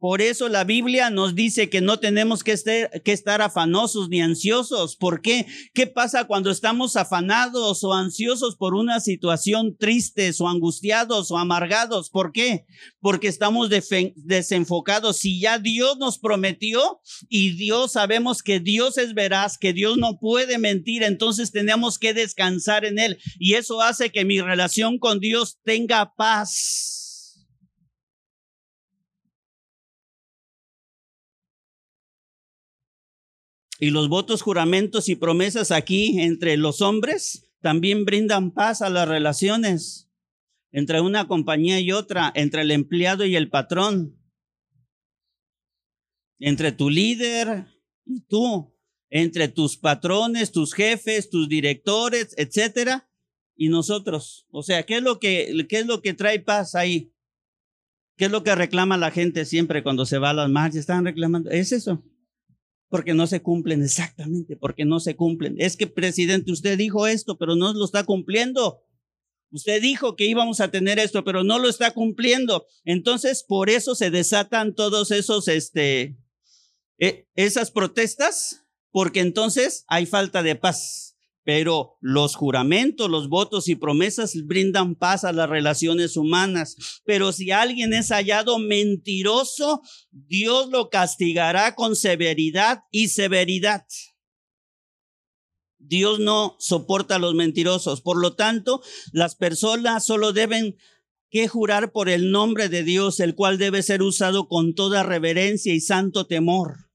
Por 0.00 0.22
eso 0.22 0.48
la 0.48 0.64
Biblia 0.64 1.10
nos 1.10 1.34
dice 1.34 1.68
que 1.68 1.82
no 1.82 1.98
tenemos 1.98 2.42
que 2.42 2.52
estar, 2.52 3.02
que 3.02 3.12
estar, 3.12 3.42
afanosos 3.42 4.08
ni 4.08 4.22
ansiosos. 4.22 4.96
¿Por 4.96 5.20
qué? 5.20 5.46
¿Qué 5.74 5.86
pasa 5.86 6.24
cuando 6.24 6.50
estamos 6.50 6.96
afanados 6.96 7.84
o 7.84 7.92
ansiosos 7.92 8.56
por 8.56 8.74
una 8.74 9.00
situación 9.00 9.76
tristes 9.78 10.40
o 10.40 10.48
angustiados 10.48 11.30
o 11.30 11.36
amargados? 11.36 12.08
¿Por 12.08 12.32
qué? 12.32 12.64
Porque 13.00 13.28
estamos 13.28 13.68
desenfocados. 13.68 15.18
Si 15.18 15.38
ya 15.38 15.58
Dios 15.58 15.98
nos 15.98 16.18
prometió 16.18 17.02
y 17.28 17.50
Dios 17.50 17.92
sabemos 17.92 18.42
que 18.42 18.58
Dios 18.58 18.96
es 18.96 19.12
veraz, 19.12 19.58
que 19.58 19.74
Dios 19.74 19.98
no 19.98 20.18
puede 20.18 20.56
mentir, 20.56 21.02
entonces 21.02 21.52
tenemos 21.52 21.98
que 21.98 22.14
descansar 22.14 22.86
en 22.86 22.98
Él. 22.98 23.18
Y 23.38 23.52
eso 23.54 23.82
hace 23.82 24.10
que 24.10 24.24
mi 24.24 24.40
relación 24.40 24.98
con 24.98 25.20
Dios 25.20 25.58
tenga 25.62 26.14
paz. 26.14 26.99
Y 33.82 33.90
los 33.90 34.10
votos, 34.10 34.42
juramentos 34.42 35.08
y 35.08 35.16
promesas 35.16 35.70
aquí 35.70 36.20
entre 36.20 36.58
los 36.58 36.82
hombres 36.82 37.50
también 37.62 38.04
brindan 38.04 38.52
paz 38.52 38.82
a 38.82 38.90
las 38.90 39.08
relaciones 39.08 40.10
entre 40.70 41.00
una 41.00 41.26
compañía 41.26 41.80
y 41.80 41.90
otra, 41.90 42.30
entre 42.34 42.62
el 42.62 42.70
empleado 42.70 43.24
y 43.24 43.34
el 43.36 43.48
patrón, 43.48 44.16
entre 46.38 46.72
tu 46.72 46.90
líder 46.90 47.66
y 48.04 48.20
tú, 48.20 48.76
entre 49.08 49.48
tus 49.48 49.78
patrones, 49.78 50.52
tus 50.52 50.74
jefes, 50.74 51.30
tus 51.30 51.48
directores, 51.48 52.34
etcétera, 52.36 53.10
y 53.56 53.68
nosotros. 53.68 54.46
O 54.50 54.62
sea, 54.62 54.84
¿qué 54.84 54.98
es 54.98 55.02
lo 55.02 55.18
que, 55.18 55.66
qué 55.68 55.80
es 55.80 55.86
lo 55.86 56.02
que 56.02 56.12
trae 56.12 56.38
paz 56.38 56.74
ahí? 56.74 57.14
¿Qué 58.16 58.26
es 58.26 58.30
lo 58.30 58.44
que 58.44 58.54
reclama 58.54 58.98
la 58.98 59.10
gente 59.10 59.46
siempre 59.46 59.82
cuando 59.82 60.04
se 60.04 60.18
va 60.18 60.30
a 60.30 60.34
las 60.34 60.50
marchas? 60.50 60.80
Están 60.80 61.06
reclamando. 61.06 61.50
Es 61.50 61.72
eso 61.72 62.04
porque 62.90 63.14
no 63.14 63.26
se 63.26 63.40
cumplen 63.40 63.82
exactamente, 63.82 64.56
porque 64.56 64.84
no 64.84 65.00
se 65.00 65.16
cumplen. 65.16 65.54
Es 65.58 65.76
que, 65.76 65.86
presidente, 65.86 66.52
usted 66.52 66.76
dijo 66.76 67.06
esto, 67.06 67.38
pero 67.38 67.56
no 67.56 67.72
lo 67.72 67.84
está 67.84 68.04
cumpliendo. 68.04 68.82
Usted 69.52 69.80
dijo 69.80 70.16
que 70.16 70.26
íbamos 70.26 70.60
a 70.60 70.70
tener 70.70 70.98
esto, 70.98 71.24
pero 71.24 71.42
no 71.42 71.58
lo 71.58 71.68
está 71.68 71.92
cumpliendo. 71.92 72.66
Entonces, 72.84 73.44
por 73.44 73.70
eso 73.70 73.94
se 73.94 74.10
desatan 74.10 74.74
todos 74.74 75.12
esos, 75.12 75.48
este, 75.48 76.18
e, 76.98 77.28
esas 77.36 77.70
protestas, 77.70 78.64
porque 78.90 79.20
entonces 79.20 79.84
hay 79.86 80.06
falta 80.06 80.42
de 80.42 80.56
paz. 80.56 81.09
Pero 81.42 81.96
los 82.00 82.36
juramentos, 82.36 83.08
los 83.08 83.28
votos 83.28 83.68
y 83.68 83.74
promesas 83.74 84.34
brindan 84.44 84.94
paz 84.94 85.24
a 85.24 85.32
las 85.32 85.48
relaciones 85.48 86.16
humanas. 86.16 86.76
Pero 87.04 87.32
si 87.32 87.50
alguien 87.50 87.94
es 87.94 88.08
hallado 88.08 88.58
mentiroso, 88.58 89.80
Dios 90.10 90.68
lo 90.70 90.90
castigará 90.90 91.74
con 91.74 91.96
severidad 91.96 92.80
y 92.90 93.08
severidad. 93.08 93.84
Dios 95.78 96.20
no 96.20 96.56
soporta 96.58 97.16
a 97.16 97.18
los 97.18 97.34
mentirosos. 97.34 98.02
Por 98.02 98.20
lo 98.20 98.36
tanto, 98.36 98.82
las 99.12 99.34
personas 99.34 100.04
solo 100.04 100.32
deben 100.32 100.76
que 101.30 101.48
jurar 101.48 101.92
por 101.92 102.08
el 102.08 102.30
nombre 102.30 102.68
de 102.68 102.82
Dios, 102.82 103.18
el 103.20 103.34
cual 103.34 103.56
debe 103.56 103.82
ser 103.82 104.02
usado 104.02 104.46
con 104.46 104.74
toda 104.74 105.02
reverencia 105.02 105.72
y 105.72 105.80
santo 105.80 106.26
temor. 106.26 106.90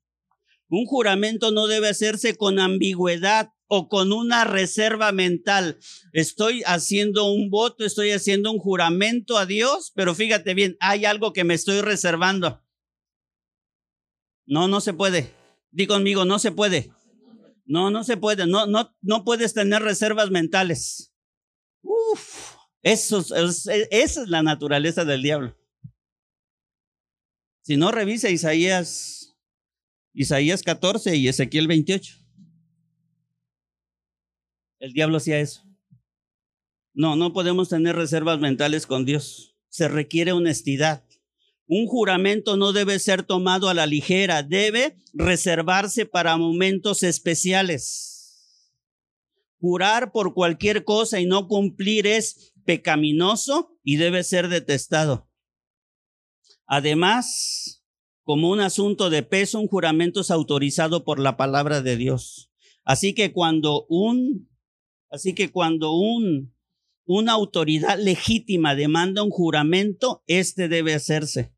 Un 0.68 0.86
juramento 0.86 1.52
no 1.52 1.68
debe 1.68 1.90
hacerse 1.90 2.36
con 2.36 2.60
ambigüedad 2.60 3.50
o 3.68 3.90
con 3.90 4.14
una 4.14 4.44
reserva 4.44 5.12
mental. 5.12 5.80
Estoy 6.14 6.64
haciendo 6.66 7.32
un 7.32 7.50
voto, 7.50 7.86
estoy 7.86 8.12
haciendo 8.12 8.52
un 8.52 8.60
juramento 8.60 9.38
a 9.38 9.46
Dios, 9.46 9.92
pero 9.96 10.16
fíjate 10.16 10.54
bien, 10.54 10.78
hay 10.80 11.06
algo 11.06 11.34
que 11.34 11.44
me 11.44 11.54
estoy 11.54 11.82
reservando. 11.82 12.64
No, 14.46 14.68
no 14.68 14.82
se 14.82 14.94
puede. 14.94 15.34
Di 15.72 15.88
conmigo, 15.88 16.26
no 16.26 16.40
se 16.40 16.52
puede. 16.52 16.92
No, 17.66 17.90
no 17.90 18.04
se 18.04 18.18
puede. 18.18 18.46
No, 18.46 18.68
no, 18.68 18.96
no 19.02 19.24
puedes 19.24 19.54
tener 19.54 19.82
reservas 19.82 20.30
mentales. 20.30 21.14
Uf. 21.82 22.56
Eso, 22.84 23.26
esa 23.36 23.74
es 23.90 24.18
la 24.28 24.44
naturaleza 24.44 25.06
del 25.06 25.24
diablo. 25.24 25.58
Si 27.64 27.78
no, 27.78 27.92
revisa 27.92 28.30
Isaías, 28.30 29.36
Isaías 30.14 30.62
14 30.62 31.16
y 31.16 31.28
Ezequiel 31.28 31.68
28. 31.68 32.25
El 34.86 34.94
diablo 34.94 35.18
hacía 35.18 35.40
eso. 35.40 35.64
No, 36.94 37.16
no 37.16 37.34
podemos 37.34 37.70
tener 37.70 37.96
reservas 37.96 38.40
mentales 38.40 38.86
con 38.86 39.04
Dios. 39.04 39.56
Se 39.68 39.88
requiere 39.88 40.32
honestidad. 40.32 41.04
Un 41.66 41.88
juramento 41.88 42.56
no 42.56 42.72
debe 42.72 43.00
ser 43.00 43.24
tomado 43.24 43.68
a 43.68 43.74
la 43.74 43.88
ligera, 43.88 44.44
debe 44.44 44.96
reservarse 45.12 46.06
para 46.06 46.38
momentos 46.38 47.02
especiales. 47.02 48.76
Jurar 49.60 50.12
por 50.12 50.36
cualquier 50.36 50.84
cosa 50.84 51.20
y 51.20 51.26
no 51.26 51.48
cumplir 51.48 52.06
es 52.06 52.54
pecaminoso 52.64 53.76
y 53.84 53.96
debe 53.96 54.24
ser 54.24 54.50
detestado. 54.50 55.28
Además, 56.68 57.84
como 58.22 58.52
un 58.52 58.60
asunto 58.60 59.10
de 59.10 59.24
peso, 59.24 59.60
un 59.60 59.68
juramento 59.68 60.22
es 60.22 60.30
autorizado 60.30 61.04
por 61.04 61.18
la 61.20 61.38
palabra 61.38 61.82
de 61.82 61.98
Dios. 61.98 62.52
Así 62.84 63.16
que 63.16 63.34
cuando 63.34 63.88
un, 63.90 64.48
así 65.16 65.34
que 65.34 65.50
cuando 65.52 65.94
un, 65.94 66.54
una 67.06 67.34
autoridad 67.34 67.98
legítima 67.98 68.76
demanda 68.76 69.24
un 69.24 69.32
juramento, 69.32 70.24
este 70.28 70.68
debe 70.68 70.94
hacerse. 70.94 71.52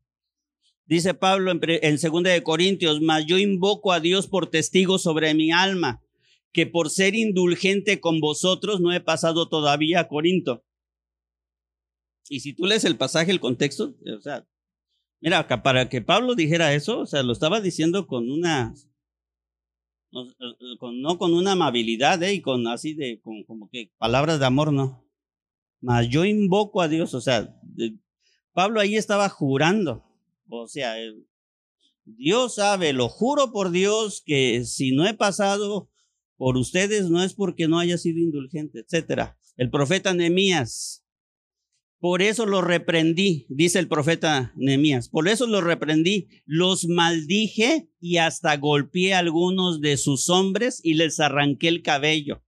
Dice 0.86 1.12
Pablo 1.12 1.50
en, 1.50 1.60
en 1.62 1.96
2 1.96 2.22
de 2.22 2.42
Corintios, 2.42 3.00
mas 3.02 3.26
yo 3.26 3.38
invoco 3.38 3.92
a 3.92 4.00
Dios 4.00 4.26
por 4.26 4.50
testigo 4.50 4.98
sobre 4.98 5.34
mi 5.34 5.52
alma, 5.52 6.02
que 6.52 6.66
por 6.66 6.88
ser 6.88 7.14
indulgente 7.14 8.00
con 8.00 8.20
vosotros 8.20 8.80
no 8.80 8.92
he 8.92 9.00
pasado 9.00 9.48
todavía 9.48 10.00
a 10.00 10.08
Corinto 10.08 10.64
y 12.28 12.40
si 12.40 12.52
tú 12.52 12.66
lees 12.66 12.84
el 12.84 12.96
pasaje, 12.96 13.30
el 13.30 13.40
contexto, 13.40 13.94
o 14.16 14.20
sea, 14.20 14.46
mira, 15.20 15.46
para 15.62 15.88
que 15.88 16.02
Pablo 16.02 16.34
dijera 16.34 16.74
eso, 16.74 17.00
o 17.00 17.06
sea, 17.06 17.22
lo 17.22 17.32
estaba 17.32 17.60
diciendo 17.60 18.06
con 18.06 18.30
una, 18.30 18.74
no 20.10 21.18
con 21.18 21.34
una 21.34 21.52
amabilidad, 21.52 22.22
¿eh? 22.22 22.34
Y 22.34 22.40
con 22.40 22.66
así 22.66 22.94
de, 22.94 23.20
como 23.20 23.68
que 23.70 23.92
palabras 23.98 24.40
de 24.40 24.46
amor, 24.46 24.72
no. 24.72 25.04
Mas 25.80 26.08
yo 26.08 26.24
invoco 26.24 26.80
a 26.80 26.88
Dios, 26.88 27.14
o 27.14 27.20
sea, 27.20 27.54
Pablo 28.52 28.80
ahí 28.80 28.96
estaba 28.96 29.28
jurando, 29.28 30.04
o 30.48 30.66
sea, 30.66 30.94
Dios 32.04 32.56
sabe, 32.56 32.92
lo 32.92 33.08
juro 33.08 33.52
por 33.52 33.70
Dios 33.70 34.22
que 34.24 34.64
si 34.64 34.92
no 34.92 35.06
he 35.06 35.14
pasado 35.14 35.90
por 36.36 36.56
ustedes 36.56 37.10
no 37.10 37.22
es 37.22 37.34
porque 37.34 37.68
no 37.68 37.78
haya 37.78 37.98
sido 37.98 38.18
indulgente, 38.18 38.80
etcétera. 38.80 39.36
El 39.56 39.70
profeta 39.70 40.14
Nehemías 40.14 41.04
por 42.00 42.22
eso 42.22 42.46
los 42.46 42.62
reprendí, 42.62 43.46
dice 43.48 43.80
el 43.80 43.88
profeta 43.88 44.52
Nehemías. 44.56 45.08
Por 45.08 45.26
eso 45.26 45.46
los 45.48 45.64
reprendí, 45.64 46.28
los 46.46 46.86
maldije 46.86 47.90
y 48.00 48.18
hasta 48.18 48.56
golpeé 48.56 49.14
a 49.14 49.18
algunos 49.18 49.80
de 49.80 49.96
sus 49.96 50.28
hombres 50.28 50.80
y 50.84 50.94
les 50.94 51.18
arranqué 51.18 51.66
el 51.66 51.82
cabello. 51.82 52.44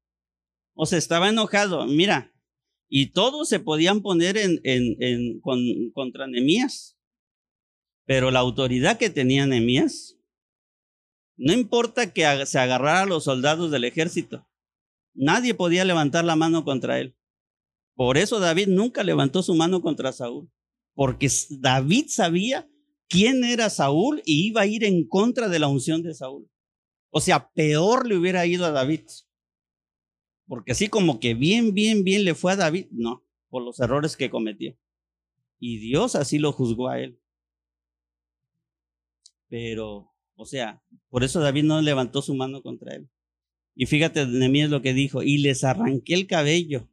O 0.75 0.87
sea, 0.87 0.99
estaba 0.99 1.29
enojado, 1.29 1.85
mira, 1.87 2.33
y 2.89 3.07
todos 3.07 3.49
se 3.49 3.59
podían 3.59 4.03
poner 4.03 4.37
en, 4.37 4.61
en, 4.63 4.97
en 5.01 5.41
con, 5.41 5.59
contra 5.95 6.29
Nehemías. 6.29 6.97
Pero 8.07 8.31
la 8.31 8.39
autoridad 8.39 8.99
que 8.99 9.11
tenía 9.11 9.47
Nehemías, 9.47 10.17
no 11.37 11.53
importa 11.53 12.13
que 12.13 12.47
se 12.47 12.59
agarrara 12.59 13.03
a 13.03 13.07
los 13.07 13.25
soldados 13.25 13.73
del 13.73 13.85
ejército, 13.85 14.49
nadie 15.13 15.55
podía 15.55 15.85
levantar 15.85 16.25
la 16.25 16.37
mano 16.37 16.65
contra 16.65 17.01
él. 17.01 17.17
Por 18.01 18.17
eso 18.17 18.41
David 18.41 18.69
nunca 18.69 19.05
levantó 19.05 19.43
su 19.43 19.55
mano 19.55 19.83
contra 19.83 20.11
Saúl, 20.11 20.51
porque 20.95 21.29
David 21.51 22.07
sabía 22.09 22.67
quién 23.11 23.45
era 23.45 23.69
Saúl 23.69 24.23
y 24.25 24.47
iba 24.47 24.63
a 24.63 24.67
ir 24.67 24.85
en 24.85 25.07
contra 25.07 25.51
de 25.51 25.59
la 25.59 25.69
unción 25.69 26.03
de 26.03 26.15
Saúl. 26.15 26.51
O 27.11 27.21
sea, 27.21 27.51
peor 27.53 28.09
le 28.09 28.17
hubiera 28.17 28.47
ido 28.47 28.65
a 28.65 28.71
David. 28.71 29.03
Porque 30.47 30.73
así 30.73 30.89
como 30.89 31.21
que 31.21 31.35
bien, 31.35 31.75
bien, 31.75 32.03
bien 32.03 32.25
le 32.25 32.35
fue 32.35 32.53
a 32.53 32.57
David, 32.57 32.87
no, 32.91 33.23
por 33.51 33.63
los 33.63 33.79
errores 33.81 34.17
que 34.17 34.31
cometió. 34.31 34.75
Y 35.59 35.77
Dios 35.77 36.17
así 36.17 36.39
lo 36.39 36.53
juzgó 36.53 36.89
a 36.89 37.01
él. 37.01 37.21
Pero, 39.51 40.11
o 40.37 40.47
sea, 40.47 40.83
por 41.11 41.23
eso 41.23 41.41
David 41.41 41.65
no 41.65 41.83
levantó 41.83 42.23
su 42.23 42.35
mano 42.35 42.63
contra 42.63 42.95
él. 42.95 43.11
Y 43.75 43.85
fíjate, 43.85 44.27
Nehemías 44.27 44.71
lo 44.71 44.81
que 44.81 44.95
dijo, 44.95 45.23
y 45.23 45.37
les 45.37 45.65
arranqué 45.65 46.15
el 46.15 46.27
cabello 46.27 46.90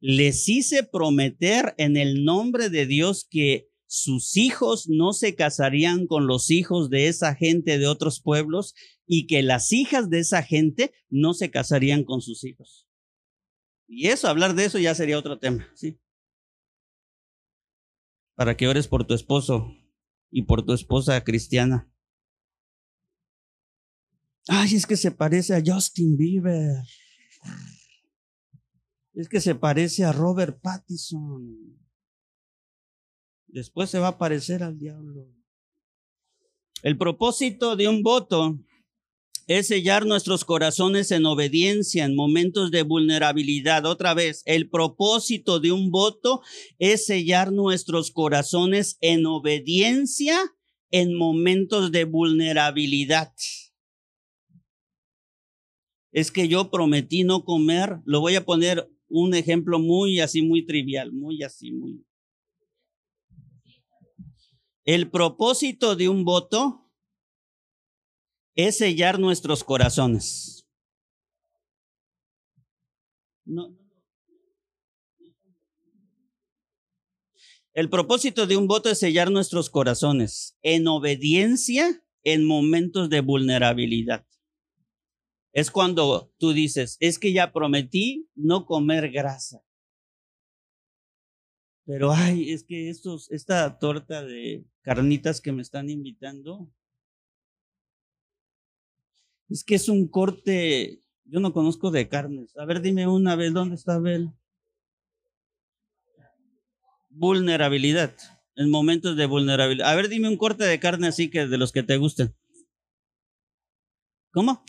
les 0.00 0.48
hice 0.48 0.84
prometer 0.84 1.74
en 1.78 1.96
el 1.96 2.24
nombre 2.24 2.70
de 2.70 2.86
Dios 2.86 3.26
que 3.28 3.68
sus 3.86 4.36
hijos 4.36 4.86
no 4.88 5.12
se 5.12 5.34
casarían 5.34 6.06
con 6.06 6.26
los 6.26 6.50
hijos 6.50 6.90
de 6.90 7.08
esa 7.08 7.34
gente 7.34 7.78
de 7.78 7.86
otros 7.86 8.20
pueblos 8.20 8.74
y 9.06 9.26
que 9.26 9.42
las 9.42 9.72
hijas 9.72 10.10
de 10.10 10.20
esa 10.20 10.42
gente 10.42 10.92
no 11.08 11.32
se 11.32 11.50
casarían 11.50 12.04
con 12.04 12.20
sus 12.20 12.44
hijos. 12.44 12.86
Y 13.86 14.08
eso, 14.08 14.28
hablar 14.28 14.54
de 14.54 14.66
eso 14.66 14.78
ya 14.78 14.94
sería 14.94 15.18
otro 15.18 15.38
tema, 15.38 15.66
¿sí? 15.74 15.98
Para 18.34 18.56
que 18.56 18.68
ores 18.68 18.86
por 18.86 19.06
tu 19.06 19.14
esposo 19.14 19.74
y 20.30 20.42
por 20.42 20.64
tu 20.64 20.74
esposa 20.74 21.24
cristiana. 21.24 21.90
Ay, 24.46 24.74
es 24.74 24.86
que 24.86 24.96
se 24.96 25.10
parece 25.10 25.54
a 25.54 25.62
Justin 25.64 26.16
Bieber 26.16 26.84
es 29.18 29.28
que 29.28 29.40
se 29.40 29.56
parece 29.56 30.04
a 30.04 30.12
Robert 30.12 30.60
Pattinson. 30.62 31.76
Después 33.48 33.90
se 33.90 33.98
va 33.98 34.08
a 34.08 34.18
parecer 34.18 34.62
al 34.62 34.78
diablo. 34.78 35.26
El 36.84 36.96
propósito 36.96 37.74
de 37.74 37.88
un 37.88 38.04
voto 38.04 38.60
es 39.48 39.66
sellar 39.66 40.06
nuestros 40.06 40.44
corazones 40.44 41.10
en 41.10 41.26
obediencia 41.26 42.04
en 42.04 42.14
momentos 42.14 42.70
de 42.70 42.82
vulnerabilidad. 42.84 43.86
Otra 43.86 44.14
vez, 44.14 44.42
el 44.46 44.70
propósito 44.70 45.58
de 45.58 45.72
un 45.72 45.90
voto 45.90 46.42
es 46.78 47.06
sellar 47.06 47.50
nuestros 47.50 48.12
corazones 48.12 48.98
en 49.00 49.26
obediencia 49.26 50.38
en 50.90 51.16
momentos 51.16 51.90
de 51.90 52.04
vulnerabilidad 52.04 53.32
es 56.12 56.32
que 56.32 56.48
yo 56.48 56.70
prometí 56.70 57.24
no 57.24 57.44
comer, 57.44 58.00
lo 58.04 58.20
voy 58.20 58.34
a 58.34 58.44
poner 58.44 58.90
un 59.08 59.34
ejemplo 59.34 59.78
muy 59.78 60.20
así, 60.20 60.42
muy 60.42 60.64
trivial, 60.64 61.12
muy 61.12 61.42
así, 61.42 61.72
muy... 61.72 62.04
El 64.84 65.10
propósito 65.10 65.96
de 65.96 66.08
un 66.08 66.24
voto 66.24 66.90
es 68.54 68.78
sellar 68.78 69.18
nuestros 69.18 69.62
corazones. 69.64 70.66
El 77.74 77.90
propósito 77.90 78.46
de 78.46 78.56
un 78.56 78.66
voto 78.66 78.90
es 78.90 78.98
sellar 78.98 79.30
nuestros 79.30 79.70
corazones 79.70 80.56
en 80.62 80.88
obediencia 80.88 82.02
en 82.24 82.44
momentos 82.44 83.08
de 83.10 83.20
vulnerabilidad 83.20 84.26
es 85.52 85.70
cuando 85.70 86.32
tú 86.38 86.52
dices, 86.52 86.96
es 87.00 87.18
que 87.18 87.32
ya 87.32 87.52
prometí 87.52 88.28
no 88.34 88.66
comer 88.66 89.10
grasa. 89.10 89.62
Pero 91.84 92.12
ay, 92.12 92.52
es 92.52 92.64
que 92.64 92.90
estos, 92.90 93.30
esta 93.30 93.78
torta 93.78 94.22
de 94.22 94.64
carnitas 94.82 95.40
que 95.40 95.52
me 95.52 95.62
están 95.62 95.88
invitando, 95.88 96.70
es 99.48 99.64
que 99.64 99.76
es 99.76 99.88
un 99.88 100.06
corte, 100.06 101.02
yo 101.24 101.40
no 101.40 101.54
conozco 101.54 101.90
de 101.90 102.06
carnes. 102.08 102.54
A 102.58 102.66
ver, 102.66 102.82
dime 102.82 103.06
una 103.06 103.36
vez, 103.36 103.54
¿dónde 103.54 103.76
está 103.76 103.94
Abel? 103.94 104.30
Vulnerabilidad, 107.08 108.14
en 108.54 108.68
momentos 108.68 109.16
de 109.16 109.24
vulnerabilidad. 109.24 109.90
A 109.90 109.96
ver, 109.96 110.10
dime 110.10 110.28
un 110.28 110.36
corte 110.36 110.64
de 110.64 110.78
carne 110.78 111.06
así 111.06 111.30
que 111.30 111.46
de 111.46 111.56
los 111.56 111.72
que 111.72 111.82
te 111.82 111.96
gusten. 111.96 112.34
¿Cómo? 114.30 114.62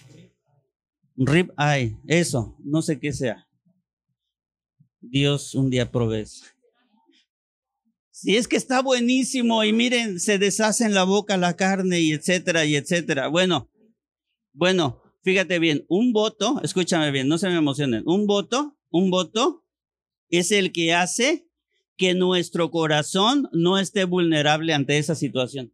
Rib 1.21 1.51
eye, 1.57 1.97
eso, 2.07 2.55
no 2.63 2.81
sé 2.81 2.97
qué 2.97 3.11
sea. 3.11 3.45
Dios 5.01 5.53
un 5.53 5.69
día 5.69 5.91
provee. 5.91 6.25
Si 8.09 8.37
es 8.37 8.47
que 8.47 8.55
está 8.55 8.81
buenísimo 8.81 9.63
y 9.65 9.73
miren, 9.73 10.21
se 10.21 10.37
deshace 10.37 10.85
en 10.85 10.93
la 10.93 11.03
boca 11.03 11.35
la 11.35 11.57
carne 11.57 11.99
y 11.99 12.13
etcétera 12.13 12.63
y 12.65 12.77
etcétera. 12.77 13.27
Bueno, 13.27 13.69
bueno, 14.53 15.01
fíjate 15.21 15.59
bien, 15.59 15.85
un 15.89 16.13
voto, 16.13 16.61
escúchame 16.63 17.11
bien, 17.11 17.27
no 17.27 17.37
se 17.37 17.49
me 17.49 17.55
emocionen, 17.55 18.03
un 18.05 18.25
voto, 18.25 18.77
un 18.89 19.11
voto 19.11 19.65
es 20.29 20.51
el 20.51 20.71
que 20.71 20.93
hace 20.93 21.49
que 21.97 22.13
nuestro 22.13 22.71
corazón 22.71 23.49
no 23.51 23.77
esté 23.77 24.05
vulnerable 24.05 24.73
ante 24.73 24.97
esa 24.97 25.15
situación. 25.15 25.73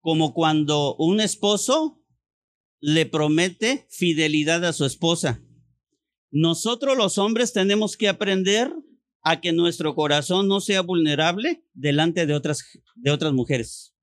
Como 0.00 0.32
cuando 0.32 0.94
un 0.96 1.20
esposo 1.20 2.03
le 2.86 3.06
promete 3.06 3.86
fidelidad 3.88 4.62
a 4.66 4.74
su 4.74 4.84
esposa. 4.84 5.42
Nosotros 6.30 6.98
los 6.98 7.16
hombres 7.16 7.54
tenemos 7.54 7.96
que 7.96 8.10
aprender 8.10 8.74
a 9.22 9.40
que 9.40 9.54
nuestro 9.54 9.94
corazón 9.94 10.48
no 10.48 10.60
sea 10.60 10.82
vulnerable 10.82 11.64
delante 11.72 12.26
de 12.26 12.34
otras, 12.34 12.62
de 12.96 13.10
otras 13.10 13.32
mujeres. 13.32 13.96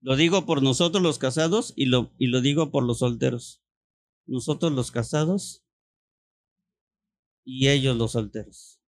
Lo 0.00 0.16
digo 0.16 0.46
por 0.46 0.62
nosotros 0.62 1.02
los 1.02 1.18
casados 1.18 1.74
y 1.76 1.84
lo, 1.84 2.10
y 2.16 2.28
lo 2.28 2.40
digo 2.40 2.70
por 2.70 2.82
los 2.82 3.00
solteros. 3.00 3.62
Nosotros 4.24 4.72
los 4.72 4.90
casados 4.90 5.62
y 7.44 7.68
ellos 7.68 7.98
los 7.98 8.12
solteros. 8.12 8.80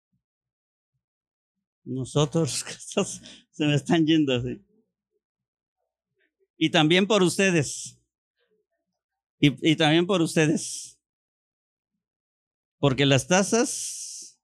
Nosotros 1.83 2.43
los 2.43 2.63
casados 2.63 3.23
se 3.51 3.67
me 3.67 3.75
están 3.75 4.07
yendo 4.07 4.35
así. 4.37 4.65
Y 6.63 6.69
también 6.69 7.07
por 7.07 7.23
ustedes. 7.23 7.99
Y, 9.39 9.77
también 9.77 10.07
por 10.07 10.21
ustedes. 10.21 10.99
Porque 12.79 13.07
las 13.07 13.27
tasas 13.27 14.39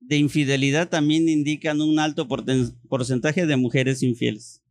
de 0.00 0.16
infidelidad 0.16 0.88
también 0.88 1.28
indican 1.28 1.80
un 1.80 2.00
alto 2.00 2.26
porcentaje 2.26 3.46
de 3.46 3.56
mujeres 3.56 4.02
infieles. 4.02 4.64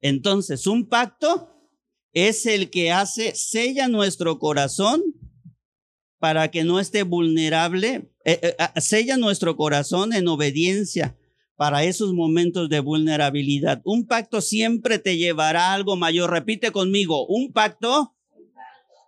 Entonces, 0.00 0.66
un 0.66 0.88
pacto 0.88 1.70
es 2.14 2.46
el 2.46 2.70
que 2.70 2.90
hace, 2.90 3.34
sella 3.34 3.88
nuestro 3.88 4.38
corazón 4.38 5.02
para 6.18 6.50
que 6.50 6.64
no 6.64 6.80
esté 6.80 7.02
vulnerable, 7.02 8.10
eh, 8.24 8.40
eh, 8.42 8.56
ah, 8.58 8.80
sella 8.80 9.18
nuestro 9.18 9.58
corazón 9.58 10.14
en 10.14 10.26
obediencia 10.26 11.18
para 11.56 11.84
esos 11.84 12.12
momentos 12.12 12.68
de 12.68 12.80
vulnerabilidad. 12.80 13.80
Un 13.84 14.06
pacto 14.06 14.40
siempre 14.40 14.98
te 14.98 15.16
llevará 15.16 15.70
a 15.70 15.74
algo 15.74 15.96
mayor. 15.96 16.30
Repite 16.30 16.70
conmigo, 16.70 17.26
un 17.26 17.52
pacto 17.52 18.14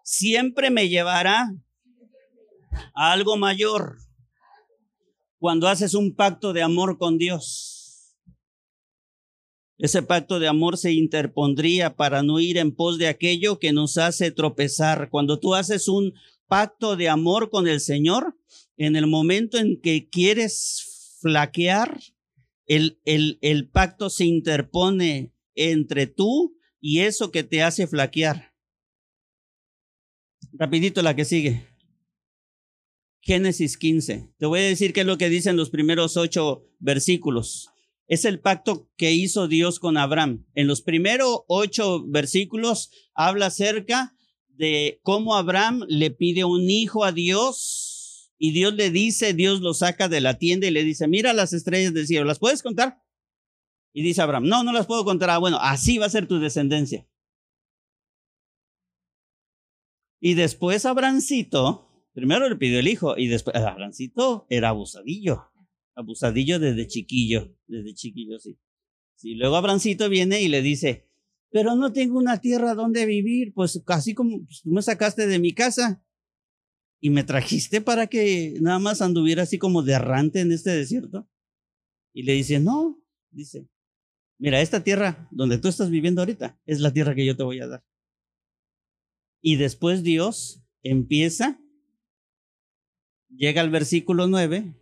siempre 0.03 0.71
me 0.71 0.89
llevará 0.89 1.55
a 2.95 3.13
algo 3.13 3.37
mayor. 3.37 3.99
Cuando 5.39 5.69
haces 5.69 5.95
un 5.95 6.15
pacto 6.15 6.53
de 6.53 6.63
amor 6.63 6.99
con 6.99 7.19
Dios 7.19 7.79
ese 9.79 10.03
pacto 10.03 10.41
de 10.41 10.49
amor 10.49 10.77
se 10.77 10.93
interpondría 10.93 11.95
para 11.95 12.25
no 12.25 12.41
ir 12.41 12.59
en 12.59 12.75
pos 12.75 12.99
de 12.99 13.07
aquello 13.07 13.61
que 13.61 13.73
nos 13.73 13.97
hace 13.97 14.33
tropezar. 14.33 15.09
Cuando 15.09 15.39
tú 15.39 15.55
haces 15.55 15.87
un 15.87 16.15
pacto 16.49 16.97
de 16.97 17.09
amor 17.09 17.49
con 17.49 17.69
el 17.69 17.81
Señor, 17.81 18.37
en 18.77 18.97
el 18.97 19.07
momento 19.07 19.57
en 19.57 19.81
que 19.81 20.09
quieres 20.09 21.17
flaquear, 21.21 22.01
el, 22.69 23.01
el, 23.05 23.69
pacto 23.69 24.11
se 24.11 24.25
interpone 24.25 25.35
entre 25.55 26.07
tú 26.07 26.57
y 26.81 27.01
eso 27.01 27.33
que 27.33 27.43
te 27.43 27.63
hace 27.63 27.87
flaquear. 27.87 28.55
Rapidito 30.53 31.03
la 31.03 31.17
que 31.17 31.25
sigue. 31.25 31.67
Génesis 33.21 33.77
15. 33.77 34.33
Te 34.39 34.47
voy 34.47 34.61
a 34.61 34.65
decir 34.65 34.93
qué 34.93 35.01
es 35.01 35.07
lo 35.07 35.19
que 35.19 35.29
dicen 35.29 35.57
los 35.57 35.71
primeros 35.71 36.17
ocho 36.17 36.65
versículos 36.79 37.69
es 38.09 38.25
el 38.25 38.41
pacto 38.41 38.91
que 38.97 39.13
hizo 39.13 39.49
Dios 39.49 39.79
con 39.79 39.99
Abraham. 39.99 40.47
En 40.55 40.67
los 40.67 40.81
primeros 40.81 41.43
ocho 41.47 42.03
versículos 42.07 42.91
habla 43.15 43.47
acerca 43.47 44.17
de 44.49 44.99
cómo 45.03 45.37
Abraham 45.37 45.85
le 45.89 46.11
pide 46.11 46.45
un 46.45 46.69
hijo 46.71 47.05
a 47.05 47.13
Dios 47.13 47.88
y 48.39 48.53
Dios 48.53 48.75
le 48.75 48.91
dice, 48.91 49.35
Dios 49.35 49.61
lo 49.61 49.75
saca 49.75 50.09
de 50.09 50.21
la 50.21 50.39
tienda 50.39 50.67
y 50.67 50.71
le 50.71 50.85
dice, 50.85 51.09
mira 51.09 51.33
las 51.33 51.53
estrellas 51.53 51.93
del 51.93 52.07
cielo, 52.07 52.25
¿las 52.25 52.39
puedes 52.39 52.63
contar? 52.63 53.03
Y 53.93 54.03
dice 54.03 54.23
Abraham, 54.23 54.45
no, 54.45 54.63
no 54.65 54.73
las 54.73 54.87
puedo 54.87 55.05
contar. 55.05 55.31
Ah, 55.31 55.39
bueno, 55.39 55.59
así 55.61 55.99
va 55.99 56.07
a 56.07 56.11
ser 56.11 56.29
tu 56.29 56.39
descendencia. 56.39 57.09
Y 60.21 60.35
después 60.35 60.87
Abrancito, 60.87 62.07
primero 62.13 62.49
le 62.49 62.57
pidió 62.57 62.79
el 62.79 62.89
hijo 62.89 63.17
y 63.17 63.29
después 63.29 63.57
Abrancito 63.57 64.47
era 64.51 64.71
abusadillo 64.71 65.49
abusadillo 65.99 66.61
desde 66.61 66.87
chiquillo, 66.87 67.53
desde 67.67 67.93
chiquillo, 67.95 68.39
sí. 68.39 68.59
Sí, 69.17 69.35
luego 69.35 69.57
Abrancito 69.57 70.09
viene 70.09 70.41
y 70.41 70.49
le 70.49 70.63
dice, 70.63 71.09
pero 71.51 71.75
no 71.75 71.93
tengo 71.93 72.19
una 72.19 72.41
tierra 72.41 72.75
donde 72.75 73.05
vivir, 73.05 73.53
pues 73.53 73.83
casi 73.85 74.15
como 74.15 74.45
pues, 74.45 74.63
tú 74.63 74.71
me 74.71 74.81
sacaste 74.81 75.27
de 75.27 75.41
mi 75.41 75.53
casa 75.53 76.05
y 77.01 77.11
me 77.11 77.25
trajiste 77.25 77.81
para 77.81 78.07
que 78.07 78.59
nada 78.61 78.79
más 78.79 79.03
anduviera 79.03 79.45
así 79.45 79.59
como 79.59 79.83
de 79.83 79.93
errante 79.93 80.41
en 80.41 80.53
este 80.53 80.71
desierto. 80.71 81.29
Y 82.13 82.23
le 82.23 82.33
dice, 82.33 82.59
no, 82.59 83.01
dice, 83.31 83.69
mira, 84.39 84.61
esta 84.61 84.83
tierra 84.83 85.29
donde 85.31 85.59
tú 85.59 85.69
estás 85.69 85.91
viviendo 85.91 86.23
ahorita 86.23 86.61
es 86.67 86.81
la 86.81 86.93
tierra 86.93 87.15
que 87.15 87.27
yo 87.27 87.37
te 87.37 87.45
voy 87.45 87.61
a 87.61 87.69
dar. 87.69 87.85
Y 89.41 89.57
después 89.57 90.03
Dios 90.03 90.65
empieza, 90.83 91.61
llega 93.29 93.61
al 93.61 93.71
versículo 93.71 94.27
9 94.27 94.75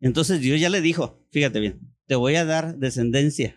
entonces 0.00 0.40
Dios 0.40 0.58
ya 0.58 0.70
le 0.70 0.80
dijo, 0.80 1.26
fíjate 1.30 1.60
bien, 1.60 1.94
te 2.06 2.14
voy 2.14 2.34
a 2.36 2.44
dar 2.44 2.78
descendencia 2.78 3.54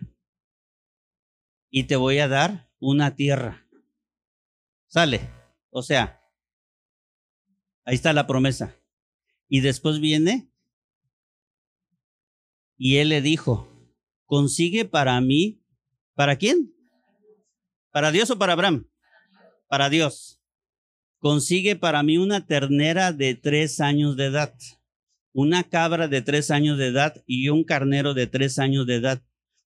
y 1.72 1.86
te 1.86 1.96
voy 1.96 2.20
a 2.20 2.28
dar 2.28 2.70
una 2.80 3.16
tierra. 3.16 3.66
Sale. 4.88 5.43
O 5.74 5.82
sea, 5.82 6.22
ahí 7.84 7.96
está 7.96 8.14
la 8.14 8.28
promesa. 8.28 8.76
Y 9.50 9.62
después 9.62 10.00
viene 10.00 10.50
y 12.78 12.98
él 12.98 13.10
le 13.10 13.22
dijo, 13.22 13.68
consigue 14.26 14.86
para 14.86 15.20
mí, 15.20 15.64
¿para 16.14 16.38
quién? 16.38 16.74
¿Para 17.92 18.12
Dios 18.12 18.30
o 18.30 18.38
para 18.38 18.54
Abraham? 18.54 18.90
Para 19.68 19.90
Dios. 19.90 20.40
Consigue 21.18 21.76
para 21.76 22.04
mí 22.04 22.18
una 22.18 22.46
ternera 22.46 23.12
de 23.12 23.36
tres 23.36 23.80
años 23.80 24.16
de 24.16 24.26
edad 24.26 24.56
una 25.34 25.64
cabra 25.64 26.08
de 26.08 26.22
tres 26.22 26.52
años 26.52 26.78
de 26.78 26.88
edad 26.88 27.24
y 27.26 27.50
un 27.50 27.64
carnero 27.64 28.14
de 28.14 28.28
tres 28.28 28.60
años 28.60 28.86
de 28.86 28.96
edad, 28.96 29.24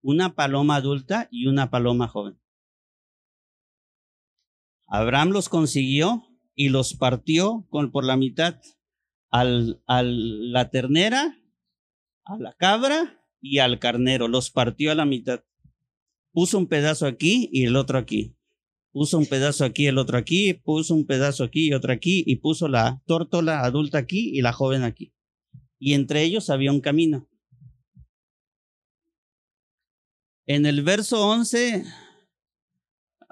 una 0.02 0.34
paloma 0.34 0.76
adulta 0.76 1.28
y 1.32 1.46
una 1.46 1.70
paloma 1.70 2.08
joven. 2.08 2.41
Abraham 4.92 5.30
los 5.30 5.50
consiguió 5.50 6.24
y 6.54 6.70
los 6.70 6.94
partió 6.94 7.66
con, 7.70 7.92
por 7.92 8.06
la 8.06 8.18
mitad 8.18 8.60
al, 9.32 9.82
la 9.88 10.70
ternera, 10.70 11.40
a 12.26 12.38
la 12.38 12.54
cabra 12.54 13.24
y 13.42 13.58
al 13.58 13.80
carnero. 13.80 14.28
Los 14.28 14.52
partió 14.52 14.92
a 14.92 14.96
la 14.96 15.06
mitad. 15.06 15.44
Puso 16.32 16.60
un 16.60 16.68
pedazo 16.68 17.08
aquí 17.08 17.50
y 17.52 17.66
el 17.66 17.76
otro 17.76 17.98
aquí. 17.98 18.36
Puso 18.92 19.18
un 19.18 19.26
pedazo 19.26 19.66
aquí, 19.66 19.88
el 19.88 19.98
otro 19.98 20.18
aquí, 20.18 20.54
puso 20.54 20.94
un 20.94 21.08
pedazo 21.08 21.46
aquí 21.46 21.70
y 21.70 21.74
otro 21.74 21.94
aquí, 21.94 22.24
y 22.28 22.36
puso 22.36 22.68
la 22.68 23.02
tórtola 23.08 23.62
adulta 23.62 23.98
aquí 23.98 24.38
y 24.38 24.42
la 24.42 24.52
joven 24.52 24.84
aquí 24.84 25.14
y 25.82 25.96
entre 25.96 26.22
ellos 26.22 26.52
había 26.52 26.72
un 26.72 26.80
camino. 26.80 27.28
En 30.46 30.68
el 30.68 30.84
verso 30.84 31.28
11, 31.28 31.84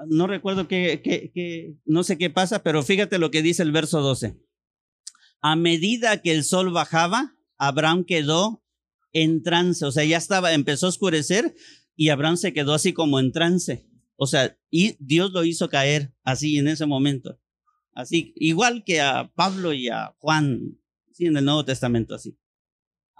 no 0.07 0.27
recuerdo 0.27 0.67
qué, 0.67 1.75
no 1.85 2.03
sé 2.03 2.17
qué 2.17 2.29
pasa, 2.29 2.63
pero 2.63 2.83
fíjate 2.83 3.19
lo 3.19 3.31
que 3.31 3.41
dice 3.41 3.63
el 3.63 3.71
verso 3.71 4.01
12. 4.01 4.39
A 5.41 5.55
medida 5.55 6.21
que 6.21 6.31
el 6.31 6.43
sol 6.43 6.71
bajaba, 6.71 7.35
Abraham 7.57 8.05
quedó 8.05 8.63
en 9.13 9.41
trance, 9.41 9.85
o 9.85 9.91
sea, 9.91 10.05
ya 10.05 10.17
estaba, 10.17 10.53
empezó 10.53 10.85
a 10.85 10.89
oscurecer 10.89 11.55
y 11.95 12.09
Abraham 12.09 12.37
se 12.37 12.53
quedó 12.53 12.73
así 12.73 12.93
como 12.93 13.19
en 13.19 13.31
trance. 13.31 13.87
O 14.15 14.27
sea, 14.27 14.57
y 14.69 14.95
Dios 14.99 15.31
lo 15.31 15.43
hizo 15.43 15.69
caer 15.69 16.13
así 16.23 16.57
en 16.57 16.67
ese 16.67 16.85
momento. 16.85 17.39
Así, 17.93 18.33
igual 18.35 18.83
que 18.85 19.01
a 19.01 19.31
Pablo 19.33 19.73
y 19.73 19.89
a 19.89 20.13
Juan, 20.19 20.77
sí, 21.11 21.25
en 21.25 21.37
el 21.37 21.45
Nuevo 21.45 21.65
Testamento 21.65 22.15
así. 22.15 22.37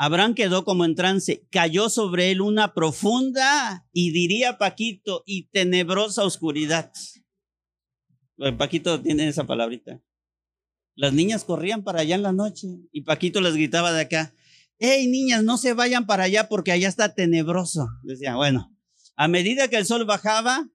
Abraham 0.02 0.34
quedó 0.34 0.64
como 0.64 0.86
en 0.86 0.96
trance, 0.96 1.46
cayó 1.52 1.90
sobre 1.90 2.32
él 2.32 2.40
una 2.40 2.74
profunda 2.74 3.86
y 3.92 4.12
diría 4.12 4.58
Paquito 4.58 5.24
y 5.26 5.50
tenebrosa 5.50 6.24
oscuridad. 6.24 6.94
Paquito 8.58 9.02
tiene 9.02 9.28
esa 9.28 9.46
palabrita. 9.46 10.02
Las 10.96 11.12
niñas 11.12 11.44
corrían 11.44 11.84
para 11.84 12.00
allá 12.00 12.16
en 12.16 12.24
la 12.24 12.32
noche 12.32 12.70
y 12.94 13.02
Paquito 13.02 13.42
les 13.42 13.56
gritaba 13.56 13.92
de 13.92 14.04
acá, 14.04 14.34
hey 14.78 15.06
niñas, 15.08 15.44
no 15.44 15.58
se 15.58 15.74
vayan 15.74 16.06
para 16.06 16.24
allá 16.24 16.48
porque 16.48 16.72
allá 16.72 16.88
está 16.88 17.14
tenebroso. 17.14 17.90
Decía, 18.04 18.38
bueno, 18.38 18.74
a 19.18 19.28
medida 19.28 19.68
que 19.68 19.76
el 19.76 19.86
sol 19.86 20.06
bajaba, 20.06 20.66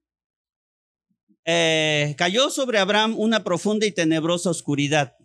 eh, 1.47 2.15
cayó 2.19 2.51
sobre 2.51 2.79
Abraham 2.79 3.15
una 3.17 3.43
profunda 3.43 3.87
y 3.87 3.91
tenebrosa 3.91 4.51
oscuridad. 4.51 5.17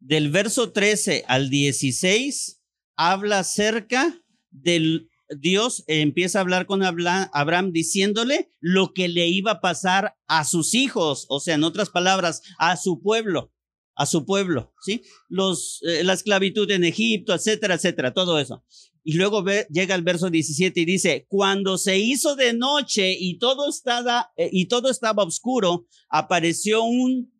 Del 0.00 0.30
verso 0.30 0.72
13 0.72 1.24
al 1.26 1.50
16 1.50 2.60
habla 2.96 3.40
acerca 3.40 4.22
del 4.50 5.08
Dios, 5.36 5.84
empieza 5.86 6.38
a 6.38 6.42
hablar 6.42 6.66
con 6.66 6.82
Abraham 6.82 7.72
diciéndole 7.72 8.50
lo 8.60 8.94
que 8.94 9.08
le 9.08 9.28
iba 9.28 9.52
a 9.52 9.60
pasar 9.60 10.16
a 10.26 10.44
sus 10.44 10.74
hijos, 10.74 11.26
o 11.28 11.38
sea, 11.38 11.54
en 11.54 11.64
otras 11.64 11.90
palabras, 11.90 12.42
a 12.58 12.76
su 12.76 13.02
pueblo, 13.02 13.52
a 13.94 14.06
su 14.06 14.24
pueblo, 14.24 14.72
¿sí? 14.80 15.02
Los, 15.28 15.80
eh, 15.82 16.02
la 16.02 16.14
esclavitud 16.14 16.70
en 16.70 16.84
Egipto, 16.84 17.34
etcétera, 17.34 17.74
etcétera, 17.74 18.14
todo 18.14 18.38
eso. 18.38 18.64
Y 19.04 19.14
luego 19.14 19.44
llega 19.70 19.94
el 19.94 20.02
verso 20.02 20.30
17 20.30 20.80
y 20.80 20.84
dice, 20.84 21.26
cuando 21.28 21.78
se 21.78 21.98
hizo 21.98 22.34
de 22.34 22.52
noche 22.54 23.14
y 23.18 23.38
todo 23.38 23.68
estaba, 23.68 24.32
eh, 24.36 24.48
y 24.50 24.66
todo 24.66 24.90
estaba 24.90 25.24
oscuro, 25.24 25.86
apareció 26.08 26.82
un 26.82 27.32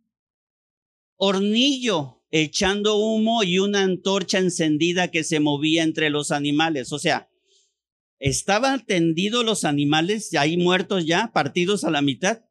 hornillo 1.16 2.17
echando 2.31 2.97
humo 2.97 3.43
y 3.43 3.59
una 3.59 3.83
antorcha 3.83 4.39
encendida 4.39 5.11
que 5.11 5.24
se 5.24 5.41
movía 5.41 5.83
entre 5.83 6.11
los 6.11 6.31
animales. 6.31 6.93
O 6.93 6.99
sea, 6.99 7.31
estaban 8.18 8.85
tendidos 8.85 9.45
los 9.45 9.64
animales, 9.64 10.35
ahí 10.35 10.57
muertos 10.57 11.07
ya, 11.07 11.33
partidos 11.33 11.85
a 11.85 11.91
la 11.91 12.03
mitad, 12.03 12.45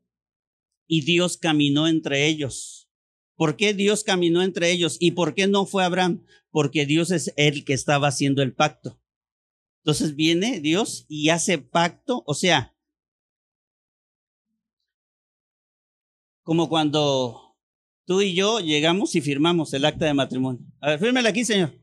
y 0.87 1.01
Dios 1.01 1.37
caminó 1.37 1.87
entre 1.87 2.27
ellos. 2.27 2.89
¿Por 3.35 3.55
qué 3.55 3.73
Dios 3.73 4.03
caminó 4.03 4.41
entre 4.41 4.71
ellos? 4.71 4.97
¿Y 4.99 5.11
por 5.11 5.35
qué 5.35 5.47
no 5.47 5.65
fue 5.65 5.83
Abraham? 5.83 6.25
Porque 6.49 6.85
Dios 6.85 7.11
es 7.11 7.33
el 7.37 7.65
que 7.65 7.73
estaba 7.73 8.07
haciendo 8.07 8.41
el 8.41 8.53
pacto. 8.53 8.99
Entonces 9.83 10.15
viene 10.15 10.59
Dios 10.59 11.05
y 11.07 11.29
hace 11.29 11.59
pacto, 11.59 12.23
o 12.25 12.33
sea, 12.33 12.75
como 16.41 16.67
cuando 16.67 17.46
tú 18.07 18.21
y 18.21 18.33
yo 18.33 18.59
llegamos 18.61 19.13
y 19.15 19.21
firmamos 19.21 19.73
el 19.73 19.85
acta 19.85 20.05
de 20.05 20.13
matrimonio. 20.13 20.65
A 20.79 20.91
ver, 20.91 20.99
fírmela 20.99 21.29
aquí, 21.29 21.45
Señor. 21.45 21.73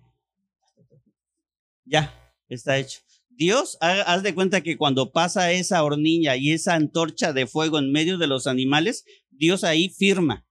Ya, 1.85 2.12
está 2.49 2.79
hecho. 2.79 3.01
Dios, 3.29 3.77
haz 3.81 4.22
de 4.22 4.35
cuenta 4.35 4.62
que 4.62 4.77
cuando 4.77 5.12
pasa 5.12 5.53
esa 5.53 5.83
hornilla 5.85 6.37
y 6.37 6.53
esa 6.53 6.75
antorcha 6.75 7.33
de 7.33 7.47
fuego 7.47 7.79
en 7.79 7.93
medio 7.93 8.16
de 8.16 8.27
los 8.27 8.47
animales, 8.47 9.05
Dios 9.31 9.64
ahí 9.64 9.91
firma. 9.91 10.47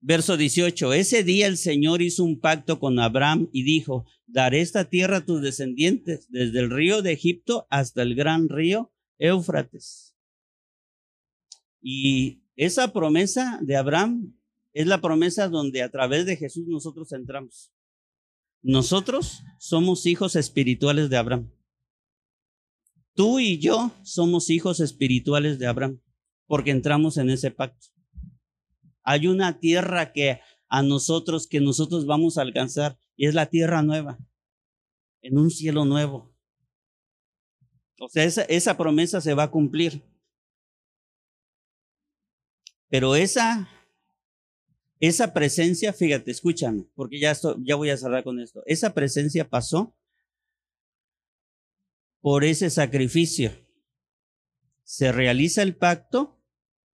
Verso 0.00 0.36
18, 0.36 0.94
ese 0.94 1.22
día 1.22 1.46
el 1.46 1.56
Señor 1.56 2.02
hizo 2.02 2.24
un 2.24 2.40
pacto 2.40 2.80
con 2.80 2.98
Abraham 2.98 3.48
y 3.52 3.62
dijo, 3.62 4.04
daré 4.26 4.60
esta 4.60 4.88
tierra 4.88 5.18
a 5.18 5.24
tus 5.24 5.40
descendientes, 5.40 6.26
desde 6.30 6.58
el 6.58 6.70
río 6.70 7.02
de 7.02 7.12
Egipto 7.12 7.68
hasta 7.70 8.02
el 8.02 8.16
gran 8.16 8.48
río 8.48 8.92
Éufrates. 9.18 10.16
Y 11.80 12.41
esa 12.56 12.92
promesa 12.92 13.58
de 13.62 13.76
Abraham 13.76 14.34
es 14.72 14.86
la 14.86 15.00
promesa 15.00 15.48
donde 15.48 15.82
a 15.82 15.90
través 15.90 16.26
de 16.26 16.36
Jesús 16.36 16.66
nosotros 16.66 17.12
entramos. 17.12 17.72
Nosotros 18.62 19.42
somos 19.58 20.06
hijos 20.06 20.36
espirituales 20.36 21.10
de 21.10 21.16
Abraham. 21.16 21.50
Tú 23.14 23.40
y 23.40 23.58
yo 23.58 23.92
somos 24.02 24.48
hijos 24.50 24.80
espirituales 24.80 25.58
de 25.58 25.66
Abraham 25.66 26.00
porque 26.46 26.70
entramos 26.70 27.16
en 27.16 27.30
ese 27.30 27.50
pacto. 27.50 27.88
Hay 29.02 29.26
una 29.26 29.58
tierra 29.58 30.12
que 30.12 30.40
a 30.68 30.82
nosotros, 30.82 31.46
que 31.46 31.60
nosotros 31.60 32.06
vamos 32.06 32.38
a 32.38 32.42
alcanzar, 32.42 32.98
y 33.16 33.26
es 33.26 33.34
la 33.34 33.46
tierra 33.46 33.82
nueva, 33.82 34.18
en 35.20 35.38
un 35.38 35.50
cielo 35.50 35.84
nuevo. 35.84 36.34
O 38.00 38.08
sea, 38.08 38.24
esa, 38.24 38.42
esa 38.42 38.76
promesa 38.76 39.20
se 39.20 39.34
va 39.34 39.44
a 39.44 39.50
cumplir. 39.50 40.02
Pero 42.92 43.16
esa, 43.16 43.70
esa 45.00 45.32
presencia, 45.32 45.94
fíjate, 45.94 46.30
escúchame, 46.30 46.84
porque 46.94 47.18
ya, 47.18 47.30
esto, 47.30 47.56
ya 47.62 47.74
voy 47.74 47.88
a 47.88 47.96
cerrar 47.96 48.22
con 48.22 48.38
esto. 48.38 48.62
Esa 48.66 48.92
presencia 48.92 49.48
pasó 49.48 49.96
por 52.20 52.44
ese 52.44 52.68
sacrificio. 52.68 53.50
Se 54.84 55.10
realiza 55.10 55.62
el 55.62 55.74
pacto 55.74 56.38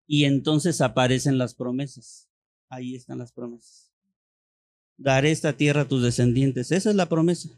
y 0.05 0.25
entonces 0.25 0.81
aparecen 0.81 1.37
las 1.37 1.55
promesas. 1.55 2.29
Ahí 2.67 2.93
están 2.93 3.19
las 3.19 3.31
promesas. 3.31 3.93
Daré 4.97 5.31
esta 5.31 5.55
tierra 5.55 5.83
a 5.83 5.87
tus 5.87 6.03
descendientes. 6.03 6.73
Esa 6.73 6.89
es 6.89 6.95
la 6.97 7.07
promesa. 7.07 7.57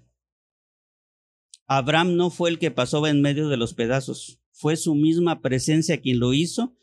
Abraham 1.65 2.15
no 2.15 2.29
fue 2.29 2.51
el 2.51 2.59
que 2.59 2.69
pasó 2.69 3.07
en 3.07 3.19
medio 3.19 3.49
de 3.49 3.57
los 3.57 3.73
pedazos. 3.73 4.39
Fue 4.51 4.77
su 4.77 4.93
misma 4.93 5.41
presencia 5.41 6.01
quien 6.01 6.19
lo 6.19 6.33
hizo 6.33 6.77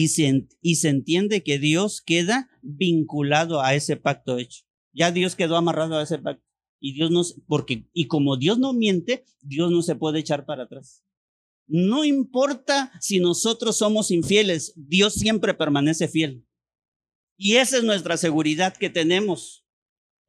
y 0.00 0.76
se, 0.76 0.88
entiende 0.88 1.42
que 1.42 1.58
Dios 1.58 2.00
queda 2.00 2.48
vinculado 2.62 3.60
a 3.60 3.74
ese 3.74 3.96
pacto 3.96 4.38
hecho. 4.38 4.62
Ya 4.92 5.10
Dios 5.10 5.34
quedó 5.34 5.56
amarrado 5.56 5.98
a 5.98 6.04
ese 6.04 6.18
pacto. 6.18 6.44
Y 6.78 6.92
Dios 6.92 7.10
no, 7.10 7.22
porque, 7.48 7.88
y 7.92 8.06
como 8.06 8.36
Dios 8.36 8.60
no 8.60 8.72
miente, 8.72 9.24
Dios 9.40 9.72
no 9.72 9.82
se 9.82 9.96
puede 9.96 10.20
echar 10.20 10.46
para 10.46 10.64
atrás. 10.64 11.04
No 11.66 12.04
importa 12.04 12.92
si 13.00 13.18
nosotros 13.18 13.76
somos 13.76 14.12
infieles, 14.12 14.72
Dios 14.76 15.14
siempre 15.14 15.52
permanece 15.52 16.06
fiel. 16.06 16.46
Y 17.36 17.56
esa 17.56 17.78
es 17.78 17.82
nuestra 17.82 18.16
seguridad 18.16 18.76
que 18.76 18.90
tenemos. 18.90 19.66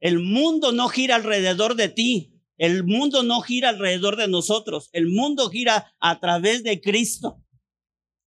El 0.00 0.18
mundo 0.18 0.72
no 0.72 0.88
gira 0.88 1.14
alrededor 1.14 1.76
de 1.76 1.88
ti. 1.90 2.42
El 2.56 2.82
mundo 2.82 3.22
no 3.22 3.40
gira 3.40 3.68
alrededor 3.68 4.16
de 4.16 4.26
nosotros. 4.26 4.90
El 4.92 5.06
mundo 5.06 5.48
gira 5.48 5.94
a 6.00 6.18
través 6.18 6.64
de 6.64 6.80
Cristo. 6.80 7.44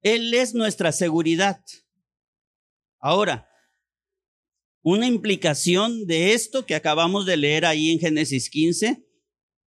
Él 0.04 0.34
es 0.34 0.54
nuestra 0.54 0.92
seguridad. 0.92 1.64
Ahora, 3.00 3.50
una 4.82 5.08
implicación 5.08 6.06
de 6.06 6.34
esto 6.34 6.66
que 6.66 6.76
acabamos 6.76 7.26
de 7.26 7.38
leer 7.38 7.66
ahí 7.66 7.90
en 7.90 8.00
Génesis 8.00 8.50
15 8.50 9.08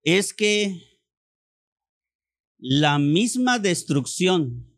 es 0.04 0.34
que 0.34 0.82
la 2.58 3.00
misma 3.00 3.58
destrucción 3.58 4.78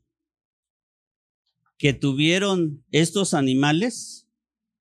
que 1.78 1.94
tuvieron 1.94 2.86
estos 2.92 3.34
animales 3.34 4.30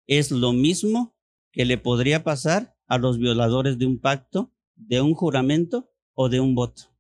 es 0.08 0.32
lo 0.32 0.52
mismo 0.52 1.16
que 1.52 1.66
le 1.66 1.78
podría 1.78 2.24
pasar 2.24 2.76
a 2.88 2.98
los 2.98 3.20
violadores 3.20 3.78
de 3.78 3.86
un 3.86 4.00
pacto, 4.00 4.52
de 4.76 5.02
un 5.02 5.14
juramento 5.14 5.92
o 6.14 6.30
de 6.30 6.40
un 6.40 6.56
voto. 6.56 6.95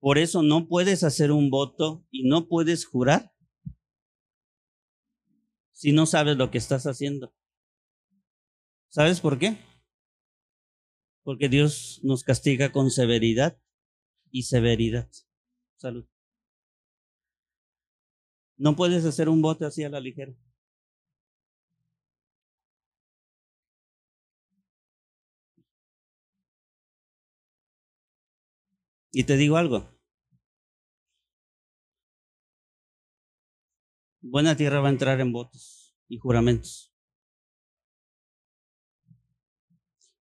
Por 0.00 0.18
eso 0.18 0.42
no 0.42 0.68
puedes 0.68 1.02
hacer 1.04 1.32
un 1.32 1.50
voto 1.50 2.04
y 2.10 2.28
no 2.28 2.48
puedes 2.48 2.86
jurar 2.86 3.32
si 5.72 5.92
no 5.92 6.06
sabes 6.06 6.36
lo 6.36 6.50
que 6.50 6.58
estás 6.58 6.86
haciendo. 6.86 7.34
¿Sabes 8.88 9.20
por 9.20 9.38
qué? 9.38 9.58
porque 11.26 11.48
Dios 11.48 11.98
nos 12.04 12.22
castiga 12.22 12.70
con 12.70 12.88
severidad 12.92 13.60
y 14.30 14.44
severidad. 14.44 15.10
Salud. 15.74 16.06
No 18.56 18.76
puedes 18.76 19.04
hacer 19.04 19.28
un 19.28 19.42
bote 19.42 19.64
así 19.64 19.82
a 19.82 19.88
la 19.88 19.98
ligera. 19.98 20.36
Y 29.18 29.24
te 29.24 29.38
digo 29.38 29.56
algo. 29.56 29.88
Buena 34.20 34.58
tierra 34.58 34.80
va 34.80 34.88
a 34.88 34.90
entrar 34.90 35.18
en 35.22 35.32
votos 35.32 35.96
y 36.06 36.18
juramentos. 36.18 36.92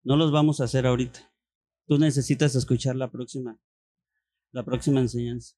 No 0.03 0.17
los 0.17 0.33
vamos 0.33 0.59
a 0.59 0.65
hacer 0.65 0.85
ahorita. 0.85 1.33
Tú 1.87 1.99
necesitas 1.99 2.53
escuchar 2.55 2.97
la 2.97 3.09
próxima, 3.09 3.57
la 4.51 4.65
próxima 4.65 4.99
enseñanza. 4.99 5.55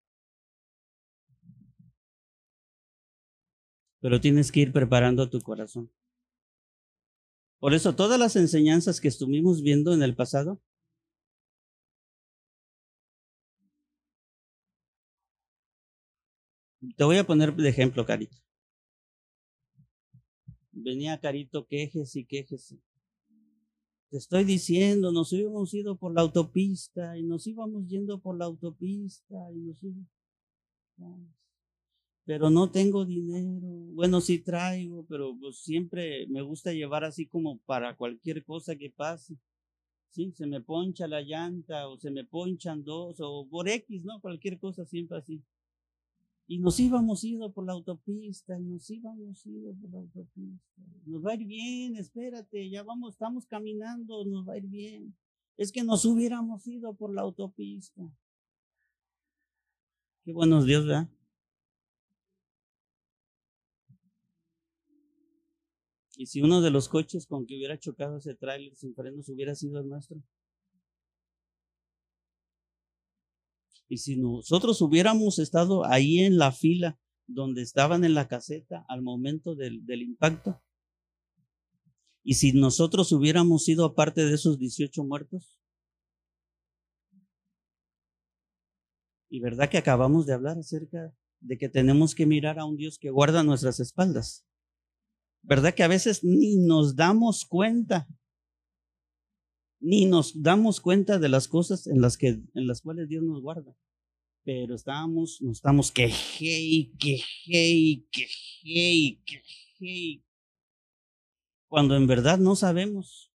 Pero 3.99 4.21
tienes 4.21 4.51
que 4.51 4.59
ir 4.59 4.71
preparando 4.71 5.27
tu 5.31 5.41
corazón. 5.41 5.91
Por 7.57 7.73
eso 7.73 7.95
todas 7.95 8.19
las 8.19 8.35
enseñanzas 8.35 9.01
que 9.01 9.07
estuvimos 9.07 9.63
viendo 9.63 9.91
en 9.91 10.03
el 10.03 10.15
pasado, 10.15 10.61
te 16.95 17.03
voy 17.03 17.17
a 17.17 17.25
poner 17.25 17.55
de 17.55 17.69
ejemplo, 17.69 18.05
Carito. 18.05 18.37
Venía 20.71 21.19
Carito, 21.19 21.65
quejes 21.67 22.15
y 22.15 22.25
quejes. 22.25 22.75
Te 24.09 24.17
estoy 24.17 24.43
diciendo, 24.43 25.11
nos 25.11 25.33
íbamos 25.33 25.73
ido 25.73 25.95
por 25.95 26.13
la 26.13 26.21
autopista 26.21 27.17
y 27.17 27.23
nos 27.23 27.47
íbamos 27.47 27.87
yendo 27.87 28.19
por 28.19 28.37
la 28.37 28.45
autopista 28.45 29.35
y 29.51 29.59
nos 29.59 29.77
pero 32.25 32.49
no 32.49 32.71
tengo 32.71 33.05
dinero. 33.05 33.67
Bueno, 33.93 34.21
sí 34.21 34.39
traigo, 34.39 35.05
pero 35.09 35.37
pues 35.39 35.57
siempre 35.57 36.25
me 36.27 36.41
gusta 36.41 36.71
llevar 36.71 37.03
así 37.03 37.27
como 37.27 37.59
para 37.59 37.95
cualquier 37.97 38.45
cosa 38.45 38.75
que 38.75 38.89
pase. 38.89 39.35
Sí, 40.09 40.31
se 40.31 40.45
me 40.45 40.61
poncha 40.61 41.07
la 41.07 41.21
llanta 41.21 41.87
o 41.87 41.97
se 41.97 42.11
me 42.11 42.23
ponchan 42.23 42.83
dos 42.83 43.17
o 43.19 43.47
por 43.49 43.67
X, 43.67 44.05
¿no? 44.05 44.21
Cualquier 44.21 44.59
cosa 44.59 44.85
siempre 44.85 45.17
así. 45.17 45.43
Y 46.47 46.59
nos 46.59 46.79
íbamos 46.79 47.23
ido 47.23 47.51
por 47.51 47.65
la 47.65 47.73
autopista, 47.73 48.59
nos 48.59 48.89
íbamos 48.89 49.45
ido 49.45 49.73
por 49.75 49.91
la 49.91 49.99
autopista. 49.99 50.81
Nos 51.05 51.25
va 51.25 51.31
a 51.31 51.35
ir 51.35 51.45
bien, 51.45 51.95
espérate, 51.95 52.69
ya 52.69 52.83
vamos, 52.83 53.13
estamos 53.13 53.45
caminando, 53.45 54.25
nos 54.25 54.47
va 54.47 54.53
a 54.53 54.57
ir 54.57 54.67
bien. 54.67 55.15
Es 55.57 55.71
que 55.71 55.83
nos 55.83 56.05
hubiéramos 56.05 56.67
ido 56.67 56.93
por 56.95 57.13
la 57.13 57.21
autopista. 57.21 58.01
Qué 60.25 60.33
buenos 60.33 60.65
Dios, 60.65 60.85
¿verdad? 60.85 61.09
Y 66.15 66.27
si 66.27 66.41
uno 66.41 66.61
de 66.61 66.71
los 66.71 66.89
coches 66.89 67.25
con 67.25 67.45
que 67.45 67.55
hubiera 67.55 67.79
chocado 67.79 68.17
ese 68.17 68.35
tráiler 68.35 68.75
sin 68.75 68.93
frenos 68.93 69.29
hubiera 69.29 69.55
sido 69.55 69.79
el 69.79 69.89
nuestro. 69.89 70.21
Y 73.93 73.99
si 73.99 74.15
nosotros 74.17 74.81
hubiéramos 74.81 75.37
estado 75.37 75.85
ahí 75.85 76.21
en 76.21 76.39
la 76.39 76.51
fila 76.51 76.99
donde 77.27 77.61
estaban 77.61 78.03
en 78.03 78.15
la 78.15 78.27
caseta 78.27 78.83
al 78.89 79.03
momento 79.03 79.53
del, 79.53 79.83
impacto, 80.01 80.59
y 82.23 82.33
si 82.33 82.53
nosotros 82.53 83.11
hubiéramos 83.11 83.65
sido 83.65 83.85
aparte 83.85 84.25
de 84.25 84.33
esos 84.33 84.57
18 84.57 85.03
muertos, 85.03 85.59
y 89.29 89.39
verdad 89.39 89.69
que 89.69 89.77
acabamos 89.77 90.25
de 90.25 90.33
hablar 90.33 90.57
acerca 90.57 91.13
de 91.39 91.59
que 91.59 91.69
tenemos 91.69 92.15
que 92.15 92.25
mirar 92.25 92.57
a 92.57 92.65
un 92.65 92.77
Dios 92.77 92.97
que 92.97 93.11
guarda 93.11 93.43
nuestras 93.43 93.79
espaldas. 93.79 94.43
¿Verdad 95.43 95.75
que 95.75 95.83
a 95.83 95.87
veces 95.87 96.23
ni 96.23 96.55
nos 96.55 96.95
damos 96.95 97.45
cuenta? 97.45 98.07
Ni 99.83 100.05
nos 100.05 100.41
damos 100.41 100.79
cuenta 100.79 101.19
de 101.19 101.27
las 101.27 101.49
cosas 101.49 101.87
en 101.87 101.99
las, 101.99 102.17
que, 102.17 102.41
en 102.53 102.67
las 102.67 102.81
cuales 102.81 103.09
Dios 103.09 103.21
nos 103.21 103.41
guarda. 103.41 103.75
Pero 104.45 104.75
estamos, 104.75 105.39
nos 105.41 105.57
estamos 105.57 105.91
queje 105.91 106.57
y 106.61 106.95
queje 106.95 107.67
y 107.69 108.07
queje 108.09 108.31
y 108.63 109.23
queje. 109.25 110.23
Cuando 111.67 111.97
en 111.97 112.07
verdad 112.07 112.39
no 112.39 112.55
sabemos 112.55 113.29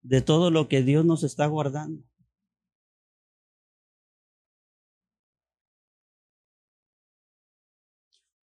de 0.00 0.22
todo 0.22 0.50
lo 0.50 0.66
que 0.66 0.82
Dios 0.82 1.04
nos 1.04 1.24
está 1.24 1.46
guardando. 1.46 2.02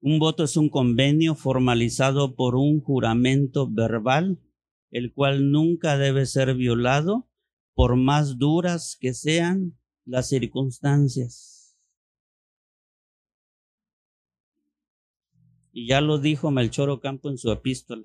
Un 0.02 0.20
voto 0.20 0.44
es 0.44 0.56
un 0.56 0.70
convenio 0.70 1.34
formalizado 1.34 2.36
por 2.36 2.56
un 2.56 2.80
juramento 2.80 3.68
verbal, 3.68 4.40
el 4.92 5.12
cual 5.14 5.50
nunca 5.52 5.98
debe 5.98 6.28
ser 6.28 6.54
violado 6.54 7.29
por 7.80 7.96
más 7.96 8.38
duras 8.38 8.98
que 9.00 9.14
sean 9.14 9.80
las 10.04 10.28
circunstancias. 10.28 11.78
Y 15.72 15.88
ya 15.88 16.02
lo 16.02 16.18
dijo 16.18 16.52
Melchor 16.52 16.90
Ocampo 16.90 17.30
en 17.30 17.38
su 17.38 17.50
epístola, 17.54 18.04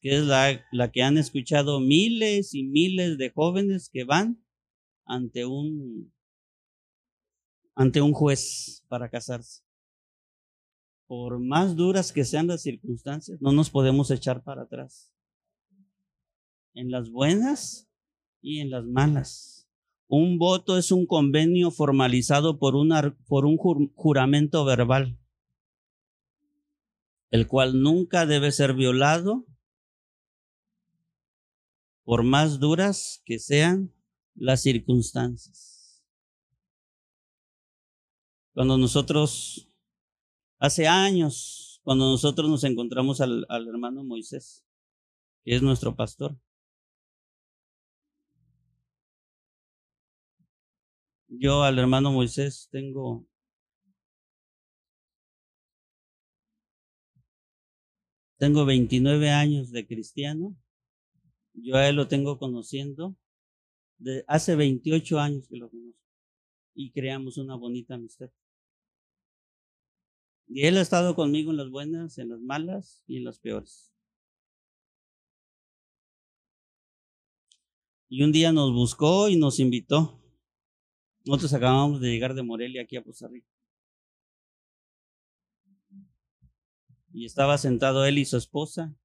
que 0.00 0.16
es 0.16 0.22
la, 0.22 0.64
la 0.72 0.90
que 0.90 1.02
han 1.02 1.18
escuchado 1.18 1.78
miles 1.78 2.54
y 2.54 2.64
miles 2.64 3.18
de 3.18 3.28
jóvenes 3.28 3.90
que 3.92 4.04
van 4.04 4.42
ante 5.04 5.44
un 5.44 6.10
ante 7.74 8.00
un 8.00 8.14
juez 8.14 8.82
para 8.88 9.10
casarse. 9.10 9.62
Por 11.06 11.38
más 11.38 11.76
duras 11.76 12.14
que 12.14 12.24
sean 12.24 12.46
las 12.46 12.62
circunstancias, 12.62 13.42
no 13.42 13.52
nos 13.52 13.68
podemos 13.68 14.10
echar 14.10 14.42
para 14.42 14.62
atrás. 14.62 15.11
En 16.74 16.90
las 16.90 17.10
buenas 17.10 17.90
y 18.40 18.60
en 18.60 18.70
las 18.70 18.84
malas. 18.84 19.68
Un 20.08 20.38
voto 20.38 20.76
es 20.76 20.92
un 20.92 21.06
convenio 21.06 21.70
formalizado 21.70 22.58
por, 22.58 22.74
por 23.26 23.46
un 23.46 23.56
juramento 23.56 24.64
verbal, 24.64 25.18
el 27.30 27.46
cual 27.46 27.80
nunca 27.80 28.26
debe 28.26 28.52
ser 28.52 28.74
violado 28.74 29.46
por 32.04 32.24
más 32.24 32.58
duras 32.58 33.22
que 33.24 33.38
sean 33.38 33.94
las 34.34 34.62
circunstancias. 34.62 36.04
Cuando 38.52 38.76
nosotros, 38.76 39.66
hace 40.58 40.86
años, 40.86 41.80
cuando 41.84 42.10
nosotros 42.10 42.50
nos 42.50 42.64
encontramos 42.64 43.20
al, 43.20 43.46
hermano 43.68 44.04
Moisés, 44.04 44.64
que 45.44 45.54
es 45.54 45.62
nuestro 45.62 45.96
pastor, 45.96 46.38
yo 51.38 51.62
al 51.62 51.78
hermano 51.78 52.12
Moisés 52.12 52.68
tengo 52.70 53.26
tengo 58.38 58.64
29 58.64 59.30
años 59.30 59.70
de 59.70 59.86
cristiano. 59.86 60.56
Yo 61.54 61.76
a 61.76 61.88
él 61.88 61.96
lo 61.96 62.08
tengo 62.08 62.38
conociendo 62.38 63.16
de 63.98 64.24
hace 64.26 64.56
28 64.56 65.20
años 65.20 65.48
que 65.48 65.56
lo 65.56 65.70
conozco 65.70 66.02
y 66.74 66.90
creamos 66.90 67.38
una 67.38 67.54
bonita 67.54 67.94
amistad. 67.94 68.30
Y 70.48 70.66
Él 70.66 70.76
ha 70.76 70.82
estado 70.82 71.14
conmigo 71.14 71.50
en 71.50 71.56
las 71.56 71.70
buenas, 71.70 72.18
en 72.18 72.30
las 72.30 72.40
malas 72.40 73.02
y 73.06 73.16
en 73.16 73.24
las 73.24 73.38
peores. 73.38 73.92
Y 78.08 78.22
un 78.22 78.32
día 78.32 78.52
nos 78.52 78.72
buscó 78.72 79.28
y 79.28 79.36
nos 79.36 79.58
invitó. 79.58 80.21
Nosotros 81.24 81.52
acabamos 81.54 82.00
de 82.00 82.10
llegar 82.10 82.34
de 82.34 82.42
Morelia 82.42 82.82
aquí 82.82 82.96
a 82.96 83.02
Rica. 83.28 83.48
Y 87.12 87.26
estaba 87.26 87.58
sentado 87.58 88.04
él 88.04 88.18
y 88.18 88.24
su 88.24 88.36
esposa, 88.36 88.96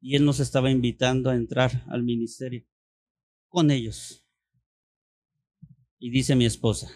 y 0.00 0.16
él 0.16 0.24
nos 0.24 0.40
estaba 0.40 0.70
invitando 0.70 1.28
a 1.28 1.34
entrar 1.34 1.84
al 1.88 2.04
ministerio 2.04 2.64
con 3.48 3.70
ellos. 3.70 4.24
Y 5.98 6.10
dice 6.10 6.36
mi 6.36 6.46
esposa, 6.46 6.88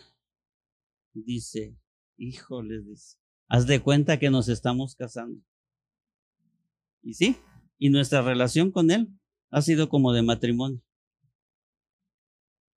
dice, 1.13 1.77
híjole, 2.17 2.81
dice, 2.83 3.19
haz 3.49 3.67
de 3.67 3.83
cuenta 3.83 4.19
que 4.19 4.31
nos 4.31 4.49
estamos 4.49 4.95
casando. 4.95 5.43
Y 7.03 7.15
sí, 7.15 7.37
y 7.79 7.91
nuestra 7.91 8.23
relación 8.23 8.71
con 8.71 8.93
Él 8.93 9.09
ha 9.51 9.61
sido 9.61 9.89
como 9.89 10.13
de 10.13 10.23
matrimonio. 10.23 10.81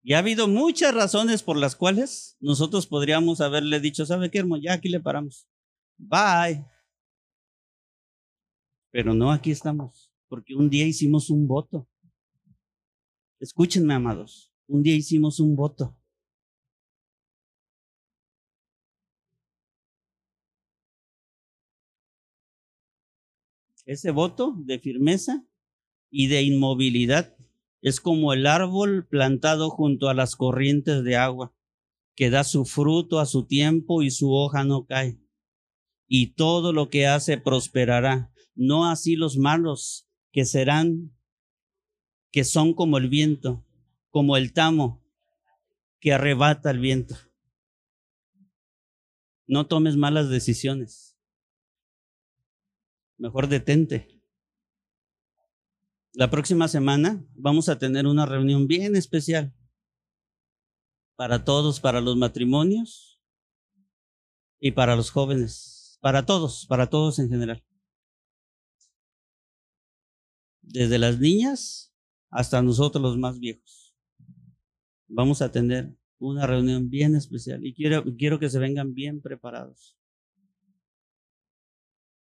Y 0.07 0.13
ha 0.13 0.19
habido 0.19 0.47
muchas 0.47 0.93
razones 0.93 1.41
por 1.41 1.57
las 1.57 1.75
cuales 1.75 2.37
nosotros 2.39 2.85
podríamos 2.85 3.41
haberle 3.41 3.79
dicho, 3.79 4.05
¿sabe 4.05 4.29
qué, 4.29 4.37
hermano? 4.37 4.61
Ya 4.61 4.73
aquí 4.73 4.87
le 4.87 4.99
paramos. 4.99 5.47
Bye. 5.97 6.63
Pero 8.91 9.15
no, 9.15 9.31
aquí 9.31 9.49
estamos, 9.49 10.13
porque 10.27 10.53
un 10.53 10.69
día 10.69 10.85
hicimos 10.85 11.31
un 11.31 11.47
voto. 11.47 11.89
Escúchenme, 13.39 13.95
amados, 13.95 14.53
un 14.67 14.83
día 14.83 14.93
hicimos 14.93 15.39
un 15.39 15.55
voto. 15.55 15.97
Ese 23.87 24.11
voto 24.11 24.53
de 24.55 24.77
firmeza 24.77 25.43
y 26.11 26.27
de 26.27 26.43
inmovilidad 26.43 27.35
es 27.85 28.01
como 28.01 28.33
el 28.33 28.47
árbol 28.47 29.07
plantado 29.07 29.69
junto 29.69 30.09
a 30.09 30.13
las 30.13 30.35
corrientes 30.35 31.03
de 31.03 31.15
agua, 31.15 31.53
que 32.15 32.29
da 32.29 32.43
su 32.43 32.65
fruto 32.65 33.19
a 33.19 33.25
su 33.25 33.45
tiempo 33.45 34.01
y 34.01 34.09
su 34.09 34.33
hoja 34.33 34.63
no 34.63 34.85
cae. 34.85 35.19
Y 36.07 36.33
todo 36.33 36.73
lo 36.73 36.89
que 36.89 37.07
hace 37.07 37.37
prosperará, 37.37 38.33
no 38.55 38.89
así 38.89 39.15
los 39.15 39.37
malos, 39.37 40.09
que 40.31 40.45
serán, 40.45 41.15
que 42.31 42.43
son 42.43 42.73
como 42.73 42.97
el 42.97 43.07
viento, 43.07 43.63
como 44.09 44.35
el 44.35 44.51
tamo, 44.51 45.03
que 45.99 46.13
arrebata 46.13 46.71
el 46.71 46.79
viento. 46.79 47.15
No 49.47 49.67
tomes 49.67 49.95
malas 49.95 50.29
decisiones 50.29 51.15
mejor 53.17 53.47
detente. 53.47 54.14
La 56.15 56.29
próxima 56.29 56.69
semana 56.69 57.21
vamos 57.33 57.67
a 57.67 57.77
tener 57.77 58.07
una 58.07 58.25
reunión 58.25 58.67
bien 58.67 58.95
especial 58.95 59.53
para 61.17 61.43
todos, 61.43 61.81
para 61.81 61.99
los 61.99 62.15
matrimonios 62.15 63.19
y 64.57 64.71
para 64.71 64.95
los 64.95 65.09
jóvenes, 65.11 65.97
para 65.99 66.25
todos, 66.25 66.67
para 66.67 66.89
todos 66.89 67.19
en 67.19 67.27
general. 67.27 67.61
Desde 70.61 70.99
las 70.99 71.19
niñas 71.19 71.93
hasta 72.29 72.61
nosotros 72.61 73.01
los 73.01 73.17
más 73.17 73.37
viejos. 73.37 73.93
Vamos 75.09 75.41
a 75.41 75.51
tener 75.51 75.97
una 76.17 76.47
reunión 76.47 76.89
bien 76.89 77.15
especial 77.15 77.65
y 77.65 77.73
quiero, 77.73 78.05
quiero 78.17 78.39
que 78.39 78.49
se 78.49 78.59
vengan 78.59 78.93
bien 78.93 79.21
preparados. 79.21 79.97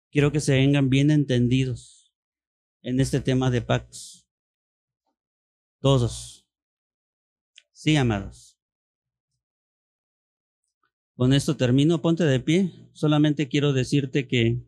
Quiero 0.10 0.32
que 0.32 0.40
se 0.40 0.54
vengan 0.54 0.90
bien 0.90 1.12
entendidos 1.12 2.03
en 2.84 3.00
este 3.00 3.22
tema 3.22 3.50
de 3.50 3.62
pactos. 3.62 4.28
Todos. 5.80 6.46
Sí, 7.72 7.96
amados. 7.96 8.58
Con 11.16 11.34
esto 11.34 11.58
termino, 11.58 12.02
ponte 12.02 12.26
de 12.26 12.40
pie. 12.40 12.72
Solamente 12.94 13.48
quiero 13.48 13.74
decirte 13.74 14.28
que 14.28 14.62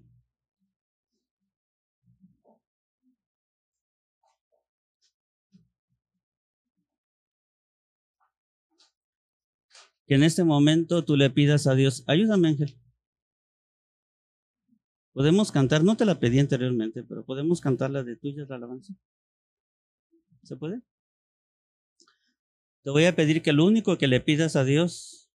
que 10.08 10.14
en 10.14 10.24
este 10.24 10.44
momento 10.44 11.04
tú 11.04 11.18
le 11.18 11.30
pidas 11.32 11.66
a 11.68 11.74
Dios, 11.74 12.04
ayúdame 12.08 12.50
Ángel. 12.50 12.78
Podemos 15.16 15.50
cantar, 15.50 15.82
no 15.82 15.96
te 15.96 16.04
la 16.04 16.20
pedí 16.20 16.40
anteriormente, 16.40 17.02
pero 17.02 17.24
podemos 17.24 17.62
cantar 17.62 17.90
la 17.90 18.04
de 18.04 18.18
tuya, 18.18 18.46
la 18.50 18.58
alabanza. 18.58 18.94
¿Se 20.44 20.58
puede? 20.58 20.82
Te 22.84 22.90
voy 22.90 23.06
a 23.06 23.16
pedir 23.16 23.42
que 23.42 23.54
lo 23.54 23.64
único 23.64 23.98
que 23.98 24.10
le 24.10 24.20
pidas 24.20 24.58
a 24.58 24.66
Dios 24.66 25.32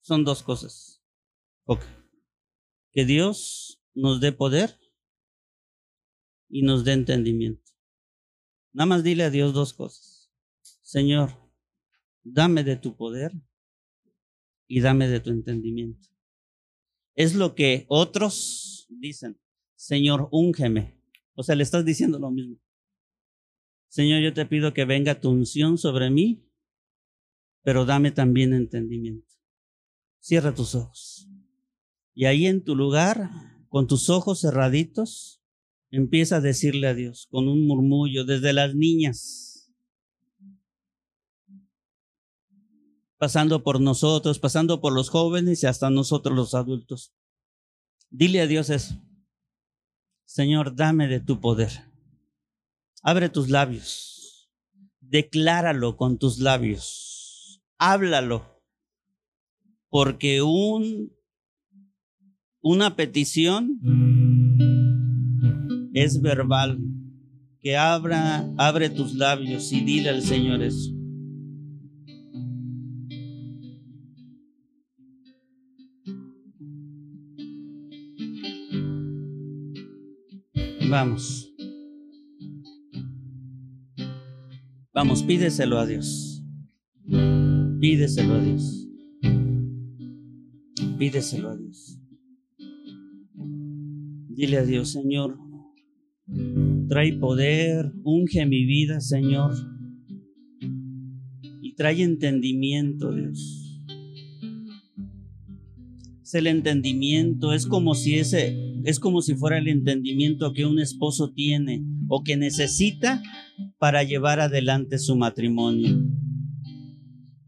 son 0.00 0.22
dos 0.22 0.44
cosas. 0.44 1.02
Que 2.92 3.04
Dios 3.04 3.82
nos 3.94 4.20
dé 4.20 4.30
poder 4.30 4.78
y 6.48 6.62
nos 6.62 6.84
dé 6.84 6.92
entendimiento. 6.92 7.72
Nada 8.72 8.86
más 8.86 9.02
dile 9.02 9.24
a 9.24 9.30
Dios 9.30 9.52
dos 9.52 9.74
cosas. 9.74 10.30
Señor, 10.82 11.32
dame 12.22 12.62
de 12.62 12.76
tu 12.76 12.96
poder 12.96 13.32
y 14.68 14.80
dame 14.82 15.08
de 15.08 15.18
tu 15.18 15.30
entendimiento. 15.30 16.15
Es 17.16 17.34
lo 17.34 17.54
que 17.54 17.86
otros 17.88 18.86
dicen, 18.90 19.40
Señor, 19.74 20.28
úngeme. 20.30 21.00
O 21.34 21.42
sea, 21.42 21.56
le 21.56 21.62
estás 21.62 21.84
diciendo 21.84 22.18
lo 22.18 22.30
mismo. 22.30 22.58
Señor, 23.88 24.20
yo 24.20 24.34
te 24.34 24.44
pido 24.44 24.74
que 24.74 24.84
venga 24.84 25.20
tu 25.20 25.30
unción 25.30 25.78
sobre 25.78 26.10
mí, 26.10 26.44
pero 27.62 27.86
dame 27.86 28.10
también 28.10 28.52
entendimiento. 28.52 29.34
Cierra 30.20 30.54
tus 30.54 30.74
ojos. 30.74 31.28
Y 32.14 32.26
ahí 32.26 32.46
en 32.46 32.62
tu 32.62 32.76
lugar, 32.76 33.30
con 33.68 33.86
tus 33.86 34.10
ojos 34.10 34.42
cerraditos, 34.42 35.42
empieza 35.90 36.36
a 36.36 36.40
decirle 36.40 36.88
a 36.88 36.94
Dios 36.94 37.28
con 37.30 37.48
un 37.48 37.66
murmullo 37.66 38.24
desde 38.24 38.52
las 38.52 38.74
niñas 38.74 39.55
pasando 43.18 43.62
por 43.62 43.80
nosotros, 43.80 44.38
pasando 44.38 44.80
por 44.80 44.92
los 44.92 45.08
jóvenes 45.08 45.62
y 45.62 45.66
hasta 45.66 45.90
nosotros 45.90 46.36
los 46.36 46.54
adultos. 46.54 47.14
Dile 48.10 48.40
a 48.40 48.46
Dios 48.46 48.70
eso. 48.70 49.00
Señor, 50.24 50.74
dame 50.74 51.08
de 51.08 51.20
tu 51.20 51.40
poder. 51.40 51.70
Abre 53.02 53.28
tus 53.28 53.48
labios. 53.48 54.50
Decláralo 55.00 55.96
con 55.96 56.18
tus 56.18 56.38
labios. 56.38 57.62
Háblalo. 57.78 58.44
Porque 59.88 60.42
un, 60.42 61.12
una 62.60 62.96
petición 62.96 63.78
es 65.94 66.20
verbal. 66.20 66.78
Que 67.60 67.76
abra, 67.76 68.48
abre 68.58 68.90
tus 68.90 69.14
labios 69.14 69.72
y 69.72 69.80
dile 69.80 70.10
al 70.10 70.22
Señor 70.22 70.62
eso. 70.62 70.95
Vamos. 80.88 81.52
Vamos, 84.94 85.22
pídeselo 85.22 85.78
a 85.78 85.86
Dios. 85.86 86.42
Pídeselo 87.80 88.34
a 88.34 88.40
Dios. 88.40 88.88
Pídeselo 90.98 91.50
a 91.50 91.56
Dios. 91.56 92.00
Dile 94.28 94.58
a 94.58 94.64
Dios, 94.64 94.92
Señor, 94.92 95.38
trae 96.88 97.14
poder, 97.14 97.92
unge 98.02 98.44
mi 98.46 98.64
vida, 98.66 99.00
Señor. 99.00 99.54
Y 101.62 101.74
trae 101.74 102.02
entendimiento, 102.02 103.12
Dios 103.12 103.66
es 106.26 106.34
el 106.34 106.48
entendimiento, 106.48 107.52
es 107.52 107.68
como 107.68 107.94
si 107.94 108.16
ese 108.16 108.65
es 108.86 109.00
como 109.00 109.20
si 109.20 109.34
fuera 109.34 109.58
el 109.58 109.66
entendimiento 109.66 110.52
que 110.52 110.64
un 110.64 110.78
esposo 110.78 111.32
tiene 111.32 111.82
o 112.06 112.22
que 112.22 112.36
necesita 112.36 113.20
para 113.78 114.04
llevar 114.04 114.38
adelante 114.38 115.00
su 115.00 115.16
matrimonio. 115.16 116.06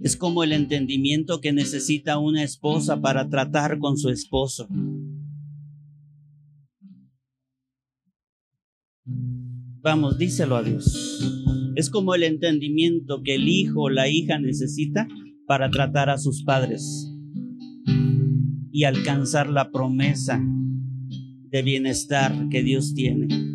Es 0.00 0.16
como 0.16 0.42
el 0.42 0.50
entendimiento 0.50 1.40
que 1.40 1.52
necesita 1.52 2.18
una 2.18 2.42
esposa 2.42 3.00
para 3.00 3.28
tratar 3.28 3.78
con 3.78 3.96
su 3.96 4.08
esposo. 4.08 4.66
Vamos, 9.80 10.18
díselo 10.18 10.56
a 10.56 10.64
Dios. 10.64 11.20
Es 11.76 11.88
como 11.88 12.16
el 12.16 12.24
entendimiento 12.24 13.22
que 13.22 13.36
el 13.36 13.48
hijo 13.48 13.82
o 13.82 13.90
la 13.90 14.08
hija 14.08 14.40
necesita 14.40 15.06
para 15.46 15.70
tratar 15.70 16.10
a 16.10 16.18
sus 16.18 16.42
padres 16.42 17.14
y 18.72 18.82
alcanzar 18.82 19.48
la 19.48 19.70
promesa 19.70 20.42
de 21.50 21.62
bienestar 21.62 22.48
que 22.50 22.62
Dios 22.62 22.94
tiene. 22.94 23.47